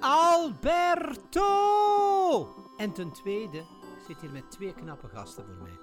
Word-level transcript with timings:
Alberto! 0.00 1.48
En 2.76 2.92
ten 2.92 3.12
tweede, 3.12 3.58
ik 3.58 4.04
zit 4.06 4.20
hier 4.20 4.30
met 4.30 4.50
twee 4.50 4.74
knappe 4.74 5.08
gasten 5.08 5.44
voor 5.44 5.62
mij. 5.62 5.78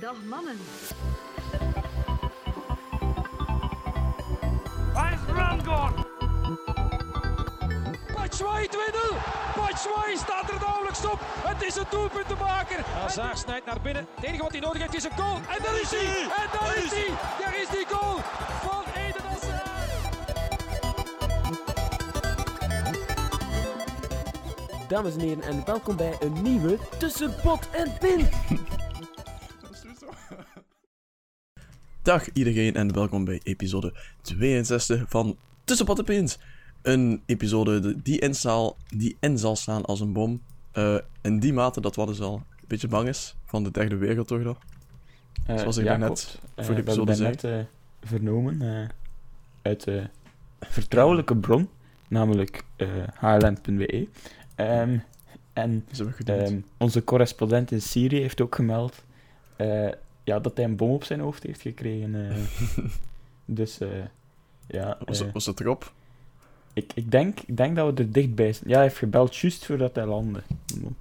Dag 0.00 0.22
mannen. 0.24 0.56
Waar 4.92 5.12
is 5.12 5.18
Rangor? 5.34 5.92
Batshuayi 8.14 8.68
2-0. 8.68 8.72
Batshuayi 9.56 10.16
staat 10.16 10.50
er 10.50 10.60
nauwelijks 10.60 11.04
op. 11.04 11.18
Het 11.20 11.62
is 11.62 11.76
een 11.76 11.86
doelpuntenmaker. 11.90 12.84
Hazard 12.84 13.38
snijdt 13.38 13.66
naar 13.66 13.80
binnen. 13.80 14.06
Het 14.14 14.24
enige 14.24 14.42
wat 14.42 14.52
hij 14.52 14.60
nodig 14.60 14.80
heeft 14.80 14.94
is 14.94 15.04
een 15.04 15.16
goal. 15.16 15.36
En 15.36 15.62
daar 15.62 15.80
is 15.80 15.90
hij. 15.90 16.22
En 16.22 16.48
daar 16.58 16.76
is 16.76 16.90
hij. 16.90 17.08
Daar 17.40 17.60
is 17.60 17.68
die 17.68 17.86
goal 17.88 18.16
Dames 24.94 25.14
en 25.14 25.20
heren, 25.20 25.42
en 25.42 25.64
welkom 25.64 25.96
bij 25.96 26.16
een 26.20 26.42
nieuwe 26.42 26.78
Tussen 26.98 27.34
Pot 27.42 27.70
en 27.70 27.92
Pin. 27.98 28.26
Dag 32.02 32.32
iedereen 32.32 32.74
en 32.74 32.92
welkom 32.92 33.24
bij 33.24 33.40
episode 33.42 33.94
62 34.22 35.04
van 35.08 35.36
Tussen 35.64 35.86
Pot 35.86 35.98
en 35.98 36.04
Pins. 36.04 36.38
Een 36.82 37.22
episode 37.26 38.02
die 38.02 38.18
in, 38.20 38.34
zal, 38.34 38.76
die 38.96 39.16
in 39.20 39.38
zal 39.38 39.56
staan 39.56 39.84
als 39.84 40.00
een 40.00 40.12
bom. 40.12 40.42
Eh, 40.72 40.96
in 41.22 41.38
die 41.38 41.52
mate 41.52 41.80
dat 41.80 41.94
wat 41.96 42.06
dus 42.06 42.20
al 42.20 42.34
een 42.34 42.64
beetje 42.68 42.88
bang 42.88 43.08
is 43.08 43.36
van 43.44 43.62
de 43.64 43.70
derde 43.70 43.96
wereldoorlog. 43.96 44.58
Eh, 45.46 45.58
Zoals 45.58 45.76
ik 45.76 45.84
ja, 45.84 45.90
daarnet 45.90 46.06
klopt. 46.08 46.38
voor 46.40 46.40
Eh, 46.54 46.66
de 46.66 46.72
we 46.74 46.80
episode 46.80 47.12
hebben 47.12 47.40
zei. 47.40 47.58
eh, 47.58 47.64
vernomen 48.08 48.62
eh, 48.62 48.88
uit 49.62 49.84
de 49.84 50.08
vertrouwelijke 50.60 51.36
bron, 51.36 51.68
namelijk 52.08 52.64
eh 52.76 52.88
hln.be. 53.14 54.08
Ehm, 54.54 54.98
en 55.52 55.84
ehm, 56.26 56.58
onze 56.76 57.04
correspondent 57.04 57.70
in 57.70 57.82
Syrië 57.82 58.20
heeft 58.20 58.40
ook 58.40 58.54
gemeld 58.54 59.04
eh, 59.56 59.88
ja, 60.24 60.40
dat 60.40 60.56
hij 60.56 60.64
een 60.64 60.76
bom 60.76 60.90
op 60.90 61.04
zijn 61.04 61.20
hoofd 61.20 61.42
heeft 61.42 61.60
gekregen. 61.60 62.30
eh. 62.30 62.36
dus 63.44 63.78
eh, 63.80 63.88
ja, 64.66 64.98
was, 65.04 65.18
het- 65.18 65.32
was 65.32 65.46
het 65.46 65.60
erop? 65.60 65.92
ik, 66.72 66.92
ik, 66.94 67.10
denk, 67.10 67.40
ik 67.40 67.56
denk 67.56 67.76
dat 67.76 67.94
we 67.94 68.02
er 68.02 68.12
dichtbij 68.12 68.52
zijn. 68.52 68.68
Ja, 68.68 68.74
hij 68.74 68.82
heeft 68.84 68.96
gebeld 68.98 69.36
juist 69.36 69.64
voordat 69.66 69.94
hij 69.94 70.06
landde. 70.06 70.42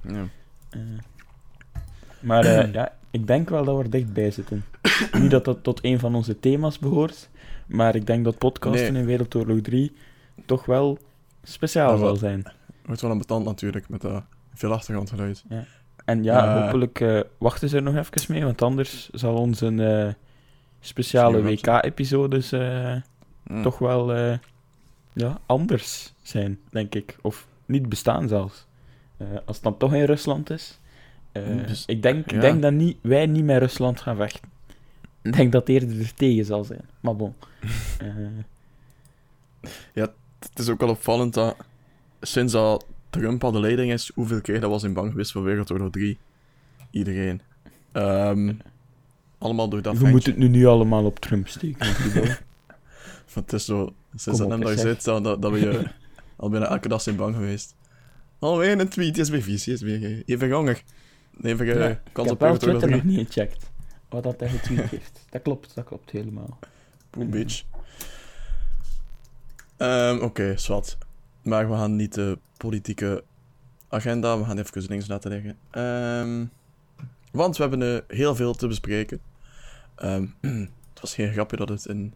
Ja. 0.02 0.26
Maar 2.20 2.72
ja, 2.74 2.94
ik 3.12 3.28
denk 3.28 3.50
wel 3.50 3.64
dat 3.66 3.78
we 3.78 3.84
er 3.84 3.90
dichtbij 3.90 4.32
zitten. 4.32 4.66
Niet 5.22 5.32
dat 5.32 5.46
dat 5.46 5.64
tot 5.64 5.80
een 5.84 6.00
van 6.00 6.16
onze 6.16 6.40
thema's 6.40 6.80
behoort, 6.80 7.30
maar 7.66 7.96
ik 7.96 8.06
denk 8.08 8.24
dat 8.24 8.38
podcasten 8.38 8.94
Nee. 8.94 9.02
in 9.02 9.08
Wereldoorlog 9.08 9.60
3 9.62 9.92
toch 10.46 10.66
wel 10.66 10.98
speciaal 11.44 11.98
zal 11.98 12.16
zijn. 12.16 12.44
Wordt 12.86 13.02
wel 13.02 13.12
een 13.12 13.18
betand 13.18 13.46
natuurlijk 13.46 13.90
met 13.90 14.02
dat 14.02 14.24
veel 14.54 14.74
achtergrondgeluid. 14.74 15.44
En 16.06 16.24
ja, 16.24 16.44
Ja. 16.44 16.64
hopelijk 16.64 17.00
eh, 17.00 17.20
wachten 17.38 17.70
ze 17.70 17.76
er 17.76 17.82
nog 17.84 17.96
even 17.96 18.34
mee, 18.34 18.44
want 18.44 18.62
anders 18.62 19.10
zal 19.10 19.36
onze 19.36 19.68
eh, 20.08 20.14
speciale 20.80 21.42
WK-episodes 21.42 22.52
eh, 22.52 22.96
toch 23.62 23.78
wel 23.78 24.14
eh, 24.14 24.38
ja, 25.14 25.40
anders 25.46 26.14
zijn, 26.22 26.60
denk 26.70 26.96
ik. 26.96 27.18
Of 27.22 27.48
niet 27.66 27.90
bestaan 27.90 28.28
zelfs. 28.28 28.66
Eh, 29.18 29.28
als 29.46 29.56
het 29.56 29.66
dan 29.66 29.78
toch 29.78 29.94
in 29.94 30.04
Rusland 30.04 30.50
is. 30.50 30.80
eh, 31.32 31.44
Dus- 31.68 31.86
ik 31.86 32.02
denk, 32.02 32.32
ja. 32.32 32.40
denk 32.40 32.62
dat 32.62 32.74
niet, 32.74 32.98
wij 33.02 33.26
niet 33.26 33.44
met 33.44 33.58
Rusland 33.60 34.02
gaan 34.02 34.16
vechten. 34.16 34.52
Ik 35.22 35.34
denk 35.34 35.52
dat 35.52 35.68
het 35.68 35.82
eerder 35.82 36.00
er 36.00 36.14
tegen 36.14 36.46
zal 36.46 36.64
zijn. 36.64 36.82
Maar 37.00 37.16
bon. 37.16 37.34
Eh, 38.00 38.08
Het 40.40 40.60
is 40.60 40.70
ook 40.70 40.80
wel 40.80 40.90
opvallend 40.90 41.34
dat 41.34 41.56
sinds 42.26 42.54
dat 42.54 42.86
Trump 43.10 43.44
al 43.44 43.52
de 43.52 43.60
leiding 43.60 43.92
is, 43.92 44.12
hoeveel 44.16 44.42
keer 44.42 44.60
dat 44.60 44.70
was 44.70 44.84
in 44.84 44.94
bang 44.94 45.12
geweest 45.12 45.32
voor 45.32 45.44
Wereldoorlog 45.44 45.92
3. 45.92 46.18
Iedereen. 46.92 47.42
Ehm, 47.92 48.54
allemaal 49.38 49.70
door 49.70 49.82
dat 49.82 49.98
we 49.98 50.08
moeten 50.08 50.32
het 50.32 50.40
nu 50.40 50.48
niet 50.48 50.66
allemaal 50.66 51.06
op 51.06 51.20
Trump 51.20 51.48
steken. 51.48 51.96
Het 53.34 53.54
is 53.54 53.66
zo, 53.66 53.94
sinds 54.16 54.40
dat 54.40 54.50
hem 54.50 54.62
daar 54.62 54.78
zit, 54.78 55.04
dat, 55.04 55.40
we 55.40 55.60
je 55.60 55.84
al 56.36 56.50
bijna 56.50 56.68
elke 56.68 56.88
dag 56.88 57.02
zijn 57.02 57.16
bang 57.16 57.36
geweest. 57.36 57.76
Alweer 58.40 58.80
een 58.80 58.90
tweet, 58.90 59.18
is 59.18 59.30
weer 59.30 59.42
vies, 59.42 59.68
is 59.68 59.82
weer 59.82 60.04
eh, 60.04 60.22
even 60.26 60.52
honger. 60.52 60.84
Even 61.42 61.68
eh, 61.68 61.76
Ja, 61.76 61.90
ik 61.90 62.00
kans 62.12 62.28
heb 62.30 62.36
op 62.36 62.42
Wereldoorlog 62.42 62.82
Twitter 62.82 63.02
3. 63.02 63.12
nog 63.12 63.18
niet 63.18 63.28
gecheckt. 63.28 63.72
Wat 64.10 64.24
dat 64.24 64.40
hij 64.40 64.50
getweet 64.50 64.90
heeft. 64.90 65.26
Dat 65.30 65.42
klopt, 65.42 65.76
dat 65.76 65.86
klopt 65.86 66.12
helemaal. 66.12 66.60
Boom, 67.10 67.30
bitch. 67.30 67.64
Ehm, 69.78 70.20
Oké, 70.20 70.58
zwart. 70.58 70.98
Maar 71.44 71.70
we 71.70 71.76
gaan 71.76 71.96
niet 71.96 72.14
de 72.14 72.38
politieke 72.58 73.24
agenda, 73.88 74.38
we 74.38 74.46
gaan 74.46 74.58
even 74.58 74.86
links 74.88 75.08
laten 75.08 75.32
liggen. 75.32 75.58
Ehm, 75.70 76.46
want 77.32 77.58
we 77.58 77.64
hebben 77.64 77.96
eh, 77.96 78.18
heel 78.18 78.36
veel 78.36 78.54
te 78.54 78.68
bespreken. 78.68 79.22
Ehm, 79.96 80.28
het 80.94 81.02
was 81.02 81.16
geen 81.16 81.32
grapje 81.32 81.58
dat 81.58 81.70
het 81.70 81.88
een, 81.88 82.14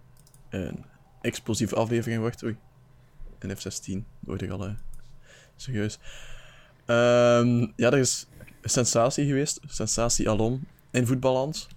een 0.49 0.85
explosieve 1.21 1.75
aflevering 1.75 2.19
wordt. 2.19 2.43
Oei. 2.43 2.57
Een 3.39 3.57
F-16, 3.57 4.03
word 4.19 4.41
ik 4.41 4.49
al 4.49 4.65
eh, 4.65 4.73
serieus. 5.55 5.99
Ehm, 6.85 7.59
ja, 7.75 7.91
er 7.91 7.97
is 7.97 8.27
een 8.61 8.69
sensatie 8.69 9.25
geweest. 9.25 9.59
Sensatie 9.67 10.29
alom 10.29 10.67
in 10.91 11.07
voetballand. 11.07 11.67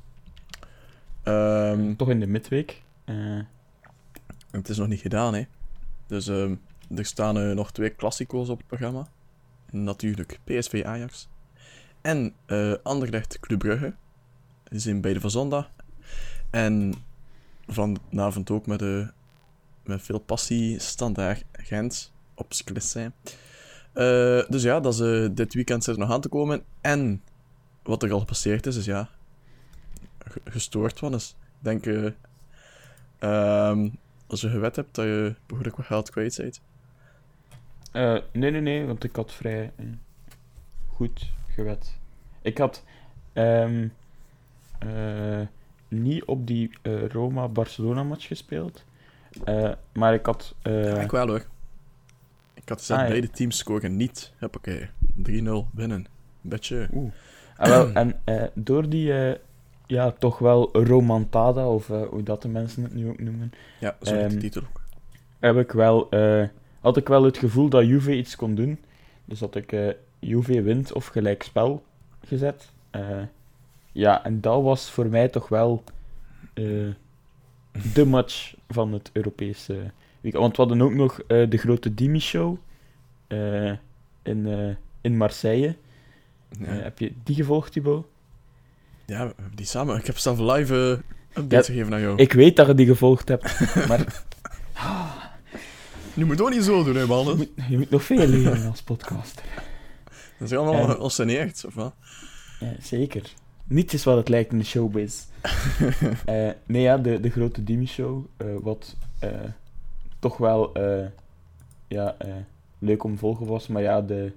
Toch 1.96 2.10
in 2.10 2.20
de 2.20 2.26
midweek. 2.26 2.82
Eh, 3.04 3.40
het 4.50 4.68
is 4.68 4.76
nog 4.76 4.88
niet 4.88 5.00
gedaan, 5.00 5.34
hè. 5.34 5.44
Dus 6.06 6.30
er 6.94 7.04
staan 7.04 7.38
eh, 7.38 7.50
nog 7.50 7.72
twee 7.72 7.90
klassico's 7.90 8.48
op 8.48 8.58
het 8.58 8.66
programma. 8.66 9.06
Natuurlijk 9.70 10.38
PSV 10.44 10.82
Ajax. 10.86 11.28
En 12.00 12.34
eh 12.46 12.72
Anderlecht 12.82 13.40
Club 13.40 13.58
Brugge. 13.58 13.94
Die 14.64 14.80
zijn 14.80 15.00
beide 15.00 15.20
van 15.20 15.30
zondag. 15.30 15.70
En 16.50 16.94
vanavond 17.66 18.50
ook 18.50 18.66
met, 18.66 18.82
eh, 18.82 19.08
met 19.84 20.02
veel 20.02 20.18
passie 20.18 20.78
Standaard 20.78 21.44
Gent 21.52 22.12
op 22.34 22.52
Sclessin. 22.52 23.12
Eh 23.92 24.48
dus 24.48 24.62
ja, 24.62 24.80
dat 24.80 25.00
is, 25.00 25.28
dit 25.32 25.54
weekend 25.54 25.84
zit 25.84 25.96
nog 25.96 26.10
aan 26.10 26.20
te 26.20 26.28
komen. 26.28 26.62
En 26.80 27.22
wat 27.82 28.02
er 28.02 28.12
al 28.12 28.18
gepasseerd 28.18 28.66
is, 28.66 28.76
is 28.76 28.84
ja... 28.84 29.08
ge- 30.18 30.40
Gestoord 30.44 30.98
van 30.98 31.14
is. 31.14 31.36
Ik 31.62 31.64
denk... 31.82 31.86
ehm, 33.18 33.88
als 34.26 34.40
je 34.40 34.48
gewet 34.48 34.76
hebt 34.76 34.94
dat 34.94 35.04
je 35.04 35.34
behoorlijk 35.46 35.76
wat 35.76 35.86
geld 35.86 36.10
kwijt 36.10 36.36
bent. 36.36 36.60
Eh, 37.90 38.16
nee, 38.32 38.50
nee, 38.50 38.60
nee, 38.60 38.86
want 38.86 39.04
ik 39.04 39.16
had 39.16 39.32
vrij 39.32 39.72
eh, 39.76 39.84
goed 40.86 41.30
gewet. 41.48 41.98
Ik 42.42 42.58
had 42.58 42.84
ehm, 43.32 43.88
eh, 44.78 45.40
niet 45.88 46.24
op 46.24 46.46
die 46.46 46.70
Roma-Barcelona-match 47.08 48.26
gespeeld, 48.26 48.84
maar 49.92 50.14
ik 50.14 50.26
had... 50.26 50.54
Ja, 50.62 51.00
ik 51.00 51.10
wel 51.10 51.26
hoor. 51.26 51.44
Ik 52.54 52.68
had 52.68 52.78
gezegd, 52.78 53.00
Ah, 53.00 53.06
ja. 53.06 53.12
beide 53.12 53.30
teams 53.30 53.58
scoren 53.58 53.96
niet. 53.96 54.32
Hoppakee. 54.40 54.88
3-0 55.16 55.68
winnen. 55.72 56.06
Beetje. 56.40 56.88
Oeh. 56.94 57.12
Ah, 57.56 57.68
wel, 57.68 57.92
en 58.02 58.20
door 58.54 58.88
die, 58.88 59.12
ja, 59.86 60.10
toch 60.10 60.38
wel 60.38 60.70
romantada, 60.84 61.68
of 61.68 61.86
hoe 61.86 62.22
dat 62.22 62.42
de 62.42 62.48
mensen 62.48 62.82
het 62.82 62.94
nu 62.94 63.08
ook 63.08 63.18
noemen, 63.20 63.52
Ja, 63.80 63.96
zo 64.02 64.14
heet 64.14 64.22
de 64.22 64.34
Ehm, 64.34 64.38
titel 64.38 64.62
ook. 64.62 64.80
heb 65.38 65.56
ik 65.56 65.72
wel, 65.72 66.10
eh, 66.10 66.44
had 66.80 66.96
ik 66.96 67.08
wel 67.08 67.22
het 67.22 67.38
gevoel 67.38 67.68
dat 67.68 67.86
Juve 67.86 68.16
iets 68.16 68.36
kon 68.36 68.54
doen. 68.54 68.78
Dus 69.24 69.40
had 69.40 69.54
ik 69.54 69.72
eh, 69.72 69.88
Juve 70.18 70.62
wint 70.62 70.92
of 70.92 71.06
gelijkspel 71.06 71.82
gezet. 72.24 72.72
Eh, 72.90 73.22
ja, 73.92 74.24
en 74.24 74.40
dat 74.40 74.62
was 74.62 74.90
voor 74.90 75.06
mij 75.06 75.28
toch 75.28 75.48
wel 75.48 75.84
eh, 76.54 76.64
de 77.94 78.04
match 78.04 78.54
van 78.68 78.92
het 78.92 79.10
Europese 79.12 79.90
weekend. 80.20 80.42
Want 80.42 80.56
we 80.56 80.62
hadden 80.62 80.82
ook 80.82 80.94
nog 80.94 81.20
de 81.26 81.56
grote 81.56 81.94
Dimi-show 81.94 82.56
in, 84.22 84.76
in 85.00 85.16
Marseille. 85.16 85.76
Ja, 86.58 86.66
heb 86.66 86.98
je 86.98 87.12
die 87.24 87.34
gevolgd, 87.34 87.72
Thibaut? 87.72 88.06
ja, 89.10 89.26
we 89.26 89.34
die 89.54 89.66
samen. 89.66 89.96
Ik 89.96 90.06
heb 90.06 90.18
zelf 90.18 90.38
live 90.38 91.02
updates 91.34 91.66
Ja, 91.66 91.72
gegeven 91.72 91.94
aan 91.94 92.00
jou. 92.00 92.16
Ik 92.16 92.32
weet 92.32 92.56
dat 92.56 92.66
je 92.66 92.74
die 92.74 92.86
gevolgd 92.86 93.28
hebt, 93.28 93.60
maar 93.88 94.24
Nu 96.20 96.26
moet 96.26 96.36
je 96.38 96.42
ook 96.42 96.50
niet 96.50 96.64
zo 96.64 96.84
doen, 96.84 96.94
hè, 96.94 97.00
je 97.00 97.34
moet, 97.36 97.48
je 97.68 97.78
moet 97.78 97.90
nog 97.90 98.02
veel 98.02 98.26
leren 98.26 98.70
als 98.70 98.82
podcaster. 98.82 99.44
Dat 100.38 100.50
is 100.50 100.56
allemaal 100.56 101.10
En- 101.18 101.28
echt, 101.28 101.64
of 101.64 101.74
wat? 101.74 101.94
Ja, 102.60 102.72
zeker. 102.80 103.32
Niets 103.64 103.94
is 103.94 104.04
wat 104.04 104.16
het 104.16 104.28
lijkt 104.28 104.52
in 104.52 104.58
de 104.58 104.64
showbiz. 104.64 105.22
Eh, 106.24 106.50
nee, 106.66 106.82
ja, 106.82 106.98
de, 106.98 107.20
de 107.20 107.30
grote 107.30 107.64
Dimi-show, 107.64 108.24
eh, 108.36 108.46
wat 108.62 108.96
eh, 109.18 109.30
toch 110.18 110.36
wel 110.36 110.72
ja, 111.88 112.16
leuk 112.78 113.04
om 113.04 113.12
te 113.12 113.18
volgen 113.18 113.46
was, 113.46 113.66
maar 113.66 113.82
ja, 113.82 114.00
de, 114.00 114.32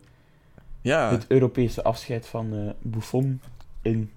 Ja, 0.82 1.12
het 1.12 1.26
Europese 1.28 1.84
afscheid 1.84 2.28
van 2.28 2.74
Buffon 2.82 3.42
in 3.82 4.12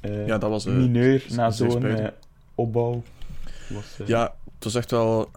ja, 0.00 0.38
dat 0.38 0.50
was... 0.50 0.64
mineur 0.64 1.26
na 1.30 1.50
zo'n 1.50 2.10
opbouw 2.54 3.02
was... 3.68 3.98
Ja, 4.06 4.34
het 4.54 4.64
was 4.64 4.74
echt 4.74 4.90
wel 4.90 5.30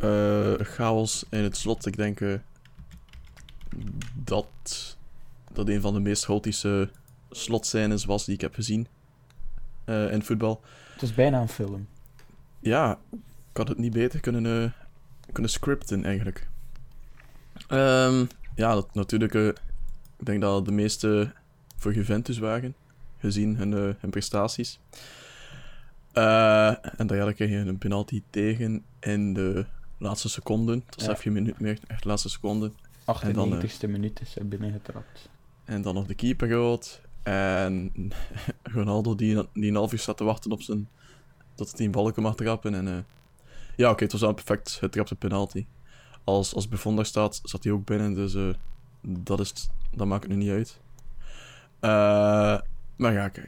eh, 0.00 0.54
chaos 0.66 1.24
in 1.30 1.42
het 1.42 1.56
slot. 1.56 1.86
Ik 1.86 1.96
denk 1.96 2.20
eh, 2.20 2.34
dat 4.14 4.46
dat 5.52 5.68
een 5.68 5.80
van 5.80 5.94
de 5.94 6.00
meest 6.00 6.24
chaotische 6.24 6.90
slotscènes 7.30 8.04
was 8.04 8.24
die 8.24 8.34
ik 8.34 8.40
heb 8.40 8.54
gezien 8.54 8.86
eh, 9.84 10.12
in 10.12 10.22
voetbal. 10.22 10.60
Het 10.92 11.02
is 11.02 11.14
bijna 11.14 11.40
een 11.40 11.48
film. 11.48 11.88
Ja, 12.60 12.98
ik 13.50 13.56
had 13.56 13.68
het 13.68 13.78
niet 13.78 13.92
beter 13.92 14.20
kunnen, 14.20 14.74
kunnen 15.32 15.50
scripten 15.50 16.04
eigenlijk. 16.04 16.48
Ehm, 17.68 18.24
ja, 18.54 18.74
dat, 18.74 18.94
natuurlijk. 18.94 19.34
ik 19.34 20.26
denk 20.26 20.40
dat 20.40 20.64
de 20.64 20.72
meeste 20.72 21.32
voor 21.76 21.94
Juventus 21.94 22.38
waren, 22.38 22.74
gezien 23.18 23.56
hun, 23.56 23.72
hun 23.72 24.10
prestaties. 24.10 24.80
En 26.12 27.06
daar 27.06 27.32
kreeg 27.32 27.50
je 27.50 27.56
een 27.56 27.78
penalty 27.78 28.22
tegen 28.30 28.84
in 29.00 29.34
de 29.34 29.66
laatste 30.04 30.28
seconden. 30.28 30.82
Het 30.86 30.94
was 30.94 31.04
Ja. 31.04 31.12
even 31.12 31.32
minuut 31.32 31.60
meer, 31.60 31.78
echt 31.86 32.02
de 32.02 32.08
laatste 32.08 32.28
seconden. 32.28 32.74
98ste 33.04 33.88
minuut 33.88 34.20
is 34.20 34.36
er 34.36 34.48
binnengetrapt. 34.48 35.28
En 35.64 35.82
dan 35.82 35.94
nog 35.94 36.06
de 36.06 36.14
keeper 36.14 36.50
rood. 36.50 37.00
En 37.22 37.92
Ronaldo 38.62 39.14
die, 39.14 39.46
die 39.52 39.68
een 39.68 39.74
half 39.74 39.92
uur 39.92 39.98
staat 39.98 40.16
te 40.16 40.24
wachten 40.24 40.52
op 40.52 40.62
zijn... 40.62 40.88
Tot 41.54 41.76
hij 41.76 41.86
een 41.86 41.92
balken 41.92 42.22
mag 42.22 42.34
trappen. 42.34 42.74
En, 42.74 42.88
eh, 42.88 42.98
ja, 43.76 43.90
oké, 43.90 44.02
het 44.02 44.12
was 44.12 44.20
wel 44.20 44.30
een 44.30 44.34
perfect 44.34 44.70
getrapte 44.70 45.14
penalty. 45.14 45.66
Als, 46.24 46.54
als 46.54 46.68
Buffon 46.68 46.96
daar 46.96 47.06
staat, 47.06 47.40
zat 47.42 47.64
hij 47.64 47.72
ook 47.72 47.84
binnen. 47.84 48.14
Dus 48.14 48.34
eh, 48.34 48.48
dat, 49.00 49.40
is, 49.40 49.68
dat 49.90 50.06
maakt 50.06 50.22
het 50.22 50.32
nu 50.32 50.38
niet 50.38 50.50
uit. 50.50 50.80
Eh, 51.80 52.60
maar 52.96 53.12
ja, 53.12 53.28
kijk. 53.28 53.46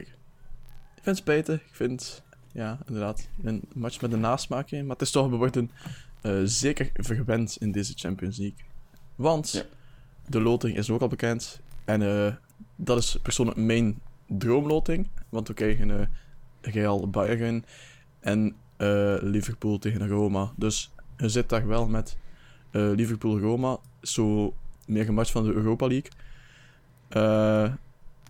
Ik 0.95 1.03
vind 1.03 1.05
het 1.05 1.17
spijtig. 1.17 1.61
Ik 1.61 1.75
vind, 1.75 2.23
ja, 2.51 2.79
inderdaad, 2.87 3.27
een 3.43 3.61
match 3.73 4.01
met 4.01 4.13
een 4.13 4.19
nasmaakje. 4.19 4.81
Maar 4.81 4.91
het 4.91 5.01
is 5.01 5.11
toch, 5.11 5.29
we 5.29 5.35
worden 5.35 5.71
eh, 6.23 6.39
zeker 6.43 6.89
verwend 6.93 7.57
in 7.59 7.71
deze 7.71 7.93
Champions 7.95 8.37
League. 8.37 8.57
Want 9.15 9.51
Ja. 9.51 9.63
de 10.27 10.41
loting 10.41 10.77
is 10.77 10.89
ook 10.89 11.01
al 11.01 11.07
bekend. 11.07 11.61
En 11.85 12.01
eh, 12.01 12.33
dat 12.75 12.97
is 12.97 13.17
persoonlijk 13.21 13.57
mijn 13.57 13.99
droomloting. 14.27 15.07
Want 15.29 15.47
we 15.47 15.53
krijgen 15.53 15.99
eh 15.99 16.05
Real 16.61 17.09
Bayern 17.09 17.65
en 18.19 18.55
Liverpool 19.21 19.79
tegen 19.79 20.07
Roma. 20.07 20.51
Dus 20.55 20.91
je 21.17 21.29
zit 21.29 21.49
daar 21.49 21.67
wel 21.67 21.87
met 21.87 22.17
Liverpool-Roma. 22.71 23.77
Zo 24.01 24.53
meer 24.85 25.07
een 25.07 25.13
match 25.13 25.31
van 25.31 25.43
de 25.43 25.53
Europa 25.53 25.87
League. 25.87 26.11
Eh 27.09 27.73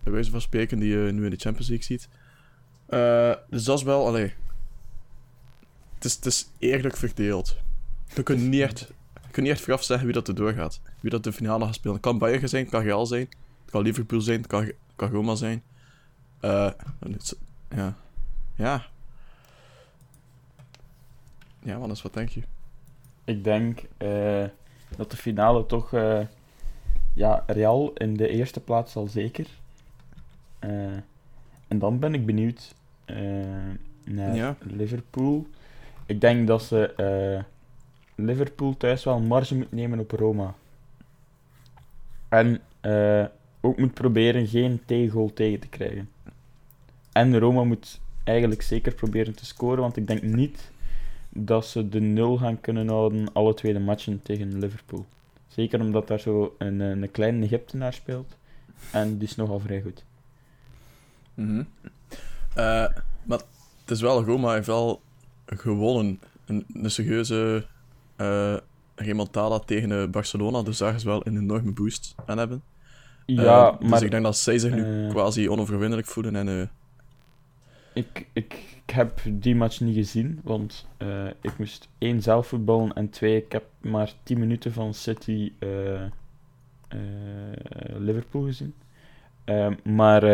bij 0.02 0.12
wijze 0.12 0.30
van 0.30 0.40
spreken, 0.40 0.78
die 0.78 0.96
je 0.96 1.12
nu 1.12 1.24
in 1.24 1.30
de 1.30 1.36
Champions 1.36 1.68
League 1.68 1.86
ziet. 1.86 2.08
Dus 3.50 3.64
dat 3.64 3.78
is 3.78 3.84
wel, 3.84 4.06
allee. 4.06 4.32
Het 5.94 6.04
is, 6.04 6.14
het 6.14 6.26
is 6.26 6.48
eerlijk 6.58 6.96
verdeeld. 6.96 7.56
Je 8.14 8.22
kunt 8.22 8.40
niet 8.40 8.60
echt, 8.60 8.90
niet 9.34 9.48
echt 9.50 9.60
vooraf 9.60 9.82
zeggen 9.84 10.06
wie 10.06 10.14
dat 10.14 10.28
er 10.28 10.34
doorgaat. 10.34 10.80
Wie 11.00 11.10
dat 11.10 11.24
de 11.24 11.32
finale 11.32 11.64
gaat 11.64 11.74
spelen. 11.74 11.92
Het 11.96 12.02
kan 12.04 12.18
Bayern 12.18 12.48
zijn, 12.48 12.62
het 12.62 12.72
kan 12.72 12.82
Real 12.82 13.06
zijn. 13.06 13.20
Het 13.62 13.70
kan 13.70 13.82
Liverpool 13.82 14.20
zijn, 14.20 14.38
het 14.42 14.46
kan, 14.96 15.10
Roma 15.10 15.34
zijn. 15.34 15.62
Eh, 16.40 16.70
is- 17.18 17.34
ja. 17.74 17.96
Ja. 18.54 18.86
Ja, 21.62 21.78
Wannes, 21.78 22.02
wat 22.02 22.14
denk 22.14 22.28
je? 22.28 22.42
Ik 23.24 23.44
denk 23.44 23.80
eh, 23.96 24.44
dat 24.96 25.10
de 25.10 25.16
finale 25.16 25.66
toch... 25.66 25.92
eh, 25.92 26.20
ja, 27.14 27.42
Real 27.46 27.92
in 27.92 28.16
de 28.16 28.28
eerste 28.28 28.60
plaats 28.60 28.92
zal 28.92 29.06
zeker. 29.06 29.46
Eh, 30.58 30.70
en 31.68 31.78
dan 31.78 31.98
ben 31.98 32.14
ik 32.14 32.26
benieuwd 32.26 32.74
naar 34.04 34.34
Ja. 34.36 34.56
Liverpool. 34.60 35.46
Ik 36.06 36.20
denk 36.20 36.46
dat 36.46 36.62
ze 36.62 36.94
Liverpool 38.14 38.76
thuis 38.76 39.04
wel 39.04 39.20
marge 39.20 39.56
moet 39.56 39.72
nemen 39.72 39.98
op 39.98 40.10
Roma. 40.10 40.54
En 42.28 42.60
eh, 42.80 43.24
ook 43.60 43.78
moet 43.78 43.94
proberen 43.94 44.46
geen 44.46 44.82
tegengoal 44.86 45.32
tegen 45.32 45.60
te 45.60 45.68
krijgen. 45.68 46.10
En 47.12 47.38
Roma 47.38 47.64
moet 47.64 48.00
eigenlijk 48.24 48.62
zeker 48.62 48.94
proberen 48.94 49.34
te 49.34 49.46
scoren, 49.46 49.80
want 49.80 49.96
ik 49.96 50.06
denk 50.06 50.22
niet 50.22 50.70
dat 51.28 51.66
ze 51.66 51.88
de 51.88 52.00
nul 52.00 52.36
gaan 52.36 52.60
kunnen 52.60 52.88
houden 52.88 53.32
alle 53.32 53.54
tweede 53.54 53.78
matchen 53.78 54.22
tegen 54.22 54.58
Liverpool. 54.58 55.06
Zeker 55.48 55.80
omdat 55.80 56.08
daar 56.08 56.20
zo 56.20 56.54
een, 56.58 56.80
een 56.80 57.10
kleine 57.10 57.44
Egyptenaar 57.44 57.92
speelt. 57.92 58.36
En 58.90 59.18
die 59.18 59.28
is 59.28 59.36
nogal 59.36 59.60
vrij 59.60 59.82
goed. 59.82 60.04
Mhm. 61.34 61.62
Eh, 62.54 62.86
maar 63.22 63.40
het 63.80 63.90
is 63.90 64.00
wel, 64.00 64.24
Roma 64.24 64.52
heeft 64.52 64.66
wel 64.66 65.00
gewonnen. 65.46 66.20
Een, 66.46 66.64
een 66.72 66.90
serieuze 66.90 67.66
eh 68.16 68.56
remontada 68.96 69.58
tegen 69.58 69.92
eh, 69.92 70.08
Barcelona. 70.08 70.62
Dus 70.62 70.78
daar 70.78 70.94
is 70.94 71.04
wel 71.04 71.26
een 71.26 71.38
enorme 71.38 71.72
boost 71.72 72.14
aan 72.26 72.38
hebben. 72.38 72.62
Ja, 73.26 73.68
Eh, 73.68 73.78
dus 73.78 73.88
maar 73.90 74.02
ik 74.02 74.10
denk 74.10 74.22
dat 74.22 74.36
zij 74.36 74.58
zich 74.58 74.74
nu 74.74 75.08
quasi 75.08 75.48
onoverwinnelijk 75.48 76.06
voelen. 76.06 76.36
En, 76.36 76.70
ik, 77.92 78.26
ik, 78.32 78.62
ik 78.86 78.94
heb 78.94 79.20
die 79.30 79.54
match 79.54 79.80
niet 79.80 79.94
gezien, 79.94 80.40
want 80.42 80.88
ik 81.40 81.58
moest 81.58 81.88
één 81.98 82.22
zelf 82.22 82.46
voetballen 82.46 82.92
en 82.92 83.10
twee, 83.10 83.36
ik 83.36 83.52
heb 83.52 83.64
maar 83.80 84.12
10 84.22 84.38
minuten 84.38 84.72
van 84.72 84.94
City 84.94 85.52
Liverpool 87.96 88.42
gezien. 88.42 88.74
Ehm, 89.44 89.74
maar 89.82 90.24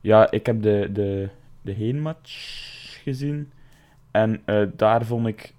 ja, 0.00 0.30
ik 0.30 0.46
heb 0.46 0.62
de, 0.62 0.88
de, 0.92 1.28
de 1.62 1.72
heenmatch 1.72 2.32
gezien 3.02 3.52
en 4.10 4.42
daar 4.76 5.04
vond 5.04 5.26
ik 5.26 5.54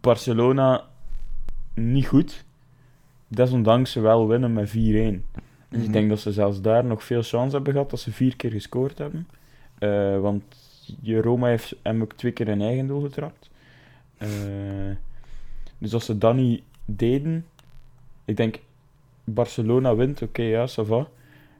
Barcelona 0.00 0.84
niet 1.74 2.06
goed. 2.06 2.44
Desondanks 3.28 3.92
ze 3.92 4.00
wel 4.00 4.28
winnen 4.28 4.52
met 4.52 4.68
4-1. 4.68 4.72
Dus 5.68 5.78
Mhm. 5.78 5.80
ik 5.86 5.92
denk 5.92 6.08
dat 6.08 6.20
ze 6.20 6.32
zelfs 6.32 6.60
daar 6.60 6.84
nog 6.84 7.04
veel 7.04 7.22
chance 7.22 7.54
hebben 7.54 7.72
gehad, 7.72 7.90
dat 7.90 8.00
ze 8.00 8.12
vier 8.12 8.36
keer 8.36 8.50
gescoord 8.50 8.98
hebben. 8.98 9.28
Eh, 9.78 10.20
want 10.20 10.42
je 11.00 11.20
Roma 11.20 11.46
heeft 11.46 11.74
hem 11.82 12.02
ook 12.02 12.12
twee 12.12 12.32
keer 12.32 12.48
een 12.48 12.60
eigen 12.62 12.86
doel 12.86 13.00
getrapt. 13.00 13.50
Eh, 14.16 14.28
dus 15.78 15.94
als 15.94 16.04
ze 16.04 16.18
dat 16.18 16.34
niet 16.34 16.62
deden, 16.84 17.46
ik 18.24 18.36
denk 18.36 18.58
Barcelona 19.24 19.96
wint, 19.96 20.22
oké, 20.22 20.42
ja, 20.42 20.68
ça 20.68 20.86
va. 20.86 21.08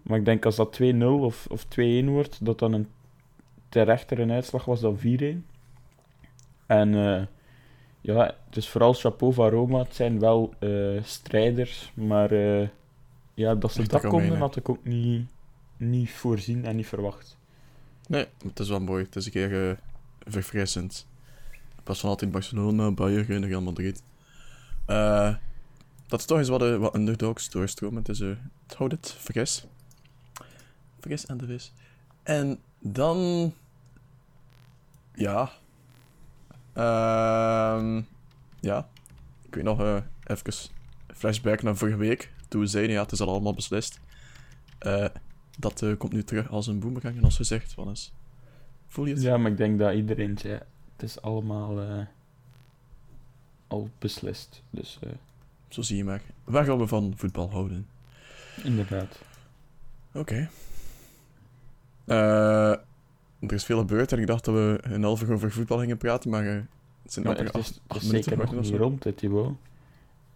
Maar 0.03 0.19
ik 0.19 0.25
denk 0.25 0.45
als 0.45 0.57
dat 0.57 0.73
2-0 0.73 1.21
of, 1.25 1.47
of 1.51 1.65
2-1 1.65 2.09
wordt, 2.09 2.45
dat 2.45 2.59
dan 2.59 2.73
een 2.73 2.89
terechter 3.69 4.19
een 4.19 4.31
uitslag 4.33 4.65
was 4.65 4.81
dan 4.81 4.99
4-1. 4.99 5.47
En 6.67 6.95
eh, 6.95 7.23
ja, 8.01 8.35
dus 8.51 8.69
vooral 8.69 8.93
chapeau 8.93 9.33
van 9.33 9.49
Roma. 9.49 9.79
Het 9.79 9.95
zijn 9.95 10.19
wel 10.19 10.55
eh, 10.59 11.03
strijders, 11.03 11.93
maar 11.95 12.31
eh, 12.31 12.69
ja, 13.35 13.55
dat 13.55 13.73
ze 13.73 13.81
Echt 13.81 13.91
dat 13.91 14.07
konden 14.07 14.39
had 14.39 14.57
ik 14.57 14.69
ook 14.69 14.85
niet, 14.85 15.29
niet 15.77 16.11
voorzien 16.11 16.65
en 16.65 16.77
niet 16.77 16.87
verwacht. 16.87 17.37
nee, 18.07 18.27
het 18.45 18.59
is 18.59 18.69
wel 18.69 18.81
mooi. 18.81 19.05
Het 19.05 19.17
is 19.17 19.27
een 19.27 19.33
keer 19.33 19.69
eh, 19.69 19.77
verfrissend. 20.19 21.07
Pas 21.83 22.01
van 22.01 22.09
altijd 22.11 22.31
Barcelona, 22.31 22.91
Bayern 22.91 23.45
Real 23.45 23.63
Madrid. 23.63 24.03
Dat 26.11 26.21
is 26.21 26.27
toch 26.27 26.39
eens 26.39 26.49
wat, 26.49 26.77
wat 26.77 26.95
underdogs 26.95 27.51
doorstromen. 27.51 27.99
Het, 27.99 28.09
is, 28.09 28.21
eh, 28.21 28.29
het 28.67 28.77
houdt 28.77 28.93
het 28.93 29.15
fris. 29.19 29.65
Fris 31.01 31.27
en 31.27 31.39
de 31.39 31.47
vis. 31.47 31.73
En 32.23 32.59
dan... 32.79 33.53
Ja. 35.15 35.53
Ehm, 36.81 38.03
ja. 38.61 38.89
Ik 39.47 39.55
weet 39.55 39.65
nog, 39.65 39.81
eh 39.81 39.97
even 40.25 40.53
flashback 41.15 41.63
naar 41.63 41.77
vorige 41.77 41.97
week. 41.97 42.33
Toen 42.49 42.61
we 42.61 42.67
zeiden, 42.67 42.95
ja, 42.95 43.03
het 43.03 43.13
is 43.13 43.21
al 43.21 43.29
allemaal 43.29 43.55
beslist. 43.55 44.01
Eh, 44.79 45.07
dat 45.59 45.83
eh, 45.83 45.97
komt 45.99 46.13
nu 46.13 46.25
terug 46.25 46.51
als 46.51 46.67
een 46.67 46.81
boemerang 46.81 47.17
en 47.17 47.25
als 47.25 47.37
gezegd, 47.37 47.73
van 47.73 47.89
eens. 47.89 48.13
Voel 48.89 49.07
je 49.07 49.13
het? 49.15 49.23
Ja, 49.23 49.37
maar 49.37 49.51
ik 49.51 49.57
denk 49.57 49.79
dat 49.79 49.95
iedereen 49.95 50.39
het 50.97 51.03
is 51.03 51.23
allemaal 51.23 52.07
al 53.71 53.91
beslist. 53.99 54.63
Dus 54.71 54.99
eh, 55.03 55.11
Zo 55.69 55.83
zie 55.83 55.97
je 55.97 56.05
maar. 56.05 56.23
Waar 56.45 56.65
gaan 56.65 56.79
we 56.79 56.87
van 56.87 57.13
voetbal 57.17 57.51
houden? 57.51 57.89
inderdaad. 58.63 59.19
Oké. 60.13 60.49
Eh, 62.05 62.75
er 63.41 63.53
is 63.53 63.65
veel 63.65 63.79
gebeurd 63.79 64.13
en 64.13 64.19
ik 64.19 64.27
dacht 64.27 64.45
dat 64.45 64.55
we 64.55 64.79
een 64.83 65.03
half 65.03 65.23
uur 65.23 65.33
over 65.33 65.53
voetbal 65.53 65.79
gingen 65.79 65.97
praten, 65.97 66.31
maar 66.31 66.47
eh, 66.47 66.55
het 67.03 67.13
zijn 67.13 67.25
Maar 67.25 67.37
amper 67.39 67.55
het 67.55 67.63
is, 67.63 67.81
acht, 67.87 68.03
minuten 68.03 68.31
zeker 68.31 68.55
nog 68.55 68.63
niet 68.65 68.75
rond, 68.75 69.05
hè, 69.05 69.13
Thibaut. 69.13 69.55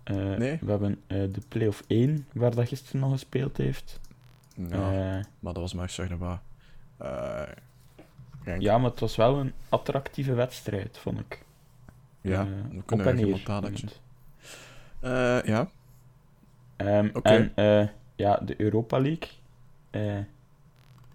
Eh, 0.04 0.14
Nee? 0.16 0.58
We 0.60 0.70
hebben 0.70 1.00
eh, 1.06 1.18
de 1.32 1.40
play-off 1.48 1.82
1, 1.86 2.26
waar 2.32 2.54
dat 2.54 2.68
gisteren 2.68 3.00
nog 3.00 3.12
gespeeld 3.12 3.56
heeft. 3.56 4.00
Ja, 4.68 5.24
maar 5.40 5.52
dat 5.52 5.62
was 5.62 5.74
maar 5.74 5.90
zeg 5.90 6.18
maar. 6.18 6.40
Ja, 8.58 8.78
maar 8.78 8.90
het 8.90 9.00
was 9.00 9.16
wel 9.16 9.38
een 9.38 9.52
attractieve 9.68 10.34
wedstrijd, 10.34 10.98
vond 10.98 11.18
ik. 11.18 11.44
ja 12.20 12.46
we 12.70 12.76
op 12.76 12.86
kunnen 12.86 13.06
en 13.06 13.18
een 13.18 13.26
neer. 15.00 15.44
ja, 15.46 15.68
Oké. 17.12 17.52
En 17.54 17.90
ja, 18.16 18.36
de 18.36 18.54
Europa 18.60 18.98
League. 19.00 19.28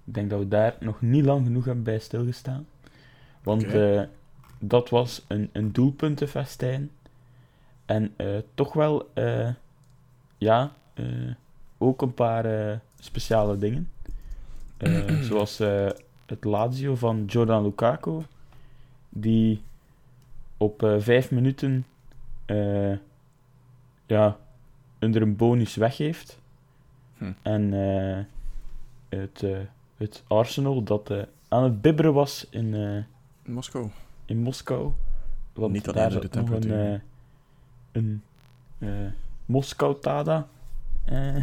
Ik 0.10 0.16
denk 0.16 0.30
dat 0.30 0.40
we 0.40 0.48
daar 0.48 0.76
nog 0.80 1.02
niet 1.02 1.26
lang 1.26 1.46
genoeg 1.46 1.66
hebben 1.66 1.84
bij 1.84 2.00
stilgestaan. 2.00 2.68
Want 3.44 3.64
eh, 3.64 4.02
dat 4.60 4.90
was 4.90 5.26
een, 5.28 5.50
een 5.52 5.72
doelpuntenfestijn. 5.72 6.92
En 7.86 8.14
eh, 8.16 8.28
toch 8.54 8.74
wel, 8.74 9.12
eh, 9.14 9.50
ja, 10.38 10.72
ook 11.78 12.02
een 12.02 12.14
paar 12.14 12.80
speciale 13.00 13.58
dingen. 13.58 13.90
Zoals 15.30 15.58
het 16.26 16.44
Lazio 16.44 16.96
van 16.96 17.26
Jordan 17.26 17.64
Lukaku, 17.64 18.22
die 19.10 19.62
op 20.58 20.96
vijf 21.00 21.32
minuten 21.32 21.86
ja, 24.06 24.38
onder 25.00 25.22
een 25.22 25.36
bonus 25.36 25.76
weggeeft. 25.76 26.40
Hm. 27.18 27.32
En 27.42 27.74
eh, 27.74 29.20
het, 29.20 29.46
het 30.00 30.24
Arsenal 30.28 30.84
dat 30.84 31.10
eh, 31.10 31.22
aan 31.48 31.64
het 31.64 31.82
bibberen 31.82 32.14
was 32.14 32.48
in, 32.50 32.74
eh, 32.74 33.04
Moskou. 33.54 33.90
in 34.26 34.38
Moskou. 34.38 34.92
Want 35.54 35.74
Niet 35.74 35.88
alleen 35.88 36.02
daar 36.02 36.12
zat 36.12 36.34
nog 36.34 36.50
een, 36.50 36.72
eh, 36.72 37.00
een 37.92 38.24
Moskou-tada 39.46 40.48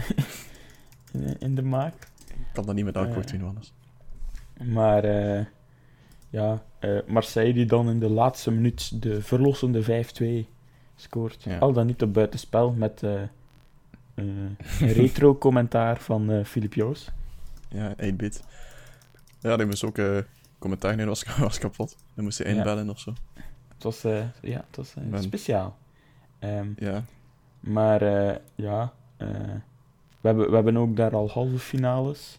in, 1.12 1.38
in 1.38 1.54
de 1.54 1.62
maak. 1.62 1.94
Ik 2.28 2.52
kan 2.52 2.66
dat 2.66 2.74
niet 2.74 2.84
met 2.84 2.96
elk 2.96 3.14
woord 3.14 3.30
doen, 3.30 3.42
Wannes. 3.42 3.72
Maar 4.64 5.06
ja, 6.30 6.62
Marseille 7.06 7.52
die 7.52 7.66
dan 7.66 7.88
in 7.88 8.00
de 8.00 8.10
laatste 8.10 8.50
minuut 8.50 9.02
de 9.02 9.22
verlossende 9.22 9.82
5-2 9.82 10.48
scoort. 10.96 11.42
Ja. 11.42 11.58
Al 11.58 11.72
dan 11.72 11.86
niet 11.86 12.02
op 12.02 12.14
buitenspel 12.14 12.72
met 12.72 13.02
een 14.14 14.56
retro-commentaar 14.98 16.00
van 16.00 16.44
Filip 16.44 16.74
Joos. 16.74 17.10
Ja, 17.68 17.94
8-bit. 18.02 18.42
Ja, 19.40 19.56
die 19.56 19.66
moest 19.66 19.84
ook 19.84 19.98
eh, 19.98 20.18
commentaar 20.58 20.90
nemen, 20.90 21.06
was, 21.08 21.24
was 21.38 21.58
kapot. 21.58 21.96
Dan 22.14 22.24
moest 22.24 22.38
hij 22.38 22.50
Ja. 22.52 22.56
inbellen 22.56 22.90
of 22.90 22.98
zo. 23.00 23.12
Het 23.74 23.82
was, 23.82 24.04
eh, 24.04 24.24
ja, 24.42 24.64
het 24.66 24.76
was 24.76 24.94
eh, 25.12 25.20
speciaal. 25.20 25.76
Ehm, 26.38 26.68
Ja. 26.76 27.04
Maar 27.60 28.02
ja, 28.54 28.92
we, 29.16 29.26
hebben, 30.20 30.48
we 30.48 30.54
hebben 30.54 30.76
ook 30.76 30.96
daar 30.96 31.14
al 31.14 31.28
halve 31.30 31.58
finales. 31.58 32.38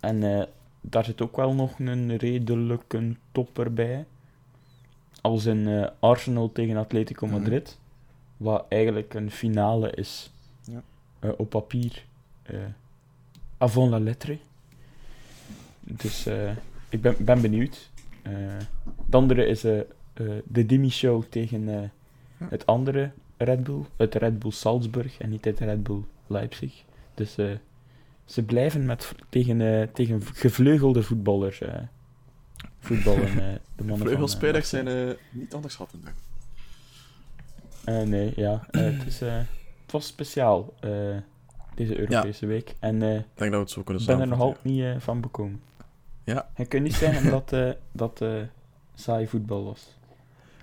En 0.00 0.48
daar 0.80 1.04
zit 1.04 1.20
ook 1.20 1.36
wel 1.36 1.54
nog 1.54 1.78
een 1.78 2.16
redelijke 2.16 3.16
topper 3.32 3.72
bij. 3.72 4.06
Als 5.20 5.44
in 5.46 5.90
Arsenal 6.00 6.52
tegen 6.52 6.76
Atletico 6.76 7.26
Mhm. 7.26 7.34
Madrid. 7.38 7.78
Wat 8.36 8.66
eigenlijk 8.68 9.14
een 9.14 9.30
finale 9.30 9.90
is. 9.90 10.30
Ja. 10.64 10.82
Op 11.36 11.50
papier. 11.50 12.04
Avant 13.58 13.90
la 13.90 13.98
lettre. 13.98 14.38
Dus 15.80 16.26
eh, 16.26 16.50
ik 16.88 17.00
ben, 17.00 17.16
ben 17.18 17.40
benieuwd. 17.40 17.90
Het 19.04 19.14
andere 19.14 19.46
is 19.46 19.64
eh, 19.64 19.80
de 20.44 20.66
Dimi-show 20.66 21.24
tegen 21.28 21.92
het 22.36 22.66
andere 22.66 23.10
Red 23.36 23.64
Bull. 23.64 23.82
Het 23.96 24.14
Red 24.14 24.38
Bull 24.38 24.50
Salzburg 24.50 25.18
en 25.18 25.30
niet 25.30 25.44
het 25.44 25.58
Red 25.58 25.82
Bull 25.82 26.02
Leipzig. 26.26 26.84
Dus 27.14 27.34
ze 28.24 28.42
blijven 28.42 28.84
met, 28.84 29.14
tegen, 29.28 29.90
tegen 29.92 30.22
gevleugelde 30.22 31.02
voetballers 31.02 31.62
voetballen. 32.78 33.34
de 33.76 33.84
mannen 33.84 34.06
Vleugelspelers 34.06 34.68
zijn 34.68 35.16
niet 35.30 35.54
ik. 35.54 36.12
Eh, 37.84 38.02
nee, 38.02 38.32
ja. 38.36 38.66
het, 38.70 39.06
is, 39.06 39.20
het 39.20 39.92
was 39.92 40.06
speciaal, 40.06 40.74
deze 41.76 41.98
Europese 41.98 42.46
week. 42.46 42.74
En 42.78 43.02
Ik 43.02 43.24
denk 43.34 43.36
dat 43.36 43.50
we 43.50 43.56
het 43.56 43.70
zo 43.70 43.82
kunnen 43.82 44.06
ben 44.06 44.20
er 44.20 44.26
nog 44.26 44.40
altijd 44.40 44.64
niet 44.64 44.82
eh, 44.82 44.94
van 44.98 45.20
bekomen. 45.20 45.60
Ja. 46.24 46.48
Je 46.56 46.66
kunt 46.66 46.82
niet 46.82 46.94
zeggen 46.94 47.30
dat 47.30 47.52
eh, 47.52 47.70
dat 47.92 48.20
eh, 48.20 48.42
saai 48.94 49.26
voetbal 49.28 49.64
was. 49.64 49.94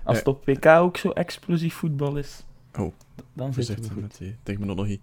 Als 0.02 0.18
het 0.18 0.26
op 0.26 0.44
PK 0.44 0.66
ook 0.66 0.96
zo 0.96 1.10
explosief 1.10 1.74
voetbal 1.74 2.16
is, 2.16 2.44
Oh, 2.78 2.92
dan 3.32 3.52
zit 3.52 3.68
het 3.68 3.90
goed. 3.90 4.00
met 4.02 4.16
die 4.18 4.36
terminologie. 4.42 5.00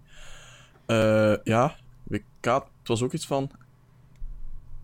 Eh 0.86 1.36
ja, 1.44 1.76
WK, 2.02 2.44
het 2.44 2.64
was 2.88 3.02
ook 3.02 3.12
iets 3.12 3.26
van, 3.26 3.50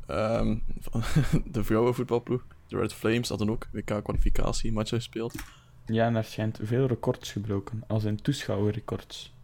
ehm, 0.07 0.57
van 0.81 1.03
de 1.53 1.65
vrouwenvoetbalploeg. 1.65 2.47
De 2.69 2.77
Red 2.79 2.93
Flames 2.93 3.29
hadden 3.29 3.51
ook 3.51 3.69
WK-kwalificatie 3.73 4.73
matchen 4.73 4.97
gespeeld. 4.97 5.35
Ja, 5.87 6.07
en 6.07 6.17
er 6.17 6.25
schijnt 6.25 6.59
veel 6.63 6.87
records 6.87 7.33
gebroken, 7.33 7.83
als 7.87 8.05
in 8.05 8.17
toeschouwerrecords, 8.23 9.35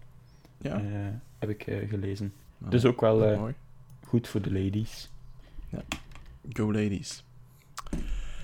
Ja, 0.58 0.82
heb 1.46 1.60
ik 1.60 1.66
eh, 1.66 1.88
gelezen. 1.88 2.32
nou, 2.58 2.70
Dus 2.70 2.84
ook 2.84 3.00
wel 3.00 3.24
eh, 3.24 3.42
goed 4.06 4.28
voor 4.28 4.42
de 4.42 4.52
ladies. 4.52 5.10
Go 6.52 6.72
ladies. 6.72 7.24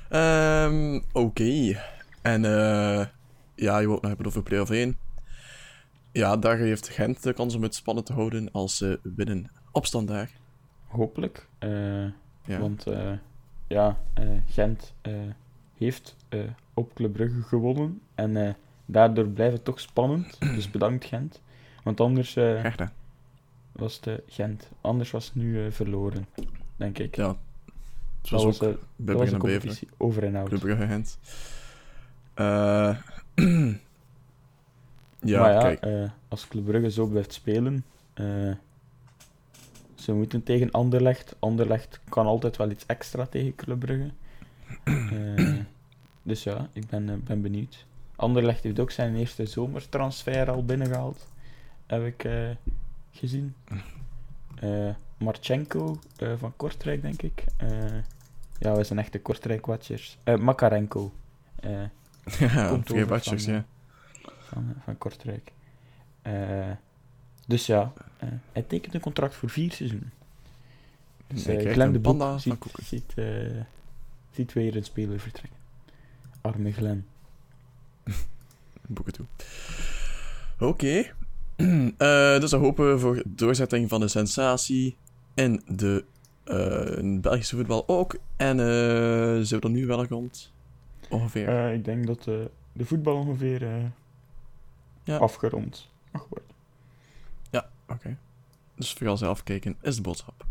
Ehm, 0.09 1.01
Oké. 1.13 1.81
En 2.23 2.45
eh 2.45 3.07
ja, 3.55 3.79
je 3.79 3.87
wilt 3.87 4.01
nog 4.01 4.11
hebben 4.11 4.27
over 4.27 4.43
play-off 4.43 4.71
1. 4.71 4.97
Ja, 6.13 6.37
daar 6.37 6.59
heeft 6.59 6.89
Gent 6.89 7.23
de 7.23 7.33
kans 7.33 7.55
om 7.55 7.63
het 7.63 7.75
spannend 7.75 8.07
te 8.07 8.13
houden 8.13 8.53
als 8.53 8.77
ze 8.77 9.01
winnen 9.03 9.51
op 9.73 9.87
standaard. 9.87 10.33
Hopelijk. 10.87 11.49
Ja. 12.45 12.59
Want 12.59 12.87
ja, 13.67 13.99
Gent 14.47 14.95
heeft 15.79 16.17
op 16.75 16.95
Club 16.95 17.13
Brugge 17.13 17.43
gewonnen. 17.43 18.01
En 18.15 18.57
daardoor 18.87 19.27
blijft 19.27 19.55
het 19.55 19.65
toch 19.65 19.81
spannend. 19.81 20.41
Dus 20.41 20.71
bedankt 20.71 21.05
Gent. 21.05 21.41
Want 21.91 22.01
anders 22.01 22.37
eh, 22.37 22.73
was 23.73 23.95
het 23.95 24.07
eh, 24.07 24.15
Gent. 24.29 24.69
Anders 24.81 25.11
was 25.11 25.25
het 25.25 25.35
nu 25.35 25.65
eh, 25.67 25.73
verloren, 25.73 26.27
denk 26.77 26.99
ik. 26.99 27.17
Ja, 27.17 27.29
het 27.29 27.37
dat 28.23 28.31
was 28.31 28.45
was, 28.45 28.63
ook 28.63 28.79
dat 28.97 29.17
was 29.17 29.17
Brugge 29.17 29.25
de 29.25 29.33
en 29.33 29.39
Beveren. 29.39 29.61
competitie 29.61 29.89
over 29.97 30.25
en 30.25 30.37
out. 30.37 30.59
Brugge 30.59 30.87
Gent. 30.87 31.19
Ja, 35.23 35.41
maar 35.41 35.53
ja, 35.53 35.61
kijk. 35.75 36.11
als 36.29 36.49
Club 36.49 36.65
Brugge 36.65 36.91
zo 36.91 37.07
blijft 37.07 37.33
spelen, 37.33 37.85
ze 39.95 40.13
moeten 40.13 40.43
tegen 40.43 40.71
Anderlecht. 40.71 41.37
Anderlecht 41.39 42.01
kan 42.09 42.27
altijd 42.27 42.57
wel 42.57 42.71
iets 42.71 42.87
extra 42.87 43.27
tegen 43.27 43.55
Club 43.55 43.79
Brugge. 43.79 44.11
Dus 46.23 46.43
ja, 46.43 46.69
ik 46.73 46.87
ben, 46.87 47.23
ben 47.25 47.43
benieuwd. 47.43 47.87
Anderlecht 48.17 48.63
heeft 48.63 48.81
ook 48.81 48.91
zijn 48.91 49.17
eerste 49.17 49.47
zomertransfer 49.47 50.51
al 50.51 50.65
binnengehaald, 50.65 51.27
heb 51.91 52.07
ik 52.07 52.25
eh, 52.25 52.51
gezien. 53.11 53.55
Eh 54.61 54.95
Marchenko 55.19 55.99
eh, 56.17 56.33
van 56.39 56.57
Kortrijk, 56.57 57.03
denk 57.03 57.23
ik. 57.23 57.45
Ja, 58.59 58.77
we 58.77 58.85
zijn 58.85 58.99
echte 58.99 59.21
Kortrijk-watchers. 59.21 60.19
Makarenko. 60.39 61.13
ja, 62.39 62.79
twee 62.79 63.07
van, 63.07 63.39
ja. 63.39 63.65
van, 64.39 64.75
van 64.85 64.99
Kortrijk. 64.99 65.53
Dus 67.47 67.67
ja, 67.67 67.93
hij 68.53 68.63
tekent 68.63 68.95
een 68.95 69.01
contract 69.01 69.35
voor 69.35 69.51
vier 69.51 69.73
seizoenen. 69.73 70.13
Dus 71.27 71.43
Glenn 71.43 71.81
een 71.81 71.93
de 71.93 71.99
Boek 71.99 72.41
ziet, 72.41 72.65
ziet, 72.83 73.15
ziet 74.31 74.53
weer 74.53 74.77
een 74.77 74.85
speler 74.85 75.21
vertrekken. 75.21 75.59
Arme 76.41 76.73
Glenn. 76.73 77.07
Boeken 78.87 79.13
toe. 79.13 79.27
Oké. 80.59 81.13
Eh, 81.99 82.41
dus 82.41 82.51
dan 82.51 82.61
hopen 82.61 82.93
we 82.93 82.99
voor 82.99 83.23
doorzetting 83.27 83.89
van 83.89 84.01
de 84.01 84.09
sensatie 84.09 84.97
in 85.35 85.63
de 85.67 86.05
eh, 86.45 87.21
Belgische 87.21 87.57
voetbal 87.57 87.89
ook. 87.89 88.17
En 88.37 88.61
eh 88.61 88.67
zijn 89.43 89.61
we 89.61 89.67
er 89.67 89.71
nu 89.71 89.87
wel 89.87 90.05
rond? 90.07 90.53
Ongeveer. 91.09 91.73
Ik 91.73 91.85
denk 91.85 92.07
dat 92.07 92.25
de 92.73 92.85
voetbal 92.85 93.17
ongeveer 93.17 93.91
Ja. 95.05 95.17
afgerond 95.17 95.89
mag 96.13 96.27
worden. 96.29 96.49
Oké. 97.89 98.17
Dus 98.75 98.93
vooral 98.93 99.17
zelf 99.17 99.43
kijken 99.43 99.77
is 99.83 99.97
de 99.97 100.03
boodschap. 100.03 100.45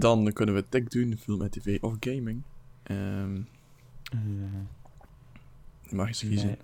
Dan 0.00 0.32
kunnen 0.32 0.54
we 0.54 0.64
tech 0.68 0.84
doen, 0.84 1.16
film 1.16 1.42
en 1.42 1.50
tv 1.50 1.78
of 1.80 1.96
gaming. 2.00 2.42
Ehm 2.82 3.36
Eh, 4.12 4.18
je 5.82 5.94
mag 5.96 6.06
eens 6.06 6.20
kiezen. 6.20 6.56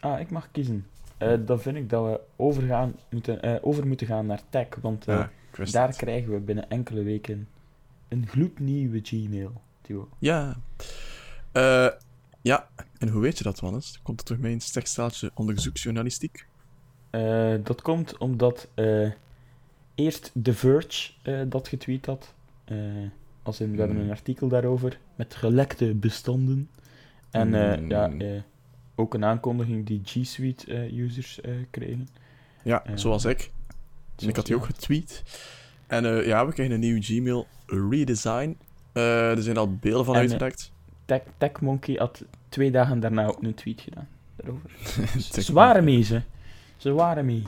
ah, 0.00 0.20
ik 0.20 0.30
mag 0.30 0.48
kiezen. 0.52 0.86
Eh, 1.20 1.38
dan 1.46 1.60
vind 1.60 1.76
ik 1.76 1.90
dat 1.90 2.04
we 2.04 2.20
overgaan, 2.36 2.94
moeten, 3.10 3.42
eh, 3.42 3.56
over 3.60 3.86
moeten 3.86 4.06
gaan 4.06 4.26
naar 4.26 4.40
tech, 4.48 4.66
want 4.80 5.08
eh, 5.08 5.24
daar 5.72 5.86
het. 5.88 5.96
krijgen 5.96 6.32
we 6.32 6.38
binnen 6.38 6.70
enkele 6.70 7.02
weken 7.02 7.48
een 8.08 8.26
gloednieuwe 8.26 9.00
Gmail. 9.02 9.52
Ja. 10.18 10.56
Ja, 12.42 12.68
en 12.98 13.08
hoe 13.08 13.20
weet 13.22 13.38
je 13.38 13.44
dat, 13.44 13.60
Wannes? 13.60 14.00
Komt 14.02 14.20
er 14.20 14.26
toch 14.26 14.38
mee 14.38 14.52
een 14.52 14.60
sterk 14.60 14.86
staaltje 14.86 15.30
onderzoeksjournalistiek? 15.34 16.46
Dat 17.62 17.82
komt 17.82 18.18
omdat 18.18 18.68
eerst 19.94 20.32
The 20.42 20.54
Verge 20.54 21.12
dat 21.48 21.68
getweet 21.68 22.06
had. 22.06 22.34
Als 23.42 23.60
in, 23.60 23.72
we 23.72 23.78
hebben 23.78 23.96
Hmm. 23.96 24.04
een 24.04 24.10
artikel 24.10 24.48
daarover 24.48 24.98
met 25.14 25.34
gelekte 25.34 25.94
bestanden. 25.94 26.68
En 27.30 27.76
Hmm. 27.78 27.88
ja, 27.90 28.10
eh, 28.10 28.40
ook 28.94 29.14
een 29.14 29.24
aankondiging 29.24 29.86
die 29.86 30.00
G 30.04 30.26
Suite 30.26 30.74
eh, 30.74 30.98
users 30.98 31.40
eh, 31.40 31.52
kregen. 31.70 32.08
Ja, 32.62 32.84
Eh, 32.84 32.92
zoals 32.94 33.24
ik. 33.24 33.50
En 34.16 34.28
ik 34.28 34.36
had 34.36 34.46
die 34.46 34.54
ook 34.54 34.64
getweet. 34.64 35.22
En 35.86 36.24
ja, 36.26 36.46
we 36.46 36.52
krijgen 36.52 36.74
een 36.74 36.80
nieuwe 36.80 37.02
Gmail 37.02 37.46
redesign. 37.66 38.56
Er 38.92 39.42
zijn 39.42 39.56
al 39.56 39.74
beelden 39.76 40.04
van 40.04 40.14
En. 40.14 40.56
Tech, 41.04 41.22
Tech 41.38 41.60
Monkey 41.60 41.94
had 41.94 42.24
twee 42.48 42.70
dagen 42.70 43.00
daarna 43.00 43.26
ook 43.26 43.42
een 43.42 43.54
tweet 43.54 43.80
gedaan. 43.80 44.08
Daarover. 44.36 44.70
Ze 45.42 45.52
waren 45.52 45.84
mee, 45.84 46.02
ze. 46.02 46.22
Ze 46.76 46.92
waren 46.92 47.24
mee. 47.24 47.42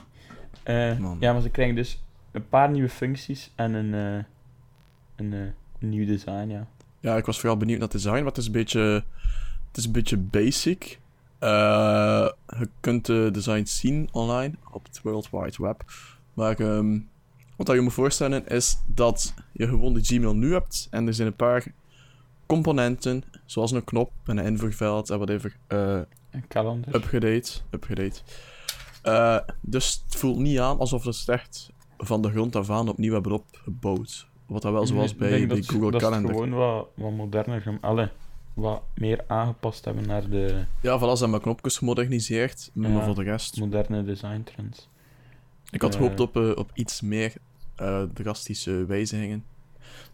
Ja, 1.20 1.32
maar 1.32 1.40
ze 1.40 1.50
krijgen 1.50 1.74
dus 1.74 2.02
een 2.30 2.48
paar 2.48 2.70
nieuwe 2.70 2.88
functies 2.88 3.50
en 3.54 3.74
een, 3.74 3.92
een, 5.16 5.32
een 5.32 5.54
nieuw 5.78 6.06
design, 6.06 6.48
ja. 6.48 6.66
Ja, 7.00 7.16
ik 7.16 7.24
was 7.26 7.40
vooral 7.40 7.56
benieuwd 7.56 7.78
naar 7.78 7.88
het 7.88 7.96
design, 7.96 8.16
maar 8.16 8.26
het 8.26 8.36
is 8.36 8.46
een 8.46 8.52
beetje, 8.52 9.04
het 9.68 9.76
is 9.76 9.84
een 9.84 9.92
beetje 9.92 10.16
basic. 10.16 10.98
Eh, 11.42 12.28
je 12.58 12.68
kunt 12.80 13.06
de 13.06 13.28
designs 13.32 13.78
zien 13.78 14.08
online 14.12 14.54
op 14.70 14.84
het 14.86 15.00
World 15.02 15.30
Wide 15.30 15.56
Web. 15.62 15.84
Maar 16.34 16.60
ehm, 16.60 16.98
wat 17.56 17.66
je 17.68 17.80
moet 17.80 17.92
voorstellen 17.92 18.46
is 18.46 18.76
dat 18.86 19.34
je 19.52 19.66
gewoon 19.68 19.94
de 19.94 20.04
Gmail 20.04 20.34
nu 20.34 20.52
hebt 20.52 20.86
en 20.90 21.06
er 21.06 21.14
zijn 21.14 21.28
een 21.28 21.36
paar 21.36 21.66
componenten, 22.46 23.24
zoals 23.46 23.70
een 23.70 23.84
knop 23.84 24.10
en 24.24 24.38
een 24.38 24.44
invoerveld 24.44 25.10
en 25.10 25.16
whatever, 25.16 25.56
eh 25.66 26.00
Een 26.30 26.46
kalender. 26.48 26.94
upgradate. 26.94 27.52
upgradate. 27.70 28.20
Eh, 29.02 29.38
dus 29.60 30.02
het 30.06 30.16
voelt 30.16 30.38
niet 30.38 30.58
aan 30.58 30.78
alsof 30.78 31.04
het 31.04 31.28
echt 31.28 31.70
van 31.98 32.22
de 32.22 32.30
grond 32.30 32.56
af 32.56 32.70
aan 32.70 32.88
opnieuw 32.88 33.12
hebben 33.12 33.32
opgebouwd. 33.32 34.26
Wat 34.46 34.62
dat 34.62 34.72
wel 34.72 34.86
zo 34.86 34.94
was 34.94 35.10
Ik 35.10 35.18
bij 35.18 35.40
de 35.40 35.46
dat 35.46 35.66
Google 35.70 35.90
dat 35.90 36.00
ze 36.00 36.06
het 36.06 36.14
Calendar. 36.14 36.32
gewoon 36.32 36.50
wat, 36.50 36.88
wat 36.94 37.12
moderner, 37.12 37.78
allee, 37.80 38.08
wat 38.54 38.82
meer 38.94 39.24
aangepast 39.26 39.84
hebben 39.84 40.06
naar 40.06 40.28
de 40.30 40.64
Ja, 40.80 40.96
voilà, 40.98 41.00
ze 41.02 41.06
hebben 41.08 41.30
mijn 41.30 41.42
knopjes 41.42 41.78
gemoderniseerd, 41.78 42.70
maar 42.72 42.90
Ja. 42.90 43.04
voor 43.04 43.14
de 43.14 43.22
rest... 43.22 43.56
moderne 43.60 44.04
design 44.04 44.42
trends. 44.42 44.88
Ik 45.70 45.82
had 45.82 45.94
Eh. 45.94 46.00
gehoopt 46.00 46.20
op, 46.20 46.36
eh, 46.36 46.50
op 46.56 46.70
iets 46.74 47.00
meer 47.00 47.32
eh, 47.76 48.02
drastische 48.14 48.86
wijzigingen. 48.86 49.44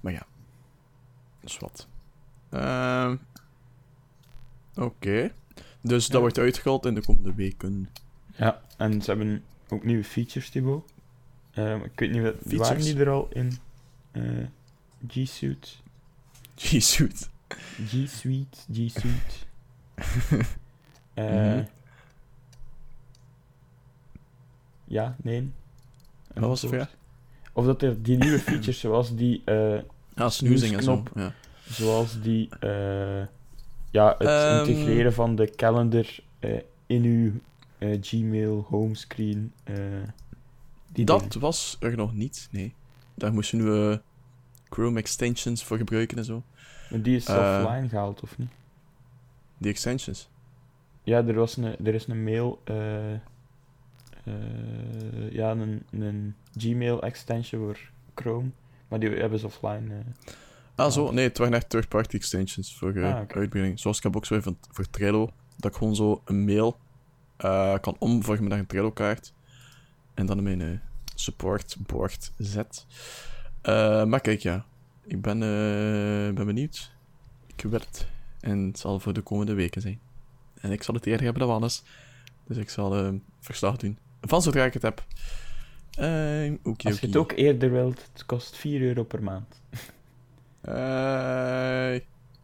Maar 0.00 0.12
ja, 0.12 0.26
dat 1.40 1.50
is 1.50 1.58
wat. 1.58 1.88
Ehm, 2.50 3.16
Oké. 4.76 5.32
Dus 5.80 6.06
dat 6.06 6.20
wordt 6.20 6.38
uitgehaald 6.38 6.86
in 6.86 6.94
de 6.94 7.04
komende 7.04 7.34
weken. 7.34 7.88
Ja, 8.36 8.62
en 8.76 9.02
ze 9.02 9.10
hebben 9.10 9.44
ook 9.68 9.84
nieuwe 9.84 10.04
features, 10.04 10.50
Thibaut. 10.50 10.92
Ehm, 11.50 11.80
ik 11.82 11.98
weet 11.98 12.10
niet, 12.10 12.22
wat 12.22 12.34
waren 12.34 12.48
Features? 12.66 12.84
die 12.84 12.96
er 13.00 13.08
al 13.10 13.28
in? 13.32 13.58
G-Suite? 15.08 15.68
G-Suite. 16.56 17.26
G-Suite? 17.86 18.58
G-Suite? 18.72 19.34
Eh, 21.14 21.24
Mhm. 21.24 21.64
Ja, 24.84 25.16
nee. 25.22 25.50
Wat 26.34 26.44
was 26.48 26.62
er 26.62 26.68
Antwoord. 26.68 26.96
Of 27.52 27.64
dat 27.64 27.82
er 27.82 28.02
die 28.02 28.16
nieuwe 28.16 28.38
features, 28.38 28.80
zoals 28.80 29.14
die, 29.16 29.42
eh, 29.44 29.80
Ja, 30.14 30.28
snoezing 30.28 30.76
en 30.76 30.82
zo. 30.82 31.02
Ja. 31.14 31.32
zoals 31.68 32.20
die, 32.20 32.48
eh, 32.60 33.26
ja, 33.90 34.14
het 34.18 34.28
Ehm. 34.28 34.58
integreren 34.58 35.12
van 35.12 35.36
de 35.36 35.50
calendar 35.56 36.06
eh, 36.38 36.60
in 36.86 37.02
uw 37.02 37.32
eh, 37.78 37.98
Gmail 38.00 38.66
homescreen. 38.68 39.52
eh 39.64 39.74
die 40.92 41.04
Dat 41.04 41.20
dingen. 41.20 41.40
was 41.40 41.76
er 41.80 41.96
nog 41.96 42.14
niet, 42.14 42.48
nee. 42.50 42.74
Daar 43.14 43.32
moest 43.32 43.50
je 43.50 43.56
nu 43.56 43.90
eh, 43.90 43.96
Chrome 44.70 44.98
extensions 44.98 45.64
voor 45.64 45.76
gebruiken 45.76 46.18
en 46.18 46.24
zo. 46.24 46.42
Maar 46.90 47.02
die 47.02 47.16
is 47.16 47.26
eh, 47.26 47.64
offline 47.64 47.88
gehaald, 47.88 48.20
of 48.20 48.38
niet? 48.38 48.50
Die 49.58 49.70
extensions. 49.70 50.28
Ja, 51.02 51.26
er, 51.26 51.34
was 51.34 51.56
een, 51.56 51.86
er 51.86 51.94
is 51.94 52.06
een 52.06 52.24
mail, 52.24 52.60
eh, 52.64 53.12
eh, 53.12 53.20
ja, 55.30 55.50
een, 55.50 55.82
een 55.90 56.34
Gmail 56.56 57.02
extension 57.02 57.64
voor 57.64 57.78
Chrome, 58.14 58.50
maar 58.88 59.00
die 59.00 59.08
hebben 59.10 59.38
ze 59.38 59.46
offline. 59.46 60.02
Ah, 60.74 60.90
zo. 60.90 61.10
Nee, 61.10 61.28
het 61.28 61.38
waren 61.38 61.54
echt 61.54 61.68
third-party 61.68 62.16
extensions 62.16 62.76
voor 62.76 63.04
Ah, 63.04 63.14
uitbreiding. 63.14 63.80
Zoals 63.80 63.96
ik 63.96 64.02
heb 64.02 64.16
ook 64.16 64.26
zo 64.26 64.34
even 64.34 64.58
voor 64.70 64.90
Trello, 64.90 65.30
dat 65.56 65.70
ik 65.70 65.76
gewoon 65.76 65.96
zo 65.96 66.22
een 66.24 66.44
mail 66.44 66.78
kan 67.80 67.96
omvormen 67.98 68.48
naar 68.48 68.58
een 68.58 68.66
Trello-kaart. 68.66 69.32
En 70.18 70.26
dan 70.26 70.36
in 70.36 70.42
mijn 70.42 70.60
eh, 70.60 70.78
supportbord 71.14 72.32
zet. 72.38 72.86
Eh, 73.68 74.04
maar 74.04 74.20
kijk, 74.20 74.40
ja. 74.40 74.64
Ik 75.06 75.22
ben, 75.22 75.42
eh, 75.42 76.34
ben 76.34 76.46
benieuwd. 76.46 76.92
Ik 77.46 77.64
het. 77.70 78.06
En 78.40 78.58
het 78.58 78.78
zal 78.78 79.00
voor 79.00 79.12
de 79.12 79.20
komende 79.20 79.54
weken 79.54 79.80
zijn. 79.80 80.00
En 80.60 80.72
ik 80.72 80.82
zal 80.82 80.94
het 80.94 81.06
eerder 81.06 81.24
hebben 81.24 81.42
dan 81.42 81.54
anders. 81.54 81.82
Dus 82.46 82.56
ik 82.56 82.70
zal 82.70 82.96
eh, 82.96 83.12
verslag 83.40 83.76
doen. 83.76 83.98
Van 84.20 84.42
zodra 84.42 84.64
ik 84.64 84.72
het 84.72 84.82
heb. 84.82 85.04
Uh, 85.98 86.52
Als 86.82 87.00
je 87.00 87.06
het 87.06 87.16
ook 87.16 87.32
eerder 87.32 87.70
wilt, 87.70 88.08
het 88.12 88.26
kost 88.26 88.56
4 88.56 88.80
euro 88.80 89.04
per 89.04 89.22
maand. 89.22 89.62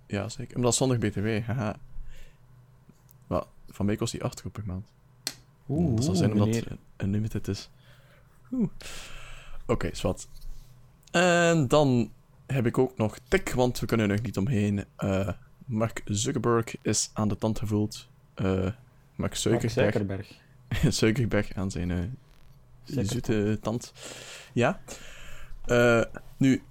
Ja, 0.06 0.28
zeker. 0.28 0.54
Maar 0.54 0.62
dat 0.62 0.72
is 0.72 0.76
zonder 0.78 0.98
BTW, 0.98 1.46
haha. 1.46 1.76
Wel, 3.26 3.46
van 3.68 3.86
mij 3.86 3.96
kost 3.96 4.12
die 4.12 4.22
8 4.22 4.36
euro 4.36 4.50
per 4.50 4.62
maand. 4.66 4.92
Oeh, 5.68 5.94
dat 5.94 6.04
zal 6.04 6.14
zijn 6.14 6.32
omdat 6.32 6.54
het 6.54 6.66
unlimited 6.96 7.48
is. 7.48 7.70
Oeh. 8.52 8.68
Oké, 9.66 9.90
zwart. 9.92 10.28
En 11.14 11.68
dan 11.68 12.10
heb 12.46 12.66
ik 12.66 12.78
ook 12.78 12.96
nog 12.96 13.18
tik, 13.28 13.52
want 13.52 13.80
we 13.80 13.86
kunnen 13.86 14.08
er 14.08 14.14
nog 14.14 14.24
niet 14.24 14.36
omheen. 14.36 14.84
Eh, 14.96 15.28
Mark 15.64 16.02
Zuckerberg 16.04 16.74
is 16.82 17.10
aan 17.12 17.28
de 17.28 17.38
tand 17.38 17.58
gevoeld. 17.58 18.08
Eh 18.34 18.44
Mark 18.44 18.74
Mark 19.14 19.34
Zuckerberg, 19.34 19.72
Zuckerberg. 19.72 20.38
Zuckerberg 20.98 21.54
aan 21.54 21.70
zijn 21.70 22.18
Zuckerberg. 22.84 23.12
zoete 23.12 23.58
tand. 23.62 23.92
Ja. 24.52 24.80
Nu, 26.36 26.62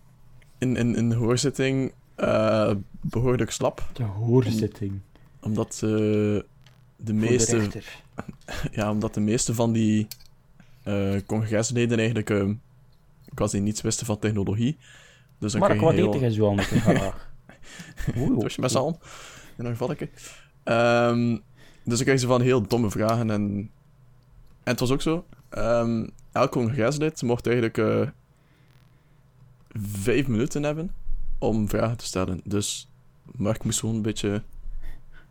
in, 0.58 0.76
in, 0.76 0.96
in 0.96 1.10
de 1.10 1.16
hoorzitting 1.16 1.94
eh 2.16 2.72
behoorlijk 3.02 3.52
slap. 3.52 3.90
De 3.94 4.04
hoorzitting. 4.04 5.00
Omdat 5.40 5.78
de 5.80 6.44
meeste... 7.14 7.68
De. 7.68 7.82
Ja, 8.72 8.92
omdat 8.92 9.14
de 9.14 9.20
meeste 9.20 9.54
van 9.54 9.72
die 9.72 10.08
congresleden 11.26 11.98
eigenlijk 11.98 12.30
eh, 12.30 12.50
quasi 13.34 13.60
niets 13.60 13.82
wisten 13.82 14.06
van 14.06 14.19
technologie. 14.19 14.78
Dus 15.39 15.52
dan 15.52 15.62
Mark, 15.62 15.82
wat 15.82 15.96
je 15.96 16.02
eet 16.02 16.19
jij 16.19 16.30
zo 16.32 16.50
aan 16.50 16.56
met 16.56 16.72
een 16.72 16.82
vraag? 16.82 17.32
Oeh, 18.17 18.39
Dus 18.39 18.58
met 18.58 18.72
z'n. 18.72 18.78
In 19.58 19.65
een 19.65 19.72
gevalletje. 19.72 20.10
Ehm, 20.63 21.38
dus 21.84 21.98
dan 21.98 22.06
kreeg 22.06 22.19
ze 22.19 22.28
van 22.28 22.41
heel 22.41 22.67
domme 22.67 22.91
vragen. 22.91 23.30
En, 23.30 23.41
en 24.63 24.72
het 24.72 24.80
was 24.80 24.91
ook 24.91 25.02
zo. 25.02 25.26
ehm, 25.50 26.08
elk 26.32 26.52
congreslid 26.52 27.22
mocht 27.22 27.46
eigenlijk 27.48 27.78
eh, 27.78 28.08
vijf 29.82 30.28
minuten 30.28 30.63
hebben 30.63 30.91
om 31.39 31.69
vragen 31.69 31.98
te 31.98 32.06
stellen. 32.06 32.41
Dus 32.43 32.89
Mark 33.32 33.63
moest 33.63 33.80
gewoon 33.80 33.96
een 33.96 34.02
beetje 34.02 34.43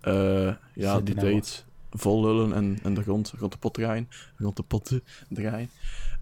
eh, 0.00 0.54
ja, 0.74 1.00
die 1.00 1.14
en 1.14 1.20
tijd 1.20 1.64
vol 1.90 2.24
lullen 2.24 2.52
en, 2.52 2.78
en 2.82 2.94
de 2.94 3.02
grond, 3.02 3.32
rond 3.38 3.52
de 3.52 3.58
pot 3.58 3.74
draaien. 3.74 4.08
Rond 4.36 4.56
de 4.56 4.62
pot 4.62 5.00
draaien. 5.28 5.70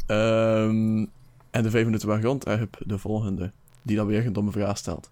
Ehm, 0.07 1.07
en 1.51 1.63
de 1.63 1.71
vijf 1.71 1.85
minuten 1.85 2.41
en 2.41 2.59
heb 2.59 2.77
de 2.87 2.99
volgende, 2.99 3.53
die 3.83 3.97
dan 3.97 4.07
weer 4.07 4.27
een 4.27 4.33
domme 4.33 4.51
vraag 4.51 4.79
stelt. 4.79 5.11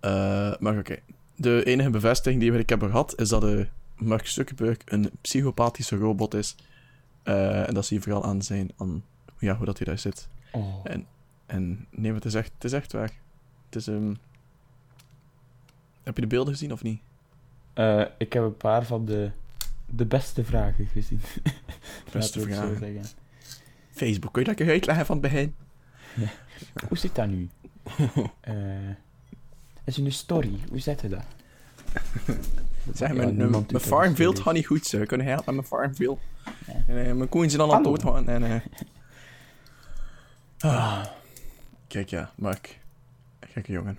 Eh, 0.00 0.54
maar 0.58 0.78
oké. 0.78 0.98
De 1.36 1.64
enige 1.64 1.90
bevestiging 1.90 2.40
die 2.40 2.52
ik 2.52 2.68
heb 2.68 2.82
gehad, 2.82 3.20
is 3.20 3.28
dat 3.28 3.40
de 3.40 3.66
Mark 3.96 4.26
Zuckerberg 4.26 4.76
een 4.84 5.10
psychopathische 5.20 5.96
robot 5.96 6.34
is. 6.34 6.56
Eh, 7.22 7.68
en 7.68 7.74
dat 7.74 7.86
zie 7.86 7.96
je 7.96 8.02
vooral 8.02 8.24
aan 8.24 8.42
zijn, 8.42 8.70
aan 8.76 9.04
ja, 9.38 9.56
hoe 9.56 9.66
dat 9.66 9.78
hij 9.78 9.86
daar 9.86 9.98
zit. 9.98 10.28
Oh. 10.52 10.84
En 11.46 11.86
nee, 11.90 12.10
maar 12.12 12.20
het 12.20 12.24
is 12.24 12.34
echt, 12.34 12.52
het 12.54 12.64
is 12.64 12.72
echt 12.72 12.92
waar. 12.92 13.12
Het 13.66 13.76
is, 13.76 13.86
ehm, 13.86 14.14
Heb 16.02 16.14
je 16.14 16.20
de 16.20 16.26
beelden 16.26 16.52
gezien 16.52 16.72
of 16.72 16.82
niet? 16.82 17.00
Eh, 17.72 18.04
ik 18.18 18.32
heb 18.32 18.42
een 18.42 18.56
paar 18.56 18.84
van 18.84 19.04
de, 19.04 19.30
de 19.86 20.06
beste 20.06 20.44
vragen 20.44 20.86
gezien. 20.86 21.20
Beste 22.12 22.40
vragen. 22.40 23.04
Facebook, 24.06 24.32
kun 24.32 24.42
je 24.44 24.54
dat 24.54 24.68
uitleggen 24.68 25.06
van 25.06 25.16
het 25.16 25.32
begin? 25.32 25.54
Hoe 26.88 26.98
zit 26.98 27.14
dat 27.14 27.28
nu? 27.28 27.48
Eh 28.40 28.54
is 29.90 29.96
een 29.96 30.12
story, 30.12 30.58
hoe 30.68 30.78
zet 30.78 31.00
je 31.00 31.08
dat? 31.08 31.24
Zeg, 32.94 33.08
Ja, 33.08 33.14
mijn, 33.14 33.36
mijn, 33.36 33.50
mijn 33.50 34.14
serieus. 34.14 34.40
gaat 34.40 34.54
niet 34.54 34.66
goed, 34.66 34.86
ze 34.86 35.06
kunnen 35.06 35.26
helpen 35.26 35.54
met 35.54 35.54
mijn 35.54 35.82
farmfield. 35.82 36.20
Ja. 36.66 36.72
En, 36.86 37.06
eh, 37.06 37.12
mijn 37.12 37.28
koeien 37.28 37.50
zijn 37.50 37.62
al 37.62 37.70
aan 37.74 37.74
het 37.74 37.84
doodgaan. 37.84 38.28
En, 38.28 38.44
eh. 38.44 38.60
ah. 40.58 41.04
Kijk, 41.86 42.08
ja, 42.08 42.30
Mark. 42.34 42.78
Gekke 43.40 43.72
jongen. 43.72 43.98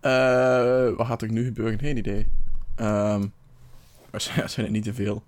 Eh, 0.00 0.96
wat 0.96 1.06
gaat 1.06 1.22
er 1.22 1.32
nu 1.32 1.44
gebeuren? 1.44 1.78
Geen 1.78 1.96
idee. 1.96 2.28
Waarschijnlijk 4.10 4.50
zijn 4.50 4.66
het 4.66 4.74
niet 4.74 4.84
te 4.84 4.94
veel. 4.94 5.22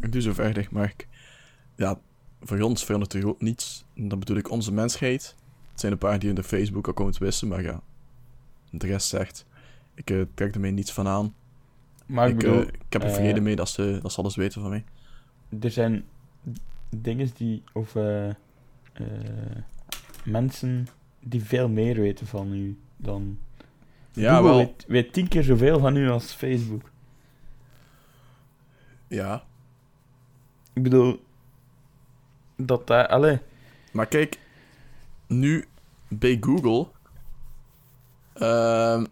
Ik 0.00 0.12
doe 0.12 0.22
zo 0.22 0.32
verder, 0.32 0.68
Mark. 0.70 1.06
Ja, 1.76 2.00
voor 2.40 2.60
ons 2.60 2.84
verandert 2.84 3.12
er 3.12 3.28
ook 3.28 3.40
niets. 3.40 3.84
En 3.94 4.08
dan 4.08 4.18
bedoel 4.18 4.36
ik 4.36 4.50
onze 4.50 4.72
mensheid. 4.72 5.34
Het 5.70 5.80
zijn 5.80 5.92
een 5.92 5.98
paar 5.98 6.18
die 6.18 6.28
hun 6.28 6.36
de 6.36 6.42
Facebook-account 6.44 7.18
wisten, 7.18 7.48
maar 7.48 7.62
ja. 7.62 7.82
De 8.70 8.86
rest 8.86 9.08
zegt, 9.08 9.46
ik 9.94 10.10
eh, 10.10 10.20
trek 10.34 10.54
er 10.54 10.60
mij 10.60 10.70
niets 10.70 10.92
van 10.92 11.08
aan. 11.08 11.34
Maar 12.06 12.28
ik 12.28 12.32
ik, 12.32 12.38
bedoel, 12.38 12.60
eh, 12.60 12.66
ik 12.66 12.92
heb 12.92 13.02
er 13.02 13.08
eh, 13.08 13.14
vrede 13.14 13.40
mee 13.40 13.56
dat 13.56 13.68
ze, 13.68 13.98
dat 14.02 14.12
ze 14.12 14.20
alles 14.20 14.36
weten 14.36 14.60
van 14.60 14.70
mij. 14.70 14.84
er 15.60 15.70
zijn 15.70 16.04
dingen 16.90 17.30
die, 17.36 17.62
of 17.72 17.96
eh, 17.96 18.28
eh, 18.28 18.36
mensen 20.24 20.86
die 21.20 21.44
veel 21.44 21.68
meer 21.68 22.00
weten 22.00 22.26
van 22.26 22.52
u 22.52 22.78
dan 22.96 23.38
Ja, 24.12 24.34
Google 24.34 24.48
wel. 24.48 24.56
Weet, 24.56 24.84
weet 24.86 25.12
tien 25.12 25.28
keer 25.28 25.42
zoveel 25.42 25.78
van 25.78 25.96
u 25.96 26.08
als 26.08 26.32
Facebook. 26.32 26.90
Ja. 29.06 29.44
Ik 30.72 30.82
bedoel... 30.82 31.22
Dat 32.56 32.86
dat... 32.86 33.08
Allee... 33.08 33.38
Maar 33.92 34.06
kijk, 34.06 34.38
nu 35.26 35.64
bij 36.08 36.36
Google, 36.40 36.86
ehm, 38.34 39.04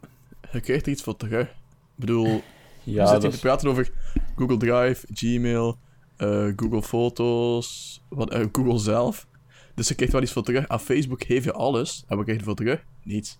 je 0.52 0.60
krijgt 0.60 0.86
er 0.86 0.92
iets 0.92 1.02
voor 1.02 1.16
terug. 1.16 1.46
Ik 1.48 1.54
bedoel, 1.94 2.26
Ja, 2.84 3.02
we 3.02 3.08
zitten 3.08 3.28
hier 3.28 3.38
te 3.38 3.44
praten 3.46 3.68
over 3.68 3.90
Google 4.36 4.56
Drive, 4.56 5.06
Gmail, 5.14 5.78
eh, 6.16 6.52
Google 6.56 6.82
Foto's, 6.82 8.00
wat, 8.08 8.30
eh, 8.30 8.46
Google 8.52 8.78
zelf. 8.78 9.26
Dus 9.74 9.88
je 9.88 9.94
krijgt 9.94 10.12
wel 10.12 10.22
iets 10.22 10.32
voor 10.32 10.42
terug. 10.42 10.68
Aan 10.68 10.80
Facebook 10.80 11.24
geef 11.24 11.44
je 11.44 11.52
alles. 11.52 12.04
En 12.08 12.16
wat 12.16 12.24
krijg 12.24 12.38
je 12.40 12.44
voor 12.44 12.54
terug? 12.54 12.84
Niets. 13.02 13.38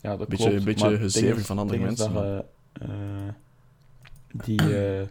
Ja, 0.00 0.16
dat 0.16 0.28
Beetje- 0.28 0.48
klopt. 0.50 0.64
beetje 0.64 0.96
gezever 0.98 1.28
ding 1.28 1.40
is- 1.40 1.46
van 1.46 1.58
andere 1.58 1.78
mensen, 1.78 2.12
Dat, 2.14 2.24
je, 2.24 2.44
eh, 2.72 3.32
die, 4.44 5.08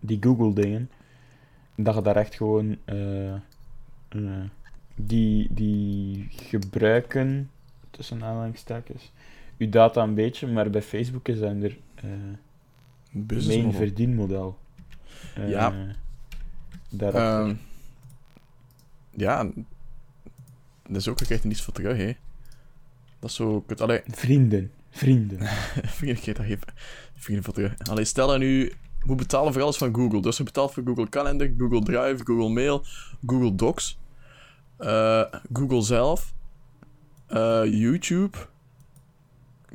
die 0.00 0.18
Google-dingen, 0.20 0.90
dat 1.74 1.94
je 1.94 2.02
daar 2.02 2.16
echt 2.16 2.34
gewoon... 2.34 2.76
eh, 2.84 3.34
eh, 3.34 3.40
die, 4.94 5.48
die 5.54 6.26
gebruiken, 6.30 7.50
tussen 7.90 8.22
aanhalingstekens, 8.24 9.12
je 9.56 9.68
data 9.68 10.02
een 10.02 10.14
beetje, 10.14 10.46
maar 10.46 10.70
bij 10.70 10.82
Facebook 10.82 11.28
is 11.28 11.38
dat 11.38 11.50
er 11.62 11.76
uh, 12.04 12.10
main 13.46 13.64
model. 13.64 13.72
verdienmodel. 13.72 14.58
Eh, 15.34 15.48
Ja. 15.50 15.94
Ehm, 16.98 17.54
ja, 19.10 19.44
dat 20.88 20.96
is 20.96 21.08
ook, 21.08 21.18
je 21.18 21.24
krijgt 21.24 21.42
er 21.42 21.48
niets 21.48 21.62
voor 21.62 21.74
terug, 21.74 21.96
hè. 21.96 22.12
Dat 23.18 23.30
is 23.30 23.36
zo... 23.36 23.64
Allee, 23.76 24.00
Vrienden. 24.06 24.70
Vrienden. 24.90 25.38
Vrienden, 25.96 26.28
ik 26.28 26.36
daar 26.36 26.46
even 26.46 26.74
vrienden 27.14 27.44
voor 27.44 27.54
terug. 27.54 27.78
Allee, 27.78 28.04
stel 28.04 28.28
dat 28.28 28.38
nu 28.38 28.72
moet 29.06 29.16
betalen 29.16 29.52
voor 29.52 29.62
alles 29.62 29.76
van 29.76 29.94
Google. 29.94 30.22
Dus 30.22 30.36
je 30.36 30.42
betaalt 30.42 30.72
voor 30.72 30.82
Google 30.86 31.08
Calendar, 31.08 31.48
Google 31.58 31.82
Drive, 31.82 32.24
Google 32.24 32.48
Mail, 32.48 32.84
Google 33.26 33.54
Docs, 33.54 33.98
eh, 34.76 35.22
Google 35.52 35.82
zelf, 35.82 36.34
eh, 37.26 37.62
YouTube, 37.64 38.38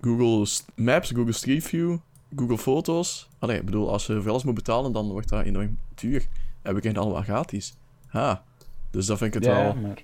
Google 0.01 0.47
Maps, 0.75 1.09
Google 1.09 1.33
Street 1.33 1.63
View, 1.63 1.97
Google 2.35 2.57
Foto's. 2.57 3.29
Allee, 3.39 3.57
ik 3.57 3.65
bedoel, 3.65 3.91
als 3.91 4.05
je 4.05 4.21
voor 4.21 4.31
alles 4.31 4.43
moet 4.43 4.53
betalen, 4.53 4.91
dan 4.91 5.09
wordt 5.11 5.29
dat 5.29 5.43
enorm 5.43 5.77
duur. 5.95 6.27
En 6.61 6.73
we 6.73 6.79
krijgen 6.79 6.89
het 6.89 6.97
allemaal 6.97 7.21
gratis. 7.21 7.77
Ha. 8.07 8.43
Dus 8.91 9.05
dat 9.05 9.17
vind 9.17 9.35
ik 9.35 9.41
het 9.41 9.51
ja, 9.51 9.63
wel, 9.63 9.75
maar 9.75 10.03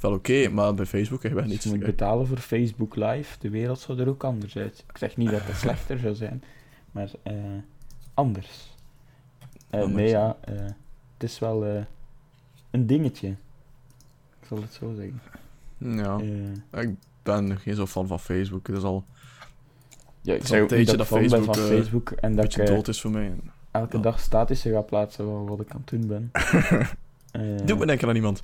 wel 0.00 0.12
oké, 0.12 0.48
maar 0.48 0.74
bij 0.74 0.86
Facebook 0.86 1.18
krijgen 1.18 1.40
we 1.40 1.46
als 1.46 1.52
niets 1.52 1.64
je 1.64 1.70
moet 1.70 1.86
betalen 1.86 2.26
voor 2.26 2.38
Facebook 2.38 2.96
Live, 2.96 3.38
de 3.38 3.50
wereld 3.50 3.78
zou 3.78 4.00
er 4.00 4.08
ook 4.08 4.24
anders 4.24 4.56
uit. 4.56 4.84
Ik 4.88 4.98
zeg 4.98 5.16
niet 5.16 5.30
dat 5.30 5.42
het 5.42 5.56
slechter 5.56 5.98
zou 5.98 6.14
zijn, 6.14 6.42
maar 6.90 7.10
eh, 7.22 7.34
anders. 8.14 8.72
Eh, 9.70 9.80
Anders. 9.80 9.96
nee, 9.96 10.08
ja, 10.08 10.36
eh, 10.40 10.54
het 11.14 11.22
is 11.22 11.38
wel 11.38 11.64
eh, 11.66 11.82
een 12.70 12.86
dingetje. 12.86 13.28
Ik 14.40 14.46
zal 14.48 14.60
het 14.60 14.72
zo 14.72 14.94
zeggen. 14.94 15.20
Ja. 15.78 16.18
Ik 16.80 16.94
ben 17.22 17.58
geen 17.58 17.74
zo 17.74 17.86
fan 17.86 18.06
van 18.06 18.20
Facebook. 18.20 18.66
Het 18.66 18.76
is 18.76 18.82
al 18.82 19.04
ja, 20.20 20.34
ik 20.34 20.42
is 20.42 20.48
zeg 20.48 20.60
ook 20.62 20.70
een 20.70 20.76
niet 20.78 20.86
tijdje 20.86 21.04
dat 21.04 21.06
ik 21.06 21.28
dat 21.28 21.30
fan 21.30 21.38
ben 21.38 21.54
van 21.54 21.54
Facebook, 21.64 21.76
Facebook 21.84 22.10
en 22.10 22.34
dat 22.34 22.44
beetje 22.44 22.62
ik 22.62 22.68
eh, 22.68 22.74
dood 22.74 22.88
is 22.88 23.00
voor 23.00 23.10
mij. 23.10 23.32
elke 23.70 23.96
Ja. 23.96 24.02
dag 24.02 24.20
statische 24.20 24.70
ga 24.70 24.80
plaatsen 24.80 25.24
van 25.24 25.46
wat 25.46 25.60
ik 25.60 25.70
aan 25.70 25.82
het 25.84 25.88
doen 26.00 26.06
ben. 26.06 26.30
Eh, 27.34 27.66
Doe 27.66 27.78
me 27.78 27.86
denken 27.86 28.08
aan 28.08 28.14
iemand. 28.14 28.40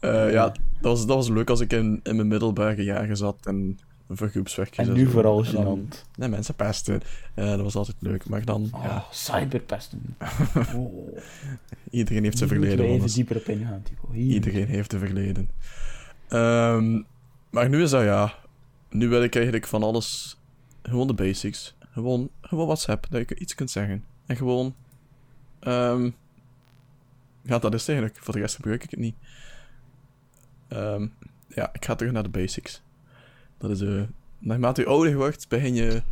Eh, 0.00 0.32
ja, 0.32 0.44
dat 0.48 0.56
was, 0.80 1.06
dat 1.06 1.16
was 1.16 1.28
leuk 1.28 1.50
als 1.50 1.60
ik 1.60 1.72
in, 1.72 2.00
in 2.02 2.16
mijn 2.16 2.28
middelbare 2.28 2.84
jaren 2.84 3.16
zat 3.16 3.46
en 3.46 3.78
voor 4.12 4.28
groepswerkjes 4.28 4.86
en 4.88 4.92
nu 4.94 5.06
vooral 5.06 5.44
gênant. 5.46 6.04
Nee, 6.16 6.28
mensen 6.28 6.54
pesten. 6.54 7.00
Eh, 7.34 7.46
dat 7.46 7.60
was 7.60 7.74
altijd 7.76 7.96
leuk. 8.00 8.28
Maar 8.28 8.44
dan, 8.44 8.68
Oh, 8.72 8.82
ja, 8.84 9.04
cyberpesten. 9.10 10.16
Oh. 10.76 11.18
iedereen 11.90 12.24
heeft 12.24 12.36
zijn 12.38 12.48
verleden. 12.48 12.84
even 12.86 13.08
dieper 13.08 13.36
op 13.36 13.48
ingaan. 13.48 13.82
Iedereen 14.12 14.66
heeft 14.66 14.92
een 14.92 14.98
verleden. 14.98 15.48
Ehm, 16.28 17.02
maar 17.50 17.68
nu 17.68 17.82
is 17.82 17.90
dat 17.90 18.02
ja. 18.02 18.34
Nu 18.90 19.08
wil 19.08 19.22
ik 19.22 19.34
eigenlijk 19.34 19.66
van 19.66 19.82
alles. 19.82 20.38
Gewoon 20.82 21.06
de 21.06 21.14
basics. 21.14 21.74
Gewoon, 21.92 22.30
gewoon 22.40 22.66
WhatsApp, 22.66 23.06
dat 23.10 23.28
je 23.28 23.34
iets 23.34 23.54
kunt 23.54 23.70
zeggen. 23.70 24.04
En 24.26 24.36
gewoon. 24.36 24.74
ehm, 25.60 26.10
ja, 27.42 27.58
dat 27.58 27.74
is 27.74 27.80
het 27.80 27.88
eigenlijk. 27.88 28.18
Voor 28.22 28.34
de 28.34 28.40
rest 28.40 28.54
gebruik 28.54 28.84
ik 28.84 28.90
het 28.90 29.00
niet. 29.00 29.14
Ehm, 30.68 31.06
ja, 31.48 31.70
ik 31.72 31.84
ga 31.84 31.94
terug 31.94 32.12
naar 32.12 32.22
de 32.22 32.28
basics. 32.28 32.82
Dat 33.60 33.70
is. 33.70 33.80
eh 33.80 34.02
naarmate 34.38 34.80
je 34.80 34.86
ouder 34.86 35.16
wordt, 35.16 35.48
begin 35.48 35.74
je 35.74 36.02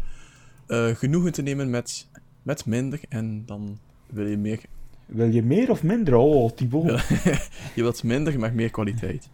eh, 0.66 0.86
genoegen 0.94 1.32
te 1.32 1.42
nemen 1.42 1.70
met, 1.70 2.08
met 2.42 2.66
minder. 2.66 3.00
En 3.08 3.42
dan 3.46 3.78
wil 4.06 4.26
je 4.26 4.36
meer. 4.36 4.60
Wil 5.06 5.28
je 5.28 5.42
meer 5.42 5.70
of 5.70 5.82
minder? 5.82 6.14
Oh, 6.14 6.50
Thibaut. 6.50 7.08
Je 7.74 7.82
wilt 7.82 8.02
minder, 8.02 8.38
maar 8.38 8.54
meer 8.54 8.70
kwaliteit. 8.70 9.28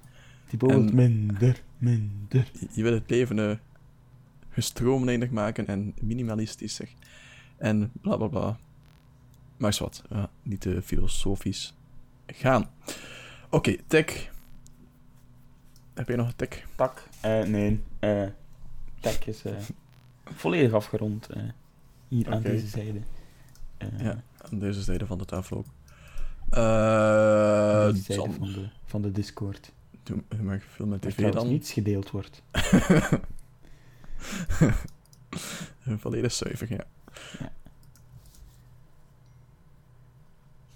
Thibaut 0.48 0.70
En- 0.70 0.85
wil 0.85 0.94
minder, 0.94 1.62
minder. 1.79 2.50
Je- 2.53 2.68
Je 2.72 2.83
wil 2.83 2.92
het 2.92 3.11
leven 3.11 3.38
eh, 3.50 3.57
gestroomlijnder 4.48 5.33
maken 5.33 5.66
en 5.66 5.94
minimalistischer. 6.00 6.88
En 7.57 7.90
bla 8.00 8.16
bla 8.16 8.27
bla. 8.27 8.59
Maar 9.57 9.70
is 9.70 9.79
wat, 9.79 10.03
niet 10.42 10.61
te 10.61 10.83
filosofisch 10.85 11.74
gaan. 12.27 12.70
Oké, 13.50 13.77
tech. 13.87 14.33
Heb 15.94 16.09
jij 16.09 16.16
nog 16.16 16.26
een 16.26 16.37
tech? 16.37 16.66
Tak? 16.74 17.09
Eh, 17.20 17.42
nee. 17.42 17.83
eh 17.98 18.26
tak 19.00 19.24
is 19.24 19.44
eh, 19.44 19.52
volledig 20.24 20.72
afgerond. 20.72 21.28
hier 22.09 22.30
aan 22.30 22.42
deze 22.42 22.66
zijde. 22.66 23.00
Ja, 23.96 24.22
aan 24.38 24.59
deze 24.59 24.83
zijde 24.83 25.07
van 25.07 25.18
de 25.18 25.24
tafel 25.24 25.57
ook. 25.57 25.66
Aan 26.50 27.92
deze 27.92 28.02
zijde 28.02 28.33
van 28.33 28.52
de, 28.52 28.68
van 28.85 29.02
de 29.02 29.12
Discord. 29.12 29.72
doe 30.02 30.22
maar 30.42 30.64
veel 30.68 30.87
met 30.87 31.02
tv 31.02 31.33
dan. 31.33 31.48
niets 31.48 31.72
gedeeld 31.72 32.11
wordt. 32.11 32.42
Volledig 36.02 36.33
zuiver, 36.33 36.72
ja. 36.72 36.85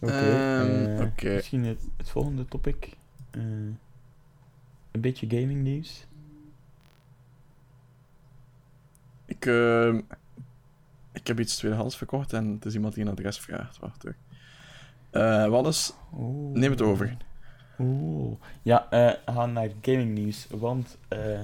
Oké. 0.01 0.13
Ehm, 0.13 1.01
eh, 1.01 1.07
oké. 1.07 1.35
Misschien 1.35 1.65
het, 1.65 1.81
het 1.97 2.11
volgende 2.11 2.45
topic. 2.45 2.97
Een 4.99 5.11
beetje 5.11 5.39
gaming 5.41 5.63
nieuws. 5.63 6.07
Ik, 9.25 9.47
ehm, 9.47 10.01
ik 11.13 11.27
heb 11.27 11.41
iets 11.41 11.57
tweedehands 11.57 11.97
verkocht 11.97 12.33
en 12.33 12.47
het 12.47 12.65
is 12.65 12.75
iemand 12.75 12.95
die 12.95 13.05
een 13.05 13.11
adres 13.11 13.39
vraagt. 13.39 13.79
Wacht 13.79 14.03
hoor. 14.03 14.15
Eh 15.11 15.47
Wannes, 15.49 15.93
Oh. 16.13 16.55
neem 16.55 16.71
het 16.71 16.83
over. 16.83 17.17
Oeh. 17.79 18.37
Ja, 18.63 18.87
we 18.91 19.19
gaan 19.27 19.53
naar 19.53 19.69
gaming 19.83 20.15
nieuws. 20.15 20.47
Want 20.51 20.99
eh 21.09 21.41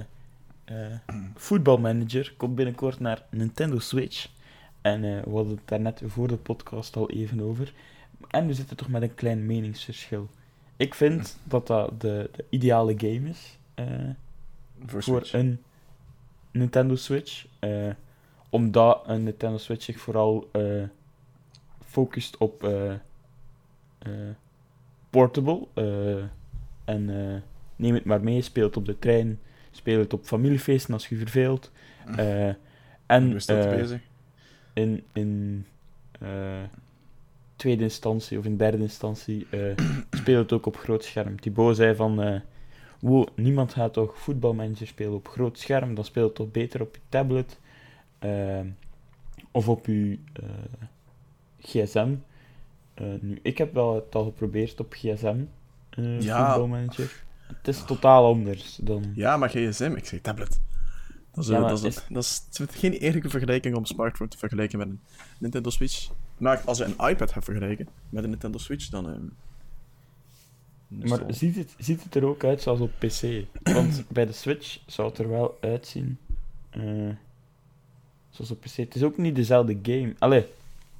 eh 0.65 0.97
Football 1.35 1.79
Manager 1.79 2.33
komt 2.37 2.55
binnenkort 2.55 2.99
naar 2.99 3.23
Nintendo 3.29 3.79
Switch. 3.79 4.29
En 4.81 5.01
we 5.01 5.29
hadden 5.29 5.55
het 5.55 5.67
daarnet 5.67 6.01
voor 6.05 6.27
de 6.27 6.37
podcast 6.37 6.95
al 6.95 7.09
even 7.09 7.41
over. 7.41 7.73
En 8.27 8.47
we 8.47 8.53
zitten 8.53 8.77
toch 8.77 8.87
met 8.89 9.01
een 9.01 9.15
klein 9.15 9.45
meningsverschil. 9.45 10.29
Ik 10.77 10.93
vind 10.93 11.37
dat 11.43 11.67
dat 11.67 12.01
de, 12.01 12.29
de 12.35 12.45
ideale 12.49 12.93
game 12.97 13.29
is 13.29 13.57
eh, 13.73 13.85
Voor 14.85 15.29
een 15.31 15.61
Nintendo 16.51 16.95
Switch. 16.95 17.45
eh, 17.59 17.89
omdat 18.49 19.03
een 19.05 19.23
Nintendo 19.23 19.57
Switch 19.57 19.83
zich 19.83 19.99
vooral 19.99 20.49
eh, 20.51 20.83
focust 21.85 22.37
op 22.37 22.69
portable. 25.09 25.67
en 26.85 27.09
neem 27.75 27.93
het 27.93 28.05
maar 28.05 28.21
mee, 28.21 28.41
speel 28.41 28.65
het 28.65 28.77
op 28.77 28.85
de 28.85 28.99
trein, 28.99 29.39
speel 29.71 29.99
het 29.99 30.13
op 30.13 30.25
familiefeesten 30.25 30.93
als 30.93 31.07
je 31.07 31.17
verveelt. 31.17 31.71
eh, 32.15 32.47
en 33.05 33.29
bezig? 33.69 34.01
in, 34.73 35.03
in 35.13 35.65
tweede 37.55 37.83
instantie 37.83 38.37
of 38.37 38.45
in 38.45 38.57
derde 38.57 38.77
instantie 38.77 39.47
eh 39.49 39.59
speel 40.21 40.37
het 40.37 40.53
ook 40.53 40.65
op 40.65 40.77
groot 40.77 41.03
scherm. 41.03 41.39
Thibaut 41.39 41.75
zei 41.75 41.95
van, 41.95 42.21
eh 42.21 42.39
wow, 42.99 43.27
niemand 43.35 43.73
gaat 43.73 43.93
toch 43.93 44.19
voetbalmanager 44.19 44.87
spelen 44.87 45.13
op 45.13 45.27
groot 45.27 45.59
scherm, 45.59 45.95
dan 45.95 46.03
speelt 46.05 46.27
het 46.27 46.35
toch 46.35 46.51
beter 46.51 46.81
op 46.81 46.95
je 46.95 47.01
tablet 47.09 47.59
eh, 48.19 48.59
of 49.51 49.69
op 49.69 49.85
je 49.85 50.19
gsm. 51.59 52.15
Nu, 53.21 53.39
ik 53.41 53.57
heb 53.57 53.73
wel 53.73 53.95
het 53.95 54.15
al 54.15 54.23
geprobeerd 54.23 54.79
op 54.79 54.93
gsm, 54.93 55.37
Ja. 56.19 56.45
voetbalmanager. 56.47 57.23
Het 57.47 57.67
is 57.67 57.83
totaal 57.85 58.25
anders 58.25 58.75
dan... 58.81 59.03
Ja, 59.15 59.37
maar 59.37 59.49
gsm, 59.49 59.93
ik 59.95 60.05
zei 60.05 60.21
tablet. 60.21 60.59
Dat 61.33 61.43
is, 61.43 61.49
Ja, 61.49 61.59
dat 61.59 61.83
is, 61.83 61.83
is- 61.83 62.05
dat 62.07 62.69
is 62.69 62.75
geen 62.75 62.91
eerlijke 62.93 63.29
vergelijking 63.29 63.75
om 63.75 63.85
smartphone 63.85 64.29
te 64.29 64.37
vergelijken 64.37 64.77
met 64.77 64.87
een 64.87 64.99
Nintendo 65.39 65.69
Switch. 65.69 66.09
Maar 66.37 66.61
als 66.65 66.77
je 66.77 66.83
een 66.83 67.09
iPad 67.09 67.33
hebt 67.33 67.45
vergelijken 67.45 67.87
met 68.09 68.23
een 68.23 68.29
Nintendo 68.29 68.57
Switch, 68.57 68.89
dan... 68.89 69.09
ehm, 69.09 69.25
is 71.03 71.09
Maar 71.09 71.23
ziet 71.27 71.55
het, 71.55 71.75
ziet 71.77 72.03
het 72.03 72.15
er 72.15 72.25
ook 72.25 72.43
uit 72.43 72.61
zoals 72.61 72.79
op 72.79 72.91
PC? 72.97 73.45
Want 73.63 74.03
bij 74.07 74.25
de 74.25 74.31
Switch 74.31 74.79
zou 74.85 75.09
het 75.09 75.17
er 75.17 75.29
wel 75.29 75.57
uitzien. 75.61 76.17
eh, 76.69 77.09
zoals 78.29 78.51
op 78.51 78.61
PC. 78.61 78.75
Het 78.75 78.95
is 78.95 79.03
ook 79.03 79.17
niet 79.17 79.35
dezelfde 79.35 79.79
game. 79.81 80.15
Allee, 80.19 80.45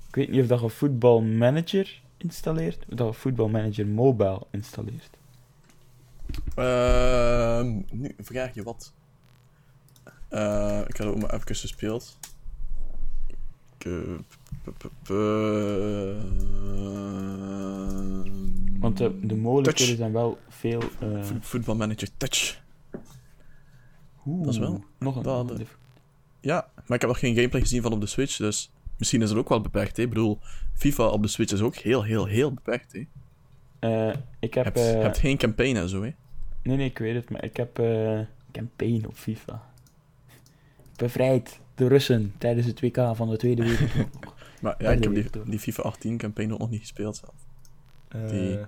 ik 0.07 0.15
weet 0.15 0.29
niet 0.29 0.41
of 0.41 0.47
dat 0.47 0.61
je 0.61 0.69
Football 0.69 1.21
Manager 1.21 2.01
installeert, 2.17 2.85
of 2.89 2.95
dat 2.95 3.07
je 3.07 3.13
Football 3.13 3.49
Manager 3.49 3.87
Mobile 3.87 4.41
installeert. 4.51 5.09
Ehm 6.55 7.81
nu 7.91 8.15
vraag 8.17 8.53
je 8.53 8.63
wat. 8.63 8.93
Eh, 10.27 10.81
ik 10.87 10.97
had 10.97 11.07
ook 11.07 11.21
maar 11.21 11.33
even 11.33 11.55
gespeeld. 11.55 12.17
Ik, 13.77 13.85
eh, 13.85 13.91
Want 18.79 18.97
de, 18.97 19.19
de 19.23 19.35
mogelijkheden 19.35 19.97
zijn 19.97 20.11
wel 20.11 20.37
veel... 20.49 20.81
eh 20.99 21.23
Vo- 21.23 21.35
Football 21.41 21.75
Manager 21.75 22.07
Touch. 22.17 22.61
oeh, 24.25 24.43
dat 24.45 24.53
is 24.53 24.59
wel- 24.59 24.83
Nog 24.99 25.15
een... 25.15 25.23
dat- 25.23 25.57
dif- 25.57 25.77
Ja, 26.39 26.67
maar 26.75 26.95
ik 26.95 27.01
heb 27.01 27.09
nog 27.09 27.19
geen 27.19 27.35
gameplay 27.35 27.61
gezien 27.61 27.81
van 27.81 27.91
op 27.93 28.01
de 28.01 28.07
Switch, 28.07 28.37
dus 28.37 28.71
misschien 28.97 29.21
is 29.21 29.29
het 29.29 29.37
ook 29.37 29.49
wel 29.49 29.61
beperkt. 29.61 29.97
Hè? 29.97 30.03
Ik 30.03 30.09
bedoel, 30.09 30.39
FIFA 30.73 31.07
op 31.07 31.21
de 31.21 31.27
Switch 31.27 31.53
is 31.53 31.61
ook 31.61 31.75
heel, 31.75 32.03
heel, 32.03 32.25
heel 32.25 32.53
beperkt. 32.53 32.91
Hè? 32.93 32.99
Je 32.99 33.07
Eh, 33.79 34.13
ik 34.39 34.53
heb... 34.53 34.63
hebt, 34.65 34.77
eh, 34.77 35.13
geen 35.13 35.37
campaign 35.37 35.75
en 35.77 35.89
zo. 35.89 36.03
Hè? 36.03 36.09
Nee, 36.63 36.77
nee, 36.77 36.89
ik 36.89 36.97
weet 36.97 37.15
het, 37.15 37.29
maar 37.29 37.43
ik 37.43 37.57
heb 37.57 37.79
eh 37.79 38.19
campaign 38.51 39.05
op 39.07 39.15
FIFA. 39.15 39.61
Bevrijd 40.95 41.59
de 41.75 41.87
Russen 41.87 42.33
tijdens 42.37 42.67
het 42.67 42.79
WK 42.81 42.97
van 43.13 43.29
de 43.29 43.37
Tweede 43.37 43.63
Wereldoorlog. 43.63 44.33
Maar 44.65 44.75
ja, 44.83 44.91
ik 44.91 45.03
heb 45.03 45.13
die, 45.13 45.43
die 45.45 45.59
FIFA 45.59 45.81
18 45.83 46.17
campaign 46.17 46.49
nog 46.49 46.69
niet 46.69 46.79
gespeeld 46.79 47.15
zelf. 47.15 47.33
Die- 48.31 48.57
Eh, 48.59 48.65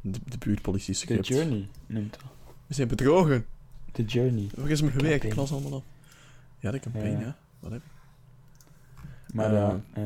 De, 0.00 0.18
de 0.24 0.38
buurtpolitie 0.38 0.94
The 0.94 1.00
script. 1.00 1.26
Journey 1.26 1.68
noemt 1.86 2.12
dat. 2.12 2.22
We 2.66 2.74
zijn 2.74 2.88
bedrogen. 2.88 3.46
The 3.92 4.04
Journey. 4.04 4.48
Waar 4.56 4.70
is 4.70 4.80
mijn 4.80 4.92
geweer? 4.92 5.24
Ik 5.24 5.30
klas 5.30 5.52
allemaal 5.52 5.72
op. 5.72 5.84
Ja, 6.58 6.70
de 6.70 6.80
campaign, 6.80 7.20
Ja. 7.20 7.36
Wat 7.60 7.70
heb 7.70 7.80
ik? 7.80 7.86
Maar 9.34 9.46
Eh, 9.46 9.52
ja, 9.52 9.80
eh, 9.92 10.02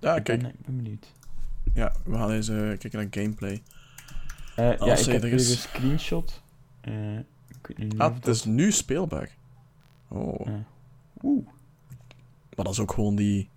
Ja, 0.00 0.16
ik, 0.16 0.24
ben, 0.24 0.38
kijk. 0.40 0.54
ik 0.54 0.60
ben 0.66 0.76
benieuwd. 0.76 1.12
Ja, 1.74 1.92
we 2.04 2.14
gaan 2.16 2.30
eens 2.30 2.48
eh, 2.48 2.56
kijken 2.56 2.92
naar 2.92 3.06
gameplay. 3.10 3.62
Eh, 4.56 4.76
ja, 4.78 4.96
ik 4.96 5.04
heb 5.06 5.22
er 5.22 5.28
hier 5.28 5.32
is. 5.32 5.50
een 5.50 5.56
screenshot. 5.56 6.42
Eh, 6.80 7.18
ik 7.18 7.66
weet 7.66 7.78
niet 7.78 7.98
Ah, 7.98 8.08
of 8.08 8.14
het 8.14 8.24
dat- 8.24 8.34
is 8.34 8.44
nu 8.44 8.72
speelbaar. 8.72 9.30
Oh. 10.08 10.46
Oeh. 11.22 11.46
Maar 12.56 12.64
dat 12.64 12.72
is 12.74 12.80
ook 12.80 12.92
gewoon 12.92 13.16
die... 13.16 13.48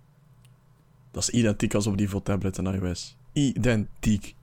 Dat 1.16 1.28
is 1.28 1.34
identiek 1.34 1.74
als 1.74 1.86
op 1.86 1.96
die 1.96 2.08
voor 2.08 2.22
tablet 2.22 2.58
en 2.58 2.74
iOS. 2.74 3.16
Identiek. 3.32 4.34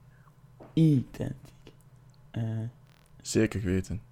Identiek. 0.72 1.32
Eh, 2.30 2.58
Zeker 3.22 3.60
weten. 3.60 4.02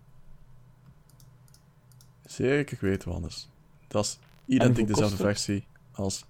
Zeker 2.26 2.78
weten, 2.80 3.12
anders. 3.12 3.48
Dat 3.88 4.04
is 4.04 4.18
identiek 4.46 4.86
dezelfde 4.86 5.16
versie 5.16 5.66
als... 5.92 6.24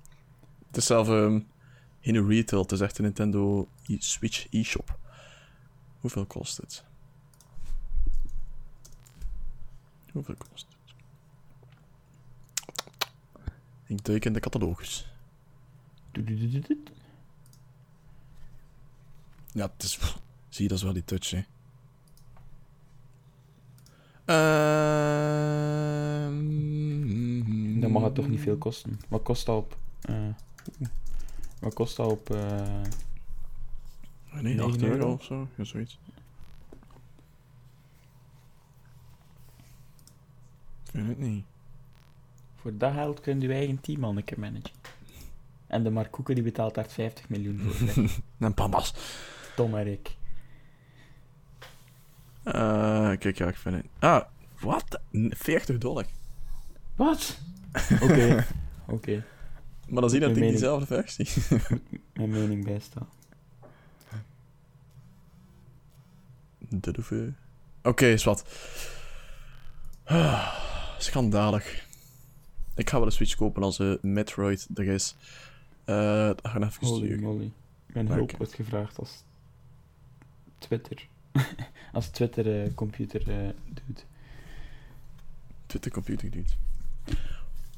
Het 0.66 0.77
is 0.77 0.87
zelf 0.87 1.09
ehm, 1.09 1.40
in 2.01 2.14
een 2.14 2.29
retail. 2.29 2.62
Het 2.62 2.73
is 2.73 2.81
echt 2.81 2.99
een 2.99 3.05
Nintendo 3.05 3.68
e- 3.87 3.97
Switch 3.99 4.47
e-shop. 4.51 4.99
Hoeveel 6.01 6.27
kost 6.27 6.57
het? 6.57 6.85
Hoeveel 10.12 10.37
kost 10.49 10.66
het? 10.68 10.77
Ik 13.87 14.05
duik 14.05 14.25
in 14.25 14.33
de 14.33 14.40
catalogus. 14.40 15.12
Ja, 19.53 19.70
het 19.75 19.83
is... 19.83 19.98
Zie 20.48 20.62
je, 20.62 20.68
dat 20.68 20.79
is 20.79 20.85
wel 20.85 20.92
die 20.92 21.05
touch, 21.05 21.31
hè. 21.31 21.42
Ehm, 26.33 27.81
Dan 27.81 27.90
mag 27.90 28.03
het 28.03 28.14
toch 28.14 28.29
niet 28.29 28.40
veel 28.40 28.57
kosten. 28.57 29.01
Wat 29.09 29.22
kost 29.22 29.46
dat 29.46 29.57
op... 29.57 29.77
oeh. 30.11 30.35
wat 31.61 31.75
kost 31.75 31.96
dat 31.96 32.11
op... 32.11 32.31
eh, 32.31 32.81
Nee, 34.40 34.62
8 34.62 34.72
9 34.81 34.83
euro 34.83 34.94
euro? 34.94 35.12
of 35.12 35.25
zo. 35.25 35.48
Ja, 35.57 35.64
zoiets. 35.64 35.98
Ik 40.92 41.01
weet 41.01 41.07
het 41.09 41.18
niet. 41.18 41.44
voor 42.57 42.77
dat 42.77 42.92
geld 42.92 43.20
kun 43.20 43.40
je 43.40 43.46
je 43.48 43.55
eigen 43.55 43.81
team 43.81 44.05
al 44.05 44.16
een 44.16 44.25
keer 44.25 44.38
managen. 44.38 44.70
En 45.73 45.83
de 45.83 45.91
Mark 45.91 46.11
Koeken 46.11 46.35
die 46.35 46.45
betaalt 46.45 46.75
daar 46.75 46.89
50 46.89 47.29
miljoen 47.29 47.59
voor. 47.59 48.05
En 48.47 48.55
pandas. 48.55 48.95
Tom 49.57 49.77
en 49.77 49.87
ik. 49.87 50.17
Eh, 52.43 53.13
kijk, 53.19 53.39
ja, 53.39 53.47
ik 53.49 53.57
vind 53.57 53.75
het... 53.75 53.85
Ah, 53.99 54.23
wat? 54.61 55.01
40 55.31 55.79
dollar. 55.79 56.05
Wat? 56.97 57.39
Oké. 58.03 58.47
Oké. 58.87 59.25
Maar 59.89 60.01
dan 60.01 60.11
zie 60.11 60.21
je 60.21 60.27
dat 60.27 60.37
ik 60.37 60.43
diezelfde 60.43 60.87
versie. 60.87 61.29
Mijn 62.15 62.31
mening 62.31 62.65
bijstaan. 62.65 63.09
Oké, 67.83 68.07
is 68.07 68.25
wat. 68.25 68.45
Ah, 70.05 70.55
schandalig. 70.99 71.87
Ik 72.75 72.91
ga 72.91 72.97
wel 72.97 73.07
een 73.07 73.13
Switch 73.13 73.35
kopen 73.35 73.63
als 73.63 73.79
eh, 73.79 73.93
Metroid 74.01 74.69
er 74.75 74.87
is. 74.87 75.17
Eh 75.85 76.27
dat 76.27 76.40
gaan 76.42 76.61
we 76.61 76.66
even 76.66 76.87
Holy 76.87 77.21
moly. 77.21 77.53
Mijn 77.87 78.09
hulp 78.09 78.37
wordt 78.37 78.55
gevraagd 78.55 78.99
als 78.99 79.25
Twitter. 80.59 81.09
als 81.92 82.09
Twitter 82.09 82.62
eh, 82.62 82.75
computer 82.75 83.31
eh, 83.31 83.49
doet. 83.87 84.07
Twitter 85.66 85.90
computer 85.90 86.31
doet. 86.31 86.57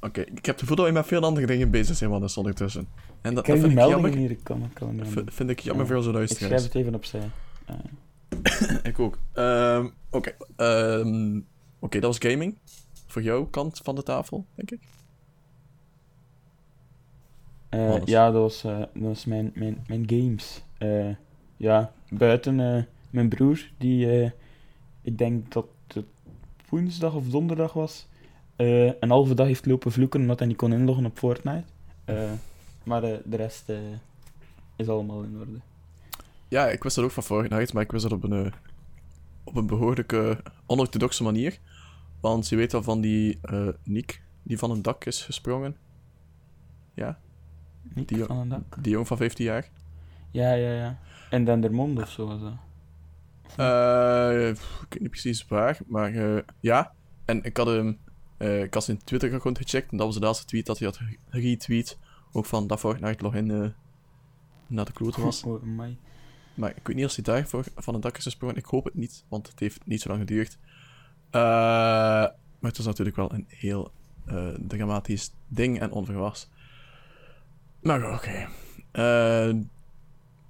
Oké, 0.00 0.20
ik 0.20 0.34
heb 0.34 0.44
het 0.44 0.60
gevoel 0.60 0.76
dat 0.76 0.86
we 0.86 0.92
met 0.92 1.06
veel 1.06 1.22
andere 1.22 1.46
dingen 1.46 1.70
bezig 1.70 1.96
zijn, 1.96 2.10
want 2.10 2.36
ondertussen. 2.36 2.88
En 3.20 3.34
dat, 3.34 3.48
Ik 3.48 3.54
dat 3.54 3.60
vind 3.62 3.72
ik 3.72 3.78
jammer. 3.78 4.14
hier, 4.14 4.36
kan, 4.42 4.70
kan 4.72 5.00
er 5.00 5.06
vind 5.26 5.50
ik 5.50 5.58
jammer 5.58 5.86
Ja. 5.86 5.90
voor 6.00 6.12
onze 6.14 6.20
Ik 6.20 6.28
schrijf 6.38 6.62
het 6.62 6.74
even 6.74 6.94
opzij. 6.94 7.30
Eh, 7.66 7.76
Ik 8.90 8.98
ook. 8.98 9.18
Oké, 10.10 10.36
ehm, 10.56 11.40
oké, 11.78 12.00
dat 12.00 12.18
was 12.18 12.30
gaming. 12.30 12.56
Voor 13.06 13.22
jouw 13.22 13.46
kant 13.46 13.80
van 13.82 13.94
de 13.94 14.02
tafel, 14.02 14.46
denk 14.54 14.70
ik. 14.70 14.80
Eh, 17.74 18.04
ja, 18.04 18.30
dat 18.30 18.42
was, 18.42 18.64
eh, 18.64 18.78
dat 18.78 18.88
was 19.02 19.24
mijn, 19.24 19.52
mijn, 19.54 19.84
mijn 19.86 20.04
games. 20.06 20.62
Eh, 20.78 21.14
ja, 21.56 21.92
buiten 22.08 22.86
mijn 23.10 23.28
broer, 23.28 23.70
die 23.78 24.32
ik 25.02 25.18
denk 25.18 25.52
dat 25.52 25.66
het 25.86 26.04
woensdag 26.68 27.14
of 27.14 27.28
donderdag 27.28 27.72
was, 27.72 28.06
een 28.56 29.10
halve 29.10 29.34
dag 29.34 29.46
heeft 29.46 29.66
lopen 29.66 29.92
vloeken 29.92 30.20
omdat 30.20 30.38
hij 30.38 30.48
niet 30.48 30.56
kon 30.56 30.72
inloggen 30.72 31.06
op 31.06 31.18
Fortnite. 31.18 31.64
Maar 32.82 33.00
de 33.00 33.36
rest 33.36 33.72
is 34.76 34.88
allemaal 34.88 35.22
in 35.22 35.38
orde. 35.38 35.60
Ja, 36.48 36.68
ik 36.68 36.82
wist 36.82 36.96
dat 36.96 37.04
ook 37.04 37.10
van 37.10 37.22
Fortnite, 37.22 37.74
maar 37.74 37.82
ik 37.82 37.92
wist 37.92 38.02
dat 38.02 38.12
op 38.12 38.24
een, 38.24 38.52
op 39.44 39.56
een 39.56 39.66
behoorlijke 39.66 40.42
onorthodoxe 40.66 41.22
manier. 41.22 41.58
Want 42.20 42.48
je 42.48 42.56
weet 42.56 42.72
wel 42.72 42.82
van 42.82 43.00
die 43.00 43.38
Nick, 43.84 44.22
die 44.42 44.58
van 44.58 44.70
een 44.70 44.82
dak 44.82 45.04
is 45.04 45.22
gesprongen. 45.22 45.76
Ja, 46.94 47.18
Die- 47.94 48.24
van 48.24 48.36
een 48.38 48.48
dak. 48.48 48.76
die 48.80 48.92
jongen 48.92 49.06
van 49.06 49.16
15 49.16 49.44
jaar. 49.44 49.68
Ja, 50.30 50.52
ja, 50.52 50.72
ja. 50.72 50.98
En 51.30 51.44
Dendermonde 51.44 52.02
of 52.02 52.10
zo 52.10 52.26
was 52.26 52.40
dat. 52.40 52.54
Eh, 53.56 54.48
ik 54.48 54.56
weet 54.88 55.00
niet 55.00 55.10
precies 55.10 55.46
waar, 55.46 55.78
maar 55.86 56.14
eh, 56.14 56.42
ja. 56.60 56.92
En 57.24 57.42
ik 57.42 57.56
had 57.56 57.66
hem, 57.66 57.98
eh, 58.36 58.62
ik 58.62 58.74
had 58.74 58.84
zijn 58.84 59.04
Twitter-account 59.04 59.58
gecheckt 59.58 59.90
en 59.90 59.96
dat 59.96 60.06
was 60.06 60.16
de 60.16 60.24
laatste 60.24 60.46
tweet 60.46 60.66
dat 60.66 60.78
hij 60.78 60.88
had 60.88 61.00
retweet. 61.28 61.98
Ook 62.32 62.46
van 62.46 62.66
dat 62.66 62.78
Fortnite 62.78 63.22
login 63.22 63.50
eh 63.50 63.68
naar 64.66 64.84
de 64.84 64.92
klote 64.92 65.20
was. 65.20 65.42
Oh. 65.46 65.62
Maar 66.54 66.70
ik 66.76 66.86
weet 66.86 66.96
niet 66.96 67.04
of 67.04 67.14
hij 67.14 67.24
daarvoor 67.24 67.64
van 67.76 67.94
het 67.94 68.02
dak 68.02 68.16
is 68.16 68.22
gesprongen. 68.22 68.56
Ik 68.56 68.64
hoop 68.64 68.84
het 68.84 68.94
niet, 68.94 69.24
want 69.28 69.48
het 69.48 69.60
heeft 69.60 69.86
niet 69.86 70.00
zo 70.00 70.08
lang 70.08 70.20
geduurd. 70.20 70.58
Maar 71.30 72.32
het 72.60 72.76
was 72.76 72.86
natuurlijk 72.86 73.16
wel 73.16 73.32
een 73.32 73.44
heel 73.48 73.92
dramatisch 74.66 75.32
ding 75.48 75.80
en 75.80 75.92
onverwachts. 75.92 76.48
Maar 77.84 78.12
oké. 78.14 78.48
Eh, 78.90 79.46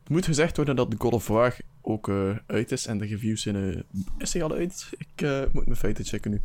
het 0.03 0.09
moet 0.13 0.25
gezegd 0.25 0.57
worden 0.57 0.77
dat 0.77 0.91
de 0.91 0.97
God 0.99 1.13
of 1.13 1.27
War 1.27 1.57
ook 1.81 2.09
eh, 2.09 2.31
uit 2.47 2.73
is 2.73 2.87
en 2.87 2.99
de 2.99 3.07
reviews 3.07 3.43
zijn... 3.43 3.57
eh, 3.57 3.81
is 4.19 4.33
hij 4.33 4.43
al 4.43 4.53
uit? 4.53 4.91
Ik 4.99 5.23
eh, 5.23 5.43
moet 5.53 5.65
mijn 5.67 5.77
feiten 5.79 6.05
checken 6.05 6.31
nu. 6.31 6.41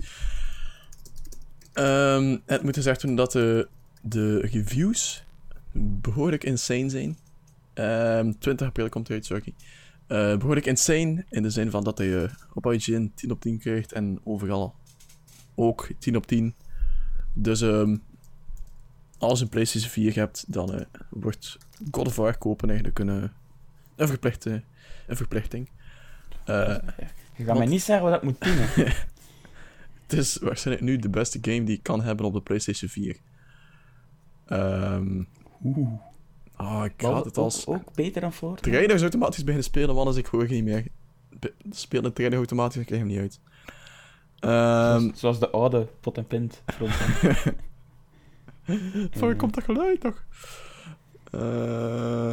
Ehm, 1.73 2.37
het 2.45 2.63
moet 2.63 2.75
gezegd 2.75 3.01
worden 3.01 3.17
dat 3.17 3.31
de, 3.31 3.67
de 4.01 4.39
reviews 4.39 5.23
behoorlijk 5.73 6.43
insane 6.43 6.89
zijn. 6.89 7.17
Ehm 7.73 8.31
20 8.39 8.67
april 8.67 8.89
komt 8.89 9.07
hij 9.07 9.17
uit, 9.17 9.25
sorry. 9.25 9.53
Eh, 10.07 10.37
behoorlijk 10.37 10.65
insane 10.65 11.25
in 11.29 11.43
de 11.43 11.49
zin 11.49 11.71
van 11.71 11.83
dat 11.83 11.97
hij 11.97 12.23
eh, 12.23 12.29
op 12.53 12.65
IGN 12.71 13.11
10 13.15 13.31
op 13.31 13.41
10 13.41 13.57
krijgt 13.59 13.91
en 13.91 14.19
overal 14.23 14.75
ook 15.55 15.89
10 15.99 16.15
op 16.15 16.27
10. 16.27 16.55
Dus 17.33 17.61
ehm, 17.61 17.97
als 19.19 19.37
je 19.39 19.43
een 19.45 19.49
PlayStation 19.51 19.91
4 19.91 20.15
hebt, 20.15 20.45
dan 20.53 20.73
eh, 20.73 20.85
wordt 21.09 21.57
God 21.91 22.07
of 22.07 22.15
War 22.15 22.37
kopen 22.37 22.67
eigenlijk 22.69 22.99
een, 22.99 23.09
eh, 23.09 23.29
een, 23.95 24.07
verplichte, 24.07 24.63
een 25.07 25.15
verplichting. 25.15 25.69
Eh, 26.45 26.55
Je 26.65 26.77
gaat 27.35 27.45
mij 27.45 27.45
want- 27.45 27.69
niet 27.69 27.81
zeggen 27.81 28.03
wat 28.09 28.13
dat 28.13 28.23
moet 28.23 28.41
doen. 28.41 28.85
het 30.03 30.13
is 30.13 30.37
waarschijnlijk 30.37 30.85
nu 30.87 30.97
de 30.97 31.09
beste 31.09 31.37
game 31.41 31.63
die 31.63 31.75
ik 31.77 31.83
kan 31.83 32.01
hebben 32.01 32.25
op 32.25 32.33
de 32.33 32.41
PlayStation 32.41 32.89
4. 32.89 33.17
Ehm 34.45 35.23
Oeh. 35.63 35.99
ah, 36.55 36.85
ik 36.85 37.01
had 37.01 37.25
het 37.25 37.37
ook- 37.37 37.43
als... 37.43 37.65
Ook, 37.67 37.93
beter 37.93 38.21
dan 38.21 38.33
voor. 38.33 38.55
Trainers 38.59 39.01
automatisch 39.01 39.39
beginnen 39.39 39.63
spelen, 39.63 39.95
man, 39.95 40.07
als 40.07 40.15
ik 40.15 40.25
hoor 40.25 40.47
niet 40.49 40.63
meer. 40.63 40.85
Be- 41.39 41.53
Spelen 41.71 42.13
trainer 42.13 42.37
automatisch, 42.37 42.81
ik 42.81 42.85
krijg 42.85 43.01
hem 43.01 43.11
niet 43.11 43.19
uit. 43.19 43.39
Ehm 44.39 44.99
zoals, 44.99 45.19
zoals 45.19 45.39
de 45.39 45.49
oude 45.49 45.87
pot 45.99 46.17
en 46.17 46.27
pint. 46.27 46.63
Van 49.19 49.29
Eh. 49.29 49.37
komt 49.37 49.55
dat 49.55 49.63
geluid 49.63 50.01
toch? 50.01 50.23
Ehm 51.31 52.29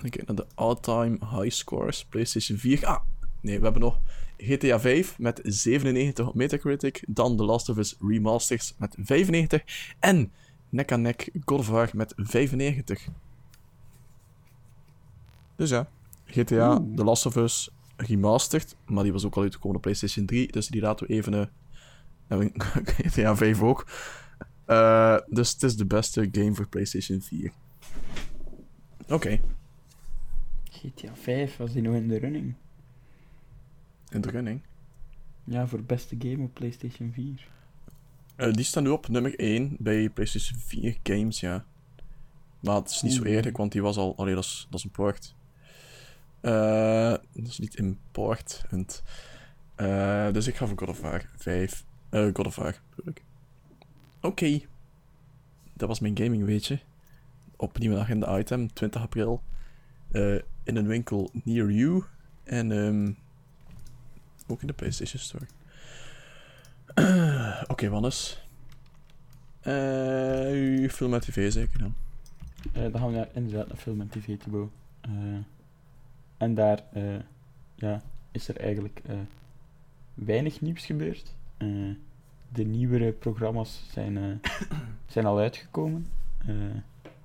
dan 0.00 0.10
kijk 0.10 0.26
naar 0.26 0.36
de 0.36 0.46
all-time 0.54 1.18
high 1.20 1.50
scores. 1.50 2.04
PlayStation 2.04 2.58
4. 2.58 2.86
Ah, 2.86 3.00
nee, 3.40 3.58
we 3.58 3.64
hebben 3.64 3.82
nog 3.82 4.00
GTA 4.36 4.80
5 4.80 5.18
met 5.18 5.40
97 5.44 6.28
op 6.28 6.34
Metacritic. 6.34 7.04
Dan 7.08 7.36
The 7.36 7.44
Last 7.44 7.68
of 7.68 7.76
Us 7.76 7.96
Remastered 8.00 8.74
met 8.78 8.96
95. 8.98 9.62
En 9.98 10.32
nek 10.68 10.92
aan 10.92 11.02
nek 11.02 11.30
God 11.44 11.58
of 11.58 11.68
War 11.68 11.90
met 11.92 12.12
95. 12.16 13.08
Dus 15.56 15.70
ja, 15.70 15.88
GTA, 16.24 16.76
Oeh. 16.76 16.94
The 16.96 17.04
Last 17.04 17.26
of 17.26 17.36
Us 17.36 17.70
Remastered. 17.96 18.76
Maar 18.86 19.02
die 19.02 19.12
was 19.12 19.24
ook 19.24 19.36
al 19.36 19.42
uitgekomen 19.42 19.76
op 19.76 19.82
PlayStation 19.82 20.26
3. 20.26 20.52
Dus 20.52 20.66
die 20.66 20.80
laten 20.80 21.06
we 21.06 21.12
even... 21.12 21.50
GTA 22.28 23.36
5 23.36 23.62
ook. 23.70 23.86
Eh, 24.64 25.18
dus 25.26 25.52
het 25.52 25.62
is 25.62 25.76
de 25.76 25.86
beste 25.86 26.28
game 26.32 26.54
voor 26.54 26.68
PlayStation 26.68 27.20
4. 27.20 27.52
Oké, 29.08 29.40
GTA 30.70 31.14
5 31.14 31.56
was 31.56 31.72
die 31.72 31.82
nog 31.82 31.94
in 31.94 32.08
de 32.08 32.18
running. 32.18 32.54
in 34.08 34.20
de 34.20 34.30
running. 34.30 34.60
Ja, 35.44 35.66
voor 35.66 35.82
beste 35.82 36.16
game 36.18 36.44
op 36.44 36.54
PlayStation 36.54 37.12
4. 37.12 37.48
Eh, 38.36 38.52
die 38.52 38.64
staat 38.64 38.82
nu 38.82 38.88
op 38.88 39.08
nummer 39.08 39.38
1 39.38 39.76
bij 39.78 40.08
PlayStation 40.10 40.58
4 40.58 40.96
games, 41.02 41.40
ja. 41.40 41.64
Maar 42.60 42.74
het 42.74 42.90
is 42.90 43.02
niet 43.02 43.12
zo 43.12 43.20
Oeh. 43.20 43.30
eerlijk, 43.30 43.56
want 43.56 43.72
die 43.72 43.82
was 43.82 43.96
al... 43.96 44.16
Allee, 44.16 44.34
dat 44.34 44.44
is, 44.44 44.66
dat 44.70 44.78
is 44.78 44.84
een 44.84 44.90
port. 44.90 45.34
Eh, 46.40 47.10
dat 47.10 47.46
is 47.46 47.58
niet 47.58 47.74
important. 47.74 49.02
Eh 49.74 50.32
dus 50.32 50.46
ik 50.46 50.56
ga 50.56 50.66
voor 50.66 50.78
God 50.78 50.88
of 50.88 51.00
War 51.00 51.30
5. 51.36 51.84
Eh 52.08 52.28
God 52.32 52.46
of 52.46 52.56
War, 52.56 52.80
bedoel 52.94 53.12
ik. 53.12 53.22
Oké. 54.20 54.60
Dat 55.72 55.88
was 55.88 56.00
mijn 56.00 56.18
gaming 56.18 56.44
weetje. 56.44 56.78
Opnieuw 57.56 57.92
een 57.92 58.00
agenda 58.00 58.38
item, 58.38 58.72
20 58.72 59.02
april. 59.02 59.42
Eh, 60.10 60.34
in 60.62 60.76
een 60.76 60.86
winkel 60.86 61.30
near 61.44 61.70
you. 61.70 62.02
En 62.44 62.72
ehm, 62.72 63.12
ook 64.46 64.60
in 64.60 64.66
de 64.66 64.72
PlayStation 64.72 65.20
Store. 65.20 65.46
Oké, 67.72 67.88
Wannes. 67.88 68.44
Eh, 69.60 70.50
uw 70.50 70.88
film 70.88 71.10
met 71.10 71.22
tv 71.22 71.52
zeker 71.52 71.78
dan? 71.78 71.94
Eh, 72.72 72.82
dan 72.82 73.00
gaan 73.00 73.10
we 73.10 73.16
naar, 73.16 73.28
inderdaad 73.32 73.68
naar 73.68 73.76
film 73.76 74.00
en 74.00 74.08
tv. 74.08 74.36
Eh, 75.00 75.10
en 76.36 76.54
daar 76.54 76.82
eh, 76.92 77.18
ja, 77.74 78.02
is 78.30 78.48
er 78.48 78.56
eigenlijk 78.56 79.02
weinig 80.14 80.60
nieuws 80.60 80.86
gebeurd. 80.86 81.34
Eh, 81.56 81.68
de 82.52 82.64
nieuwere 82.64 83.12
programma's 83.12 83.82
zijn, 83.92 84.16
eh, 84.16 84.50
zijn 85.06 85.26
al 85.26 85.38
uitgekomen. 85.38 86.06
Eh, 86.46 86.54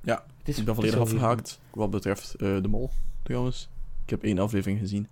Ja, 0.03 0.25
het 0.37 0.47
is, 0.47 0.57
ik 0.57 0.65
ben 0.65 0.75
volledig 0.75 0.99
afgehaakt 0.99 1.59
wat 1.69 1.89
betreft 1.89 2.39
de 2.39 2.67
mol, 2.69 2.89
trouwens. 3.23 3.69
Ik 4.03 4.09
heb 4.09 4.23
één 4.23 4.39
aflevering 4.39 4.79
gezien. 4.79 5.07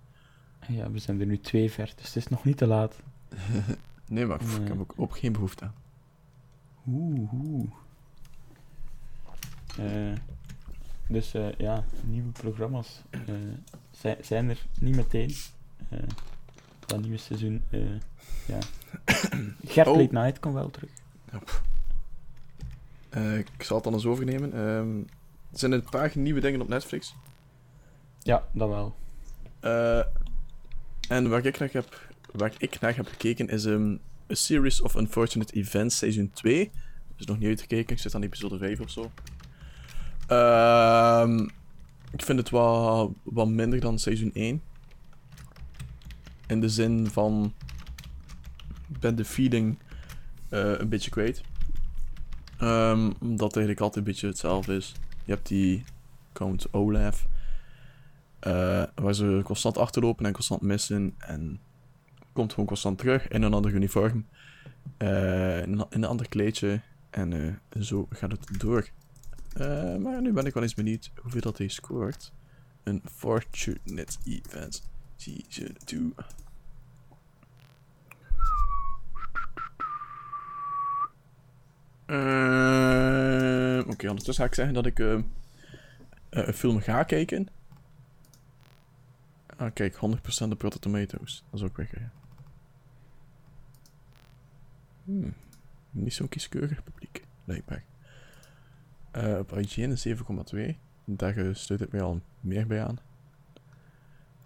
Ja, 0.68 0.90
we 0.90 0.98
zijn 0.98 1.20
er 1.20 1.26
nu 1.26 1.38
twee 1.40 1.70
ver, 1.70 1.92
dus 1.96 2.06
het 2.06 2.16
is 2.16 2.28
nog 2.28 2.44
niet 2.44 2.56
te 2.56 2.66
laat. 2.66 3.00
nee, 4.08 4.26
maar 4.26 4.38
pff, 4.38 4.58
ik 4.58 4.68
heb 4.68 4.80
ook, 4.80 4.92
ook 4.96 5.18
geen 5.18 5.32
behoefte 5.32 5.64
aan. 5.64 5.74
Oeh, 6.88 7.32
oeh. 7.32 7.70
Eh, 9.78 10.16
dus 11.08 11.32
ja, 11.58 11.84
nieuwe 12.04 12.30
programma's 12.30 13.02
zijn, 13.90 14.16
zijn 14.20 14.48
er 14.48 14.66
niet 14.80 14.96
meteen. 14.96 15.34
Dat 16.86 17.00
nieuwe 17.00 17.16
seizoen, 17.16 17.62
ja. 18.46 18.58
Gert 19.64 19.86
Oh. 19.86 19.96
Late 19.96 20.12
Night 20.12 20.38
komt 20.40 20.54
wel 20.54 20.70
terug. 20.70 20.90
Eh, 23.08 23.38
ik 23.38 23.62
zal 23.62 23.74
het 23.74 23.84
dan 23.84 23.94
eens 23.94 24.06
overnemen. 24.06 24.52
Ehm, 24.52 24.98
er 25.52 25.58
zijn 25.58 25.72
een 25.72 25.84
paar 25.90 26.12
nieuwe 26.14 26.40
dingen 26.40 26.60
op 26.60 26.68
Netflix. 26.68 27.14
Ja, 28.18 28.44
dat 28.52 28.68
wel. 28.68 28.94
Eh, 29.60 30.02
en 31.08 31.28
waar 31.28 31.46
ik, 31.46 31.58
naar 31.58 31.68
heb, 31.72 32.10
waar 32.32 32.52
ik 32.58 32.80
naar 32.80 32.96
heb 32.96 33.06
gekeken 33.06 33.48
is 33.48 33.64
ehm, 33.64 33.92
A 34.30 34.34
Series 34.34 34.80
of 34.80 34.94
Unfortunate 34.94 35.54
Events 35.54 35.96
Seizoen 35.96 36.30
2. 36.30 36.70
is 37.16 37.26
nog 37.26 37.38
niet 37.38 37.48
uitgekeken, 37.48 37.94
ik 37.94 38.00
zit 38.00 38.14
aan 38.14 38.22
episode 38.22 38.58
5 38.58 38.80
of 38.80 38.90
zo. 38.90 39.10
Ehm, 40.26 41.48
ik 42.12 42.22
vind 42.22 42.38
het 42.38 42.50
wat, 42.50 43.10
wat 43.22 43.48
minder 43.48 43.80
dan 43.80 43.98
seizoen 43.98 44.30
1. 44.34 44.62
In 46.46 46.60
de 46.60 46.68
zin 46.68 47.06
van... 47.06 47.54
Ik 48.92 49.00
ben 49.00 49.16
de 49.16 49.24
feeling 49.24 49.78
eh, 50.48 50.78
een 50.78 50.88
beetje 50.88 51.10
kwijt. 51.10 51.40
Ehm, 52.58 53.10
omdat 53.20 53.56
eigenlijk 53.56 53.80
altijd 53.80 53.96
een 53.96 54.12
beetje 54.12 54.26
hetzelfde 54.26 54.74
is. 54.76 54.94
Je 55.24 55.32
hebt 55.32 55.48
die 55.48 55.84
Count 56.32 56.72
Olaf. 56.72 57.26
eh, 58.40 58.82
waar 58.94 59.14
ze 59.14 59.40
constant 59.44 59.78
achterlopen 59.78 60.26
en 60.26 60.32
constant 60.32 60.60
missen. 60.62 61.14
En 61.18 61.60
komt 62.32 62.50
gewoon 62.50 62.66
constant 62.66 62.98
terug 62.98 63.28
in 63.28 63.42
een 63.42 63.54
ander 63.54 63.72
uniform. 63.72 64.26
eh, 64.96 65.62
in, 65.62 65.84
een, 65.90 66.04
ander 66.04 66.28
kleedje. 66.28 66.80
En 67.10 67.60
zo 67.80 68.06
gaat 68.10 68.30
het 68.30 68.60
door. 68.60 68.88
Maar 69.98 70.20
nu 70.22 70.32
ben 70.32 70.46
ik 70.46 70.54
wel 70.54 70.62
eens 70.62 70.74
benieuwd 70.74 71.10
hoeveel 71.22 71.40
dat 71.40 71.58
hij 71.58 71.68
scoort. 71.68 72.32
Een 72.82 73.02
Fortunate 73.04 74.16
Events 74.24 74.82
Season 75.16 75.76
2. 75.84 76.12
Eh, 82.10 83.78
Oké, 83.88 84.08
ondertussen 84.08 84.34
ga 84.34 84.44
ik 84.44 84.54
zeggen 84.54 84.74
dat 84.74 84.86
ik 84.86 84.98
eh, 84.98 85.12
eh, 85.14 85.22
een 86.28 86.52
film 86.54 86.80
ga 86.80 87.02
kijken. 87.02 87.48
Ah, 89.56 89.70
kijk, 89.74 89.94
100% 89.94 89.98
de 90.50 90.56
Rotten 90.58 90.80
Tomatoes. 90.80 91.44
Dat 91.50 91.60
is 91.60 91.66
ook 91.66 91.76
weg. 91.76 91.90
Hmm, 95.04 95.34
Niet 95.90 96.14
zo'n 96.14 96.28
kieskeurig 96.28 96.84
publiek, 96.84 97.24
blijkbaar. 97.44 97.84
Eh, 99.10 99.38
op 99.38 99.58
IGN 99.58 99.80
een 99.90 99.98
7,2. 99.98 100.78
Daar 101.04 101.34
sluit 101.56 101.80
ik 101.80 101.92
mij 101.92 102.02
al 102.02 102.20
meer 102.40 102.66
bij 102.66 102.84
aan. 102.84 102.98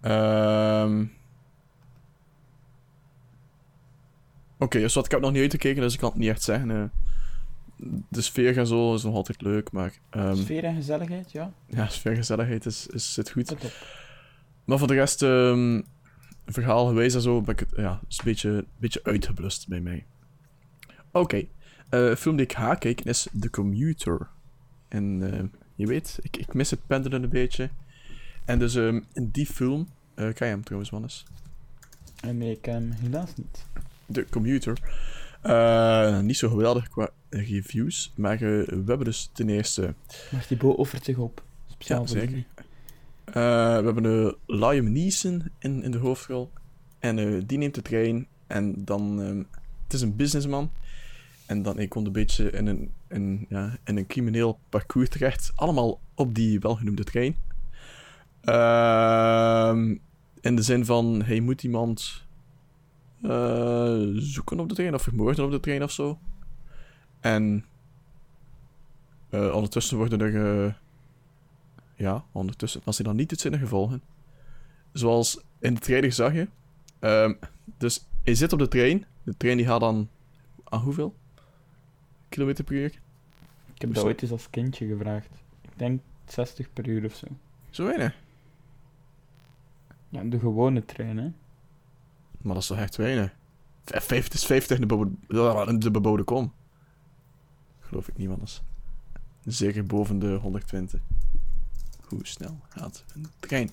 Ehm 0.01 1.05
Oké, 4.57 4.79
dus 4.79 4.93
wat 4.93 5.05
ik 5.05 5.11
heb 5.11 5.21
nog 5.21 5.31
niet 5.31 5.41
uitgekeken, 5.41 5.81
dus 5.81 5.93
ik 5.93 5.99
kan 5.99 6.09
het 6.09 6.17
niet 6.17 6.29
echt 6.29 6.41
zeggen. 6.41 6.71
eh. 6.71 6.83
De 8.09 8.21
sfeer 8.21 8.57
en 8.57 8.67
zo 8.67 8.93
is 8.93 9.03
nog 9.03 9.13
altijd 9.15 9.41
leuk, 9.41 9.71
maar... 9.71 9.93
ehm, 10.09 10.35
Sfeer 10.35 10.63
en 10.63 10.75
gezelligheid, 10.75 11.31
ja. 11.31 11.53
ja, 11.67 11.87
sfeergezelligheid 11.87 12.65
is, 12.65 12.87
is, 12.87 13.13
zit 13.13 13.31
goed. 13.31 13.55
Maar 14.65 14.77
voor 14.77 14.87
de 14.87 14.93
rest, 14.93 15.21
ehm 15.21 15.81
verhaal 16.45 16.87
geweest 16.87 17.15
en 17.15 17.21
zo, 17.21 17.41
ben 17.41 17.53
ik 17.53 17.59
het, 17.59 17.69
ja, 17.75 17.99
is 18.07 18.17
een 18.17 18.25
beetje, 18.25 18.65
beetje 18.77 19.03
uitgeblust 19.03 19.67
bij 19.67 19.79
mij. 19.79 20.05
Oké, 21.11 21.35
eh, 21.89 22.05
een 22.05 22.17
film 22.17 22.35
die 22.35 22.45
ik 22.45 22.55
kijken 22.79 23.05
is 23.05 23.27
The 23.39 23.49
Commuter. 23.49 24.27
En 24.87 25.33
eh, 25.33 25.43
je 25.75 25.87
weet, 25.87 26.19
ik, 26.21 26.37
ik 26.37 26.53
mis 26.53 26.69
het 26.69 26.87
pendelen 26.87 27.23
een 27.23 27.29
beetje. 27.29 27.69
En 28.45 28.59
dus 28.59 28.75
ehm, 28.75 29.01
in 29.13 29.29
die 29.31 29.45
film, 29.45 29.87
eh 30.13 30.33
kan 30.33 30.47
je 30.47 30.53
hem 30.53 30.63
trouwens, 30.63 30.91
Wannes? 30.91 31.25
En 32.21 32.37
nee, 32.37 32.51
ik 32.51 32.61
ken 32.61 32.73
hem 32.73 32.91
helaas 32.91 33.35
niet. 33.35 33.65
The 34.11 34.25
Commuter. 34.29 34.77
Eh, 35.41 36.19
niet 36.19 36.37
zo 36.37 36.49
geweldig 36.49 36.89
qua 36.89 37.09
reviews, 37.41 38.11
maar 38.15 38.33
eh, 38.33 38.39
we 38.39 38.83
hebben 38.85 39.03
dus 39.05 39.29
ten 39.33 39.49
eerste 39.49 39.93
Maar 40.31 40.45
Thibaut 40.47 40.75
offert 40.75 41.03
zich 41.05 41.17
op. 41.17 41.43
Speciaal 41.67 42.01
Ja, 42.01 42.07
voor 42.07 42.17
zeker. 42.17 42.45
Eh, 43.25 43.33
we 43.77 43.85
hebben 43.85 44.03
de 44.03 44.37
Liam 44.45 44.91
Neeson 44.91 45.43
in, 45.59 45.83
in 45.83 45.91
de 45.91 45.97
hoofdrol. 45.97 46.51
En 46.99 47.19
eh, 47.19 47.41
die 47.45 47.57
neemt 47.57 47.75
de 47.75 47.81
trein. 47.81 48.27
En 48.47 48.85
dan... 48.85 49.21
ehm, 49.21 49.43
het 49.83 49.93
is 49.93 50.01
een 50.01 50.15
businessman. 50.15 50.71
En 51.45 51.61
dan 51.61 51.79
ik 51.79 51.89
komt 51.89 52.05
een 52.07 52.11
beetje 52.13 52.49
in 52.51 52.67
een, 52.67 52.91
in, 53.09 53.45
ja, 53.49 53.77
in 53.83 53.97
een 53.97 54.07
crimineel 54.07 54.59
parcours 54.69 55.09
terecht. 55.09 55.51
Allemaal 55.55 55.99
op 56.15 56.35
die 56.35 56.59
welgenoemde 56.59 57.03
trein. 57.03 57.35
Ehm, 58.41 59.95
in 60.41 60.55
de 60.55 60.61
zin 60.61 60.85
van... 60.85 61.23
Hij 61.23 61.39
moet 61.39 61.63
iemand... 61.63 62.25
eh, 63.21 64.01
zoeken 64.15 64.59
op 64.59 64.69
de 64.69 64.75
trein. 64.75 64.93
Of 64.93 65.01
vermoorden 65.01 65.45
op 65.45 65.51
de 65.51 65.59
trein 65.59 65.83
of 65.83 65.91
zo. 65.91 66.19
En... 67.25 67.65
eh, 69.29 69.53
ondertussen 69.55 69.97
worden 69.97 70.19
er... 70.21 70.65
eh, 70.67 70.73
ja, 71.95 72.23
ondertussen. 72.31 72.81
Als 72.85 72.97
hij 72.97 73.05
dan 73.05 73.15
niet 73.15 73.31
het 73.31 73.39
zinnige 73.39 73.63
gevolgen. 73.63 74.01
Zoals 74.91 75.41
in 75.59 75.73
de 75.73 75.79
trailer 75.79 76.11
zag 76.11 76.33
je. 76.33 76.47
Ehm, 76.99 77.33
dus 77.77 78.07
hij 78.23 78.35
zit 78.35 78.53
op 78.53 78.59
de 78.59 78.67
trein. 78.67 79.05
De 79.23 79.37
trein 79.37 79.57
die 79.57 79.65
gaat 79.65 79.79
dan 79.79 80.09
aan 80.63 80.81
hoeveel? 80.81 81.15
km 82.29 82.53
per 82.63 82.73
uur. 82.75 82.85
Ik 83.73 83.81
heb 83.81 83.93
dat 83.93 84.03
ooit 84.03 84.21
eens 84.21 84.31
als 84.31 84.49
kindje 84.49 84.87
gevraagd. 84.87 85.29
Ik 85.61 85.69
denk 85.75 86.01
60 86.25 86.73
per 86.73 86.87
uur 86.87 87.05
of 87.05 87.15
zo. 87.15 87.27
Zo 87.69 87.85
weinig. 87.85 88.15
Ja, 90.09 90.23
de 90.23 90.39
gewone 90.39 90.85
trein, 90.85 91.17
hè. 91.17 91.31
Maar 92.41 92.53
dat 92.53 92.61
is 92.63 92.67
toch 92.67 92.77
echt 92.77 92.95
weinig. 92.95 93.35
V- 93.85 94.03
vijf- 94.03 94.23
Het 94.23 94.33
is 94.33 94.45
50 94.45 94.75
in 94.79 94.87
de, 94.87 94.95
bebo- 94.95 95.77
de 95.77 95.91
bebouwde 95.91 96.23
kom. 96.23 96.53
Geloof 97.87 98.07
ik 98.07 98.17
niet 98.17 98.29
anders. 98.29 98.61
Zeker 99.45 99.85
boven 99.85 100.19
de 100.19 100.33
120. 100.35 101.01
Hoe 102.07 102.27
snel 102.27 102.59
gaat 102.69 103.05
een 103.13 103.27
trein? 103.39 103.69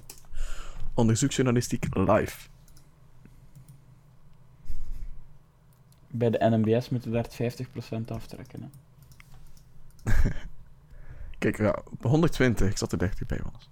Onderzoeksjournalistiek 0.95 1.95
live. 1.95 2.49
Bij 6.09 6.31
de 6.31 6.39
NMBS 6.39 6.89
moeten 6.89 7.11
we 7.11 7.17
daar 7.17 7.27
het 7.39 7.67
50% 8.07 8.13
aftrekken, 8.13 8.63
hè. 8.63 8.71
Kijk, 11.39 11.59
ja, 11.59 11.83
op 11.91 12.03
120. 12.03 12.71
Ik 12.71 12.79
zat 12.79 12.93
er 12.93 12.99
dicht 12.99 13.27
bij, 13.27 13.41
anders. 13.43 13.69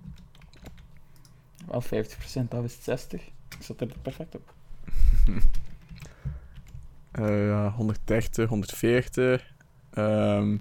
Wel 1.67 1.83
50% 1.83 2.49
af 2.49 2.65
is 2.65 2.75
het 2.75 2.83
60. 2.83 3.27
Ik 3.49 3.63
zat 3.63 3.81
er 3.81 3.95
perfect 4.03 4.35
op. 4.35 4.55
Ja, 7.13 7.71
130, 7.71 8.49
140. 8.49 9.55
Ehm. 9.91 10.57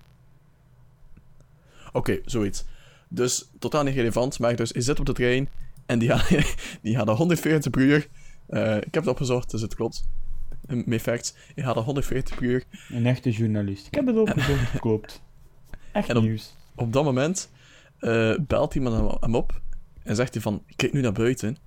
Oké, 1.91 2.19
zoiets. 2.25 2.65
Dus 3.09 3.49
totaal 3.59 3.83
niet 3.83 3.95
relevant, 3.95 4.39
maar 4.39 4.55
dus 4.55 4.69
je 4.69 4.81
zit 4.81 4.99
op 4.99 5.05
de 5.05 5.13
trein 5.13 5.49
en 5.85 5.99
die 5.99 6.11
hadden, 6.11 6.45
die 6.81 6.97
hadden 6.97 7.15
140 7.15 7.71
per 7.71 7.81
uur. 7.81 8.07
Ik 8.77 8.93
heb 8.93 9.03
het 9.03 9.07
opgezocht, 9.07 9.51
dus 9.51 9.61
het 9.61 9.75
klopt. 9.75 10.07
Met 10.67 11.01
facts. 11.01 11.33
Je 11.55 11.63
hadden 11.63 11.83
140 11.83 12.35
per 12.35 12.43
uur. 12.45 12.63
Een 12.89 13.05
echte 13.05 13.29
journalist. 13.31 13.87
Ik 13.87 13.93
heb 13.95 14.05
het 14.07 14.17
opgezocht, 14.17 14.71
het 14.71 14.81
klopt. 14.81 15.21
Echt 15.91 16.15
op- 16.15 16.23
nieuws. 16.23 16.55
Op 16.75 16.93
dat 16.93 17.03
moment 17.03 17.49
eh, 17.99 18.35
belt 18.47 18.75
iemand 18.75 18.95
hem- 18.95 19.17
hem 19.19 19.35
op 19.35 19.61
en 20.03 20.15
zegt 20.15 20.33
hij 20.33 20.41
van, 20.41 20.63
kijk 20.75 20.93
nu 20.93 21.01
naar 21.01 21.11
buiten. 21.11 21.57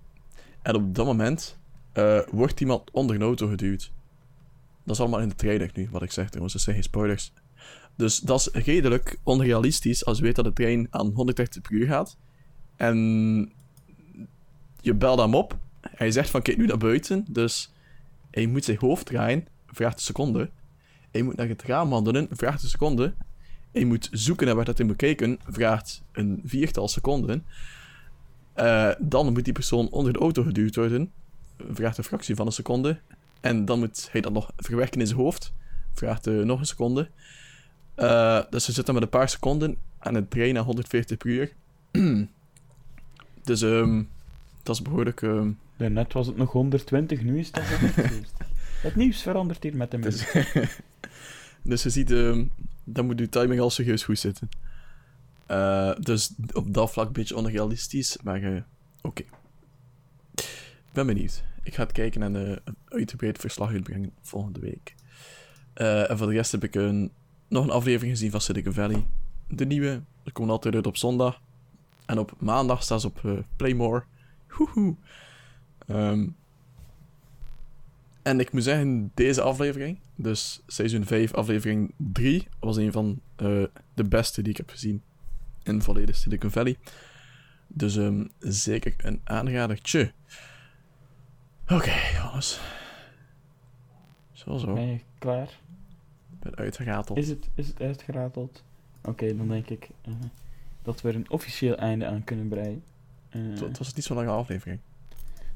En 0.62 0.74
op 0.74 0.94
dat 0.94 1.06
moment 1.06 1.58
eh, 1.92 2.18
wordt 2.30 2.60
iemand 2.60 2.90
onder 2.90 3.16
een 3.16 3.22
auto 3.22 3.46
geduwd. 3.48 3.92
Dat 4.84 4.94
is 4.94 5.00
allemaal 5.00 5.20
in 5.20 5.28
de 5.28 5.34
trailer 5.34 5.70
nu, 5.74 5.88
wat 5.90 6.02
ik 6.02 6.12
zeg 6.12 6.26
trouwens, 6.26 6.52
dat 6.52 6.62
zijn 6.62 6.74
geen 6.76 6.84
spoilers. 6.84 7.32
Dus 7.96 8.18
dat 8.18 8.40
is 8.40 8.64
redelijk 8.64 9.18
onrealistisch 9.22 10.04
als 10.04 10.18
je 10.18 10.24
weet 10.24 10.36
dat 10.36 10.44
de 10.44 10.52
trein 10.52 10.86
aan 10.90 11.10
130 11.14 11.62
per 11.62 11.72
uur 11.72 11.86
gaat. 11.86 12.16
En 12.76 13.52
je 14.80 14.94
belt 14.94 15.18
hem 15.18 15.34
op. 15.34 15.58
Hij 15.80 16.10
zegt 16.10 16.30
van, 16.30 16.42
kijk 16.42 16.56
nu 16.56 16.66
naar 16.66 16.78
buiten. 16.78 17.24
Dus 17.28 17.72
hij 18.30 18.46
moet 18.46 18.64
zijn 18.64 18.78
hoofd 18.80 19.06
draaien, 19.06 19.46
vraagt 19.66 19.94
een 19.94 20.02
seconde. 20.02 20.50
Hij 21.10 21.22
moet 21.22 21.36
naar 21.36 21.48
het 21.48 21.62
raam 21.62 21.90
wandelen, 21.90 22.28
vraagt 22.30 22.62
een 22.62 22.68
seconde. 22.68 23.14
Hij 23.72 23.84
moet 23.84 24.08
zoeken 24.12 24.46
naar 24.46 24.54
waar 24.54 24.64
dat 24.64 24.78
hij 24.78 24.86
moet 24.86 24.96
kijken, 24.96 25.38
vraagt 25.46 26.02
een 26.12 26.40
viertal 26.44 26.88
seconden. 26.88 27.46
Eh, 28.52 28.90
dan 28.98 29.32
moet 29.32 29.44
die 29.44 29.52
persoon 29.52 29.90
onder 29.90 30.12
de 30.12 30.18
auto 30.18 30.42
geduwd 30.42 30.76
worden, 30.76 31.12
vraagt 31.70 31.98
een 31.98 32.04
fractie 32.04 32.34
van 32.34 32.46
een 32.46 32.52
seconde. 32.52 33.00
En 33.40 33.64
dan 33.64 33.78
moet 33.78 34.08
hij 34.12 34.20
dat 34.20 34.32
nog 34.32 34.52
verwerken 34.56 35.00
in 35.00 35.06
zijn 35.06 35.18
hoofd, 35.18 35.52
vraagt 35.92 36.26
eh, 36.26 36.34
nog 36.34 36.60
een 36.60 36.66
seconde. 36.66 37.10
Eh, 37.94 38.40
dus 38.50 38.64
ze 38.64 38.72
zitten 38.72 38.94
met 38.94 39.02
een 39.02 39.08
paar 39.08 39.28
seconden 39.28 39.76
aan 39.98 40.14
het 40.14 40.30
trein 40.30 40.54
naar 40.54 40.62
140 40.62 41.16
per 41.16 41.30
uur. 41.30 41.52
dus 43.44 43.62
ehm, 43.62 44.02
dat 44.62 44.74
is 44.74 44.82
behoorlijk. 44.82 45.22
ehm, 45.22 45.50
Daarnet 45.76 46.12
was 46.12 46.26
het 46.26 46.36
nog 46.36 46.52
120, 46.52 47.22
nu 47.22 47.38
is 47.38 47.46
het 47.46 47.68
140. 47.68 48.30
Het 48.82 48.96
nieuws 48.96 49.22
verandert 49.22 49.62
hier 49.62 49.76
met 49.76 49.90
de 49.90 49.98
dus, 49.98 50.32
dus 51.62 51.82
je 51.82 51.90
ziet, 51.90 52.10
ehm, 52.10 52.44
dan 52.84 53.06
moet 53.06 53.18
je 53.18 53.28
timing 53.28 53.60
al 53.60 53.70
serieus 53.70 54.04
goed 54.04 54.18
zitten. 54.18 54.48
Eh, 55.46 55.92
dus 56.00 56.34
op 56.52 56.74
dat 56.74 56.92
vlak 56.92 57.06
een 57.06 57.12
beetje 57.12 57.36
onrealistisch, 57.36 58.18
maar 58.22 58.42
eh, 58.42 58.62
oké. 59.02 59.22
Ik 60.34 60.92
ben 60.92 61.06
benieuwd. 61.06 61.42
Ik 61.62 61.74
ga 61.74 61.82
het 61.82 61.92
kijken 61.92 62.22
en 62.22 62.36
eh, 62.36 62.56
een 62.64 62.76
uitgebreid 62.88 63.38
verslag 63.38 63.70
uitbrengen 63.70 64.12
volgende 64.20 64.60
week. 64.60 64.94
En 65.74 66.18
voor 66.18 66.26
de 66.26 66.32
rest 66.32 66.52
heb 66.52 66.64
ik 66.64 66.74
een, 66.74 67.12
nog 67.52 67.64
een 67.64 67.70
aflevering 67.70 68.12
gezien 68.12 68.30
van 68.30 68.40
Silicon 68.40 68.72
Valley. 68.72 69.06
De 69.48 69.66
nieuwe. 69.66 70.02
Die 70.22 70.32
komen 70.32 70.50
altijd 70.52 70.74
uit 70.74 70.86
op 70.86 70.96
zondag. 70.96 71.40
En 72.06 72.18
op 72.18 72.34
maandag 72.38 72.82
staat 72.82 73.00
ze 73.00 73.06
op 73.06 73.24
eh, 73.24 73.32
Playmore. 73.56 74.04
Hoehoe. 74.48 74.96
Ehm, 75.86 76.28
en 78.22 78.40
ik 78.40 78.52
moet 78.52 78.62
zeggen, 78.62 79.10
deze 79.14 79.42
aflevering, 79.42 79.98
dus 80.14 80.62
seizoen 80.66 81.04
5, 81.04 81.34
aflevering 81.34 81.94
3, 81.96 82.48
was 82.60 82.76
een 82.76 82.92
van 82.92 83.20
eh, 83.36 83.62
de 83.94 84.04
beste 84.04 84.42
die 84.42 84.50
ik 84.50 84.56
heb 84.56 84.70
gezien 84.70 85.02
in 85.62 85.82
volledig 85.82 86.16
Silicon 86.16 86.50
Valley. 86.50 86.76
Dus 87.66 87.96
ehm, 87.96 88.24
zeker 88.38 88.94
een 88.96 89.20
aanradertje. 89.24 90.12
Oké, 91.68 91.94
jongens. 92.22 92.60
Zo, 94.32 94.56
zo. 94.56 94.74
Ben 94.74 94.86
je 94.86 95.00
klaar? 95.18 95.60
Ben 96.42 96.56
uitgerateld. 96.56 97.18
Is 97.18 97.28
het, 97.28 97.48
is 97.54 97.66
het 97.68 97.80
uitgerateld? 97.80 98.62
Oké, 99.04 99.36
dan 99.36 99.48
denk 99.48 99.68
ik 99.68 99.88
eh, 100.02 100.12
dat 100.82 101.00
we 101.00 101.08
er 101.08 101.14
een 101.14 101.30
officieel 101.30 101.76
einde 101.76 102.06
aan 102.06 102.24
kunnen 102.24 102.48
breien. 102.48 102.82
Eh, 103.28 103.40
Het 103.42 103.60
wa- 103.60 103.66
Het 103.66 103.78
was 103.78 103.94
niet 103.94 104.04
zo'n 104.04 104.16
lange 104.16 104.30
aflevering. 104.30 104.78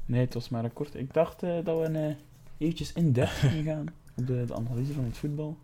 nee, 0.05 0.21
het 0.21 0.33
was 0.33 0.49
maar 0.49 0.63
een 0.63 0.73
kort. 0.73 0.95
Ik 0.95 1.13
dacht 1.13 1.43
eh, 1.43 1.55
dat 1.63 1.87
we 1.87 2.15
eventjes 2.57 2.93
in 2.93 3.11
depth 3.11 3.29
gingen 3.49 3.63
gaan 3.63 3.85
op 4.15 4.27
de, 4.27 4.45
de 4.45 4.55
analyse 4.55 4.93
van 4.93 5.03
het 5.03 5.17
voetbal. 5.17 5.57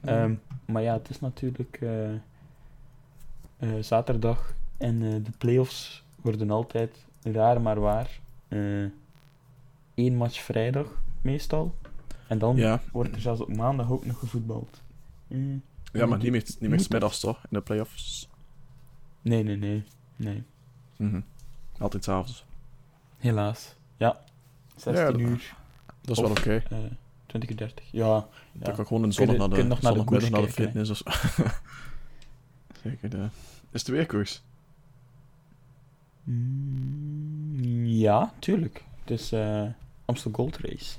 Ehm, 0.00 0.34
maar 0.64 0.82
ja, 0.82 0.92
het 0.92 1.10
is 1.10 1.20
natuurlijk 1.20 1.80
zaterdag 3.80 4.54
en 4.76 4.98
de 4.98 5.30
playoffs 5.38 6.04
worden 6.20 6.50
altijd 6.50 7.04
raar 7.22 7.60
maar 7.60 7.80
waar. 7.80 8.20
Eén 9.94 10.16
match 10.16 10.40
vrijdag 10.40 11.00
meestal. 11.20 11.74
En 12.26 12.38
dan 12.38 12.56
ja, 12.56 12.80
wordt 12.92 13.14
er 13.14 13.20
zelfs 13.20 13.40
op 13.40 13.56
maandag 13.56 13.90
ook 13.90 14.04
nog 14.06 14.18
gevoetbald. 14.18 14.82
Ja, 15.92 16.06
maar 16.06 16.18
niet 16.18 16.30
meer, 16.30 16.44
niet 16.58 16.70
meer 16.70 16.80
smiddags 16.80 17.20
toch? 17.20 17.36
In 17.42 17.48
de 17.50 17.60
playoffs. 17.60 18.28
Nee, 19.22 19.42
nee, 19.42 19.56
nee. 19.56 19.84
Nee. 20.16 20.42
Mhm. 20.96 21.20
Altijd 21.78 22.04
s'avonds. 22.04 22.44
Helaas. 23.16 23.74
Ja. 23.96 24.20
16 24.76 25.04
Ja, 25.04 25.10
dat- 25.10 25.20
uur, 25.20 25.54
Dat 26.00 26.16
is 26.16 26.22
wel 26.22 26.30
oké. 26.30 26.62
eh 26.70 26.78
20 27.26 27.50
uur 27.50 27.56
30. 27.56 27.84
Ja. 27.90 28.04
Dan 28.08 28.28
ja. 28.52 28.70
kan 28.70 28.80
ik 28.80 28.86
gewoon 28.86 29.02
een 29.02 29.12
zondag 29.12 29.36
naar 29.36 29.48
de, 29.48 29.62
naar 29.62 29.94
de 30.20 30.30
naar 30.30 30.42
fitness 30.48 30.90
of 30.90 30.96
zo. 30.96 31.10
Zeker, 32.82 33.10
de... 33.10 33.28
Is 33.70 33.80
het 33.80 33.88
weer 33.88 34.06
koers? 34.06 34.42
Mm, 36.24 37.86
ja, 37.86 38.32
tuurlijk. 38.38 38.84
Het 39.00 39.10
is 39.10 39.32
eh 39.32 39.66
Amstel 40.04 40.30
Gold 40.32 40.56
Race. 40.56 40.96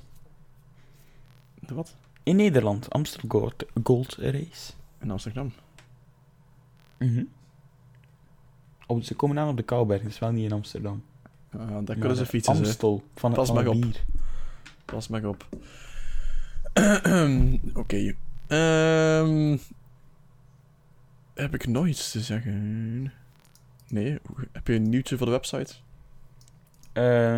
De 1.67 1.73
wat? 1.73 1.95
In 2.23 2.35
Nederland, 2.35 2.89
Amstel 2.89 3.29
Gold, 3.29 3.65
Gold 3.83 4.15
Race. 4.15 4.73
In 4.99 5.11
Amsterdam. 5.11 5.51
Mhm. 6.97 7.23
Oh, 8.87 9.01
ze 9.03 9.15
komen 9.15 9.39
aan 9.39 9.49
op 9.49 9.57
de 9.57 9.63
Kouwberg, 9.63 10.01
dus 10.01 10.19
wel 10.19 10.31
niet 10.31 10.45
in 10.45 10.51
Amsterdam. 10.51 11.03
Ah, 11.51 11.67
daar 11.85 11.97
kunnen 11.97 12.17
ze 12.17 12.25
fietsen. 12.25 12.55
Amstel, 12.55 13.03
van, 13.15 13.33
Pas 13.33 13.51
maar 13.51 13.67
op. 13.67 13.81
bier. 13.81 14.03
Pas 14.85 15.07
maar 15.07 15.25
op. 15.25 15.47
Oké. 17.81 18.13
Ehm, 18.47 19.57
heb 21.33 21.53
ik 21.53 21.67
nog 21.67 21.87
iets 21.87 22.11
te 22.11 22.21
zeggen? 22.21 23.13
Nee? 23.87 24.19
Heb 24.51 24.67
je 24.67 24.73
een 24.73 24.89
nieuwtje 24.89 25.17
voor 25.17 25.25
de 25.25 25.31
website? 25.31 25.73
Eh, 26.93 27.37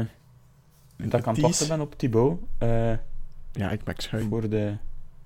dat 0.95 1.05
ik 1.05 1.13
aan 1.13 1.13
het 1.13 1.23
tease? 1.23 1.41
wachten 1.41 1.67
ben 1.67 1.81
op 1.81 1.97
Thibaut. 1.97 2.39
eh, 2.57 2.93
Ja, 3.51 3.69
ik 3.71 3.85
maak 3.85 4.01
schuim. 4.01 4.29
voor 4.29 4.49
de, 4.49 4.75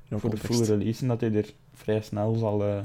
No 0.07 0.17
voor 0.17 0.29
de 0.29 0.37
full 0.37 0.65
release. 0.65 1.01
En 1.01 1.07
dat 1.07 1.21
hij 1.21 1.33
er 1.33 1.53
vrij 1.73 2.01
snel 2.01 2.35
zal, 2.35 2.63
eh, 2.63 2.79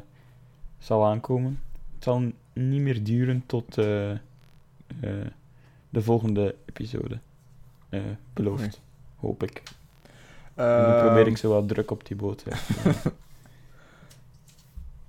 zal 0.79 1.07
aankomen. 1.07 1.61
Het 1.95 2.05
zal 2.05 2.21
niet 2.53 2.81
meer 2.81 3.05
duren 3.05 3.43
tot 3.47 3.79
eh, 3.79 4.11
eh, 4.11 4.19
de 5.91 6.03
volgende 6.03 6.55
episode. 6.67 7.19
Beloofd. 8.33 8.81
Hoop 9.17 9.43
ik. 9.43 9.63
Dan 10.55 10.99
probeer 11.01 11.19
Ehm, 11.19 11.29
ik 11.29 11.37
zo 11.37 11.51
wat 11.51 11.69
druk 11.69 11.91
op 11.91 12.03
te 12.03 12.17
zetten. 12.37 13.13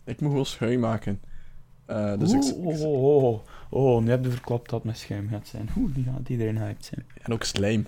Ik 0.09 0.21
moet 0.21 0.29
gewoon 0.29 0.45
schuim 0.45 0.79
maken. 0.79 1.21
Eh, 1.85 2.17
dus 2.17 2.31
ik, 2.31 2.55
oh, 2.55 2.81
oh, 2.81 3.23
oh, 3.23 3.41
oh, 3.69 4.03
nu 4.03 4.09
heb 4.09 4.23
je 4.23 4.29
verklapt 4.29 4.69
dat 4.69 4.79
het 4.79 4.83
met 4.83 4.97
schuim 4.97 5.29
gaat 5.29 5.47
zijn. 5.47 5.69
Oeh, 5.77 5.93
die 5.95 6.03
gaat 6.03 6.29
iedereen 6.29 6.57
hyped 6.57 6.85
zijn. 6.85 7.05
En 7.21 7.33
ook 7.33 7.43
slijm. 7.43 7.87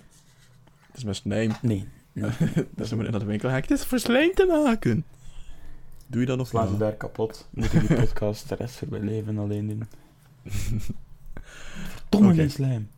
Het 0.88 0.98
is 0.98 1.04
met 1.04 1.16
slijm. 1.16 1.52
Nee, 1.62 1.88
dus 2.14 2.90
dan 2.90 2.98
moet 2.98 3.06
je 3.06 3.12
naar 3.12 3.20
de 3.20 3.26
winkel 3.26 3.50
gaan. 3.50 3.62
Het 3.62 3.72
is 3.72 3.84
voor 3.84 4.00
slijm 4.00 4.34
te 4.34 4.46
maken. 4.64 5.06
Doe 6.08 6.22
je 6.22 6.28
dat 6.28 6.38
nog 6.38 6.48
slaan 6.48 6.64
ze 6.68 6.70
wel? 6.70 6.80
daar 6.80 6.94
kapot. 6.98 7.48
Moet 7.50 7.74
ik 7.74 7.88
die 7.88 7.98
podcast 7.98 8.50
de 8.50 8.56
rest 8.56 8.76
van 8.76 8.88
mijn 8.90 9.04
leven 9.04 9.38
alleen 9.38 9.68
doen. 9.68 9.88
Domme 12.10 12.28
Oké. 12.28 12.36
geen 12.36 12.52
slijm. 12.52 12.90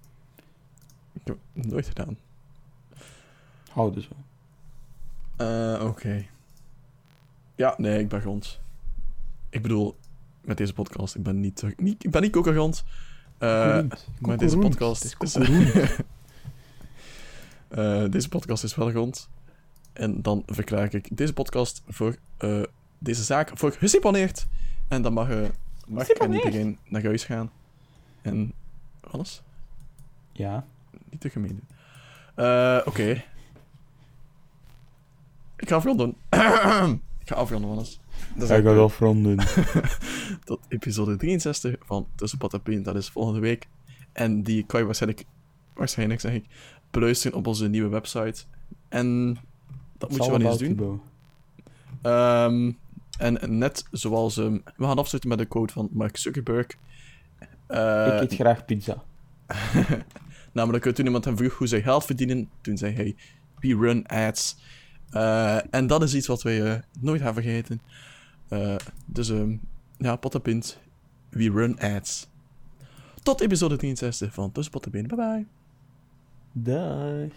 Ik 1.14 1.22
heb 1.24 1.38
het 1.54 1.66
nooit 1.68 1.88
gedaan. 1.88 2.18
Houden 3.72 4.02
zo. 4.04 4.10
Eh, 5.36 5.86
Oké. 5.88 6.26
Ja, 7.56 7.74
nee, 7.78 8.00
ik 8.00 8.10
ben 8.10 8.22
grond. 8.22 8.60
Ik 9.50 9.62
bedoel, 9.62 9.96
met 10.42 10.58
deze 10.58 10.74
podcast, 10.74 11.16
ik 11.16 11.24
ben 11.24 11.40
niet, 11.40 11.64
niet, 11.78 12.04
ik 12.04 12.12
ben 12.12 12.22
niet 12.22 12.32
kokergrond. 12.32 12.84
Uh, 13.40 13.50
Koekeroend. 13.64 14.06
maar 14.20 14.38
deze 14.38 14.58
podcast 14.58 15.04
Het 15.04 15.22
is 15.24 15.36
Eh, 17.74 18.04
deze 18.10 18.30
podcast 18.30 18.64
is 18.64 18.76
wel 18.76 18.90
grond. 18.90 19.30
En 19.94 20.22
dan 20.22 20.44
verklaar 20.46 20.94
ik 20.94 21.18
deze 21.18 21.34
podcast 21.34 21.84
voor... 21.88 22.16
eh, 22.38 22.62
deze 22.98 23.24
zaak 23.24 23.52
voor 23.54 23.72
geseponeerd. 23.72 24.48
En 24.88 25.02
dan 25.02 25.14
mag, 25.14 25.30
eh 25.30 25.50
mag 25.88 26.08
iedereen 26.08 26.78
naar 26.88 27.04
huis 27.04 27.24
gaan. 27.24 27.52
En... 28.22 28.54
Alles? 29.00 29.42
Ja. 30.32 30.66
Niet 31.10 31.22
te 31.22 31.30
gemeen 31.30 31.50
doen. 31.50 31.68
Eh, 32.46 32.82
Oké. 32.86 33.24
Ik 35.56 35.70
ga 35.70 35.76
afronden. 35.76 36.10
ik 37.24 37.28
ga 37.28 37.36
afronden, 37.36 37.70
Wannes. 37.70 38.00
Dat 38.34 38.44
is 38.44 38.50
Ga 38.50 38.56
ik 38.56 38.64
dat 38.64 38.78
afronden. 38.78 39.38
tot 40.46 40.60
episode 40.68 41.16
63 41.16 41.76
van 41.80 42.08
Tussen 42.16 42.40
en 42.40 42.62
Pint. 42.62 42.86
Dat 42.86 42.96
is 42.96 43.10
volgende 43.10 43.40
week. 43.40 43.68
En 44.12 44.44
die 44.44 44.66
kan 44.66 44.80
je 44.80 44.86
waarschijnlijk, 44.86 45.26
waarschijnlijk 45.74 46.20
zeg 46.20 46.34
ik, 46.34 46.46
beluisteren 46.94 47.38
op 47.38 47.48
onze 47.48 47.68
nieuwe 47.68 47.90
website. 47.90 48.44
En 48.90 49.38
dat 49.98 50.10
moet 50.10 50.26
je 50.26 50.32
wel 50.32 50.42
eens 50.42 50.58
doen. 50.58 51.02
Ehm, 52.02 52.72
en 53.18 53.58
net 53.58 53.86
zoals... 53.92 54.38
ehm, 54.38 54.54
we 54.54 54.86
gaan 54.86 54.98
afsluiten 54.98 55.30
met 55.30 55.38
de 55.38 55.46
quote 55.46 55.74
van 55.74 55.90
Mark 55.92 56.18
Zuckerberg. 56.18 56.68
Eh, 57.68 58.06
ik 58.06 58.22
eet 58.22 58.34
graag 58.34 58.66
pizza. 58.66 59.04
Namelijk, 60.52 60.84
toen 60.84 61.06
iemand 61.06 61.26
hem 61.26 61.38
vroeg 61.38 61.58
hoe 61.58 61.68
zij 61.68 61.82
geld 61.82 62.06
verdienen, 62.06 62.50
toen 62.62 62.78
zei 62.78 62.94
hij, 62.94 63.16
we 63.60 63.76
run 63.76 64.06
ads. 64.06 64.58
Eh, 65.10 65.74
en 65.74 65.88
dat 65.88 66.04
is 66.04 66.16
iets 66.16 66.28
wat 66.28 66.42
wij 66.42 66.72
eh, 66.72 66.80
nooit 67.00 67.22
gaan 67.22 67.34
vergeten. 67.34 67.82
Eh, 68.48 68.76
dus, 69.06 69.30
ehm 69.30 69.56
ja, 69.98 70.16
pot 70.16 70.36
en 70.36 70.42
pint, 70.42 70.80
we 71.30 71.50
run 71.50 71.80
ads. 71.80 72.28
Tot 73.24 73.42
episode 73.42 73.76
63 73.78 74.34
van 74.34 74.52
Tussen 74.52 74.72
Pot 74.72 74.86
en 74.86 74.92
Pint. 74.92 75.08
Bye 75.08 75.18
bye. 75.18 75.46
Dag. 76.56 77.32